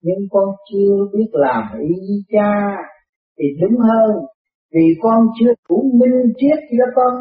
nhưng 0.01 0.17
con 0.31 0.45
chưa 0.71 1.07
biết 1.13 1.27
làm 1.31 1.63
ý 1.79 1.87
như 1.87 2.21
cha, 2.31 2.77
thì 3.39 3.45
đúng 3.61 3.79
hơn, 3.79 4.25
vì 4.73 4.85
con 5.01 5.27
chưa 5.39 5.53
đủ 5.69 5.91
minh 5.93 6.33
triết 6.37 6.59
cho 6.77 6.85
con. 6.95 7.13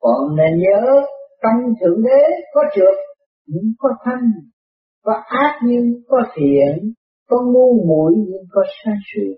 Còn 0.00 0.36
nên 0.36 0.58
nhớ, 0.58 1.02
trong 1.42 1.74
Thượng 1.80 2.02
Đế 2.04 2.22
có 2.54 2.62
trượt 2.74 2.96
nhưng 3.46 3.72
có 3.78 3.88
thanh, 4.04 4.30
có 5.04 5.12
ác 5.26 5.58
nhưng 5.62 5.92
có 6.08 6.22
thiện, 6.34 6.92
có 7.28 7.36
ngu 7.52 7.86
muội 7.88 8.12
nhưng 8.16 8.44
có 8.50 8.62
sáng 8.84 8.98
suốt. 9.12 9.34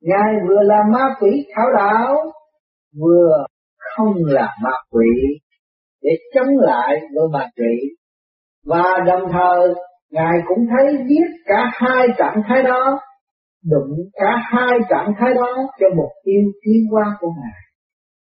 Ngài 0.00 0.34
vừa 0.48 0.62
là 0.62 0.82
ma 0.92 1.04
quỷ 1.20 1.46
thảo 1.54 1.66
đạo, 1.76 2.14
vừa 3.00 3.44
không 3.78 4.14
là 4.24 4.48
ma 4.62 4.70
quỷ 4.90 5.38
để 6.02 6.10
chống 6.34 6.58
lại 6.58 7.00
với 7.14 7.28
ma 7.32 7.46
quỷ. 7.56 7.96
Và 8.66 9.04
đồng 9.06 9.22
thời 9.32 9.74
Ngài 10.10 10.38
cũng 10.48 10.66
thấy 10.70 10.96
biết 11.08 11.26
cả 11.46 11.70
hai 11.72 12.06
trạng 12.18 12.42
thái 12.48 12.62
đó, 12.62 13.00
đụng 13.64 13.96
cả 14.12 14.36
hai 14.42 14.78
trạng 14.90 15.12
thái 15.18 15.34
đó 15.34 15.56
cho 15.80 15.86
mục 15.96 16.10
tiêu 16.24 16.42
tiến 16.64 16.86
hóa 16.90 17.04
của 17.20 17.28
Ngài, 17.28 17.60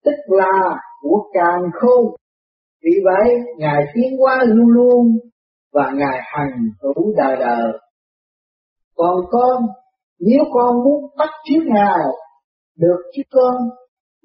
tức 0.04 0.36
là 0.36 0.76
của 1.02 1.30
càng 1.34 1.62
khôn 1.80 2.14
vì 2.84 2.90
vậy, 3.04 3.38
Ngài 3.58 3.84
tiến 3.94 4.18
hóa 4.18 4.44
luôn 4.46 4.68
luôn 4.68 5.06
và 5.72 5.90
Ngài 5.94 6.20
hành 6.24 6.68
hữu 6.82 7.14
đời 7.16 7.36
đời. 7.40 7.72
Còn 8.96 9.16
con, 9.30 9.62
nếu 10.20 10.44
con 10.52 10.74
muốn 10.84 11.04
bắt 11.18 11.30
chước 11.44 11.66
Ngài, 11.66 12.04
được 12.78 13.02
chứ 13.16 13.22
con, 13.30 13.56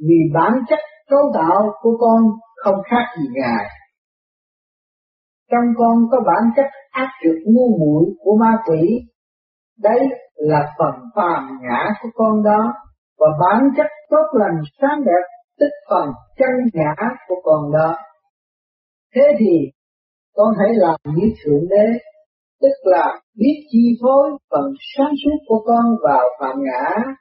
vì 0.07 0.15
bản 0.34 0.53
chất 0.69 0.80
cấu 1.09 1.32
tạo 1.34 1.61
của 1.82 1.97
con 1.99 2.21
không 2.55 2.82
khác 2.86 3.05
gì 3.17 3.28
Ngài. 3.34 3.65
Trong 5.51 5.74
con 5.78 5.97
có 6.11 6.17
bản 6.26 6.49
chất 6.55 6.65
ác 6.91 7.09
trực 7.24 7.36
ngu 7.45 7.78
muội 7.80 8.03
của 8.19 8.38
ma 8.39 8.51
quỷ, 8.65 8.99
đấy 9.80 9.99
là 10.36 10.74
phần 10.80 10.95
phàm 11.15 11.57
ngã 11.61 11.89
của 12.01 12.09
con 12.13 12.43
đó, 12.43 12.74
và 13.19 13.28
bản 13.41 13.63
chất 13.78 13.88
tốt 14.09 14.26
lành 14.39 14.61
sáng 14.82 15.03
đẹp 15.05 15.33
tức 15.60 15.72
phần 15.89 16.10
chân 16.38 16.51
ngã 16.74 16.95
của 17.28 17.41
con 17.43 17.72
đó. 17.74 17.95
Thế 19.16 19.22
thì 19.39 19.72
con 20.36 20.47
hãy 20.60 20.70
làm 20.74 20.99
như 21.16 21.28
Thượng 21.43 21.70
Đế, 21.70 21.99
tức 22.62 22.76
là 22.84 23.22
biết 23.36 23.68
chi 23.72 23.97
phối 24.01 24.30
phần 24.51 24.66
sáng 24.95 25.12
suốt 25.24 25.38
của 25.47 25.64
con 25.66 25.86
vào 26.04 26.26
phạm 26.39 26.56
ngã 26.64 27.14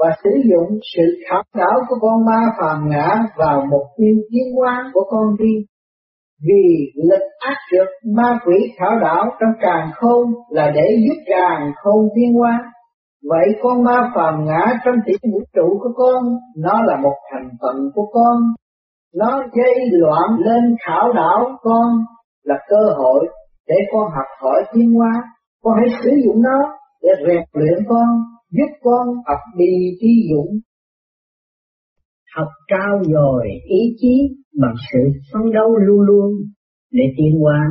và 0.00 0.10
sử 0.24 0.30
dụng 0.50 0.78
sự 0.96 1.02
khảo 1.28 1.42
đảo 1.54 1.80
của 1.88 1.96
con 2.00 2.24
ma 2.24 2.40
phàm 2.60 2.88
ngã 2.88 3.08
vào 3.36 3.66
một 3.70 3.86
tiêu 3.96 4.16
tiến 4.30 4.54
hóa 4.56 4.90
của 4.94 5.04
con 5.10 5.36
đi. 5.38 5.54
vì 6.48 6.92
lực 6.94 7.24
ác 7.38 7.56
lực 7.72 7.88
ma 8.16 8.38
quỷ 8.46 8.54
thảo 8.78 8.98
đảo 9.02 9.24
trong 9.40 9.50
càng 9.60 9.90
khôn 9.94 10.34
là 10.50 10.70
để 10.74 10.96
giúp 11.04 11.22
càng 11.26 11.72
khôn 11.76 12.08
tiến 12.14 12.32
hóa. 12.38 12.72
Vậy 13.28 13.48
con 13.62 13.84
ma 13.84 14.12
phàm 14.14 14.44
ngã 14.44 14.80
trong 14.84 14.94
tiểu 15.06 15.18
vũ 15.32 15.40
trụ 15.54 15.78
của 15.82 15.92
con, 15.96 16.24
nó 16.56 16.82
là 16.82 16.96
một 17.02 17.14
thành 17.32 17.48
phần 17.62 17.76
của 17.94 18.06
con. 18.12 18.36
Nó 19.14 19.42
gây 19.52 19.74
loạn 19.90 20.38
lên 20.38 20.76
khảo 20.86 21.12
đảo 21.12 21.58
con 21.62 21.88
là 22.42 22.54
cơ 22.68 22.92
hội 22.96 23.28
để 23.68 23.74
con 23.92 24.02
học 24.02 24.26
hỏi 24.42 24.64
tiến 24.74 24.92
hóa. 24.92 25.22
Con 25.62 25.74
hãy 25.78 25.88
sử 26.04 26.10
dụng 26.24 26.42
nó 26.42 26.58
để 27.02 27.08
rèn 27.26 27.42
luyện 27.52 27.84
con, 27.88 28.08
giúp 28.50 28.76
con 28.82 29.06
học 29.26 29.38
đi 29.56 29.74
trí 30.00 30.08
dũng. 30.30 30.58
Học 32.36 32.48
trao 32.68 33.02
dồi 33.04 33.46
ý 33.68 33.96
chí 34.00 34.28
bằng 34.60 34.74
sự 34.92 34.98
phấn 35.32 35.52
đấu 35.52 35.76
luôn 35.76 36.00
luôn 36.00 36.32
để 36.92 37.04
tiến 37.16 37.40
hóa. 37.40 37.68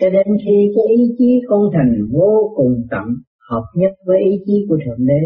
Cho 0.00 0.10
đến 0.10 0.26
khi 0.44 0.72
cái 0.74 0.96
ý 0.96 1.14
chí 1.18 1.40
con 1.48 1.60
thành 1.72 1.92
vô 2.12 2.52
cùng 2.56 2.74
tận, 2.90 3.04
hợp 3.50 3.64
nhất 3.74 3.92
với 4.06 4.18
ý 4.30 4.30
chí 4.46 4.66
của 4.68 4.78
Thượng 4.84 5.06
Đế. 5.06 5.22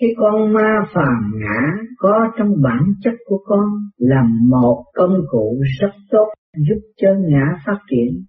Cái 0.00 0.10
con 0.16 0.52
ma 0.52 0.70
phàm 0.94 1.32
ngã 1.40 1.60
có 1.98 2.12
trong 2.38 2.48
bản 2.62 2.82
chất 3.04 3.14
của 3.26 3.40
con 3.44 3.64
là 3.98 4.22
một 4.48 4.84
công 4.94 5.20
cụ 5.30 5.58
rất 5.80 5.92
tốt 6.10 6.28
giúp 6.68 6.80
cho 6.96 7.08
ngã 7.28 7.44
phát 7.66 7.78
triển, 7.90 8.24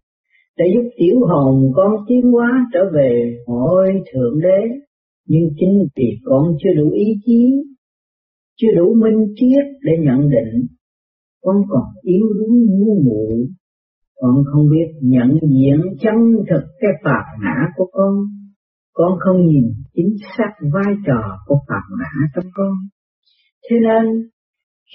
để 0.58 0.66
giúp 0.74 0.90
tiểu 0.98 1.20
hồn 1.20 1.72
con 1.76 1.92
tiến 2.08 2.32
hóa 2.32 2.68
trở 2.74 2.80
về 2.94 3.38
hội 3.48 3.88
Thượng 4.14 4.40
Đế. 4.42 4.62
Nhưng 5.28 5.50
chính 5.60 5.88
vì 5.96 6.20
con 6.24 6.44
chưa 6.64 6.82
đủ 6.82 6.92
ý 6.92 7.06
chí, 7.26 7.64
chưa 8.58 8.72
đủ 8.78 8.94
minh 8.94 9.34
triết 9.36 9.66
để 9.82 9.92
nhận 10.00 10.30
định, 10.30 10.68
con 11.42 11.56
còn 11.70 11.84
yếu 12.02 12.26
đuối 12.34 12.58
ngu 12.68 13.02
muội 13.04 13.48
con 14.22 14.44
không 14.46 14.70
biết 14.70 14.88
nhận 15.02 15.30
diện 15.42 15.80
chân 16.02 16.16
thực 16.50 16.64
cái 16.80 16.92
phạt 17.04 17.24
ngã 17.44 17.56
của 17.76 17.90
con, 17.92 18.14
con 18.98 19.20
không 19.20 19.46
nhìn 19.48 19.66
chính 19.94 20.16
xác 20.38 20.52
vai 20.74 20.94
trò 21.08 21.38
của 21.46 21.60
phạm 21.68 21.84
ngã 22.00 22.28
trong 22.36 22.52
con. 22.54 22.74
Thế 23.70 23.76
nên, 23.82 24.30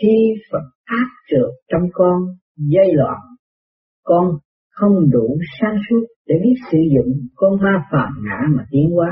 khi 0.00 0.14
Phật 0.52 0.66
áp 0.84 1.08
trượt 1.30 1.50
trong 1.72 1.82
con, 1.92 2.18
dây 2.56 2.92
loạn, 2.94 3.20
con 4.04 4.24
không 4.70 5.10
đủ 5.10 5.38
sáng 5.60 5.76
suốt 5.90 6.06
để 6.26 6.34
biết 6.42 6.54
sử 6.72 6.78
dụng 6.94 7.12
con 7.34 7.60
ma 7.62 7.84
phạm 7.92 8.12
ngã 8.24 8.40
mà 8.56 8.64
tiến 8.70 8.90
hóa, 8.94 9.10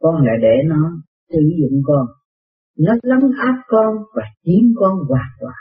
con 0.00 0.14
lại 0.26 0.36
để 0.42 0.56
nó 0.66 0.90
sử 1.32 1.40
dụng 1.60 1.80
con. 1.84 2.06
Nó 2.78 2.92
lấn 3.02 3.30
áp 3.38 3.62
con 3.68 3.96
và 4.14 4.22
chiếm 4.44 4.64
con 4.76 4.92
hoàn 5.08 5.30
toàn. 5.40 5.60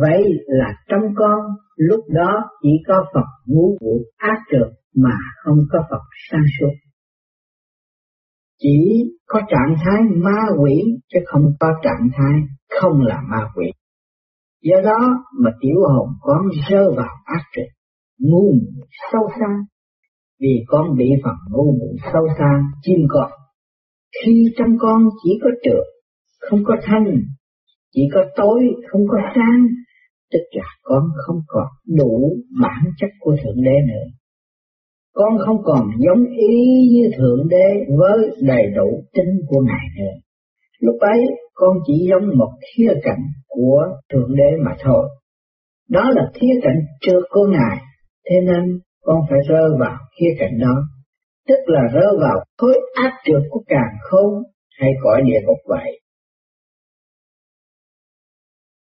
Vậy 0.00 0.22
là 0.46 0.74
trong 0.88 1.14
con 1.16 1.38
lúc 1.76 2.00
đó 2.14 2.50
chỉ 2.62 2.70
có 2.88 3.04
Phật 3.14 3.26
ngũ 3.46 3.78
vụ 3.80 4.04
ác 4.16 4.38
trượt 4.50 4.72
mà 4.94 5.16
không 5.44 5.58
có 5.72 5.78
Phật 5.90 6.02
sáng 6.30 6.44
suốt. 6.60 6.85
Chỉ 8.58 8.78
có 9.26 9.40
trạng 9.48 9.76
thái 9.84 10.02
ma 10.24 10.44
quỷ 10.62 10.82
chứ 11.12 11.18
không 11.26 11.52
có 11.60 11.68
trạng 11.82 12.08
thái 12.16 12.40
không 12.80 13.00
là 13.00 13.20
ma 13.30 13.48
quỷ. 13.54 13.66
Do 14.62 14.80
đó 14.84 15.24
mà 15.42 15.50
tiểu 15.60 15.76
hồn 15.88 16.08
con 16.20 16.42
rơi 16.70 16.86
vào 16.96 17.14
ác 17.24 17.42
trực, 17.56 17.68
ngu 18.18 18.52
sâu 19.12 19.22
xa, 19.40 19.46
vì 20.40 20.64
con 20.66 20.96
bị 20.96 21.08
phần 21.24 21.34
ngu 21.50 21.64
muội 21.64 21.96
sâu 22.12 22.26
xa 22.38 22.62
chim 22.82 23.00
con. 23.08 23.30
Khi 24.24 24.44
trong 24.58 24.76
con 24.78 25.02
chỉ 25.22 25.30
có 25.42 25.50
trượt, 25.62 25.84
không 26.50 26.64
có 26.64 26.76
thanh, 26.82 27.22
chỉ 27.92 28.02
có 28.14 28.24
tối, 28.36 28.60
không 28.92 29.02
có 29.08 29.18
sáng, 29.34 29.66
tức 30.32 30.42
là 30.50 30.66
con 30.82 31.02
không 31.26 31.40
còn 31.46 31.66
đủ 31.96 32.36
bản 32.62 32.84
chất 32.98 33.10
của 33.20 33.36
Thượng 33.42 33.64
Đế 33.64 33.76
nữa. 33.88 34.04
Con 35.18 35.38
không 35.46 35.56
còn 35.64 35.82
giống 35.98 36.24
ý 36.26 36.56
như 36.92 37.10
Thượng 37.16 37.48
Đế 37.48 37.68
với 37.98 38.18
đầy 38.40 38.62
đủ 38.76 39.02
tính 39.14 39.40
của 39.48 39.60
Ngài 39.66 39.86
nữa. 39.98 40.12
Lúc 40.80 40.96
ấy 41.00 41.20
con 41.54 41.76
chỉ 41.86 42.06
giống 42.10 42.38
một 42.38 42.50
khía 42.66 42.92
cạnh 43.02 43.22
của 43.48 43.82
Thượng 44.12 44.36
Đế 44.36 44.56
mà 44.64 44.76
thôi. 44.80 45.08
Đó 45.90 46.10
là 46.14 46.30
khía 46.34 46.60
cạnh 46.62 46.80
trước 47.00 47.20
của 47.30 47.46
Ngài, 47.46 47.78
thế 48.30 48.36
nên 48.40 48.80
con 49.04 49.20
phải 49.30 49.38
rơi 49.48 49.70
vào 49.80 49.96
khía 50.20 50.34
cạnh 50.38 50.58
đó, 50.60 50.74
tức 51.48 51.58
là 51.66 51.80
rơi 51.92 52.16
vào 52.20 52.44
khối 52.58 52.80
áp 52.94 53.12
trượt 53.24 53.42
của 53.50 53.62
càng 53.66 53.94
khôn 54.00 54.42
hay 54.80 54.90
cõi 55.02 55.22
địa 55.22 55.40
ngục 55.46 55.58
vậy. 55.68 56.00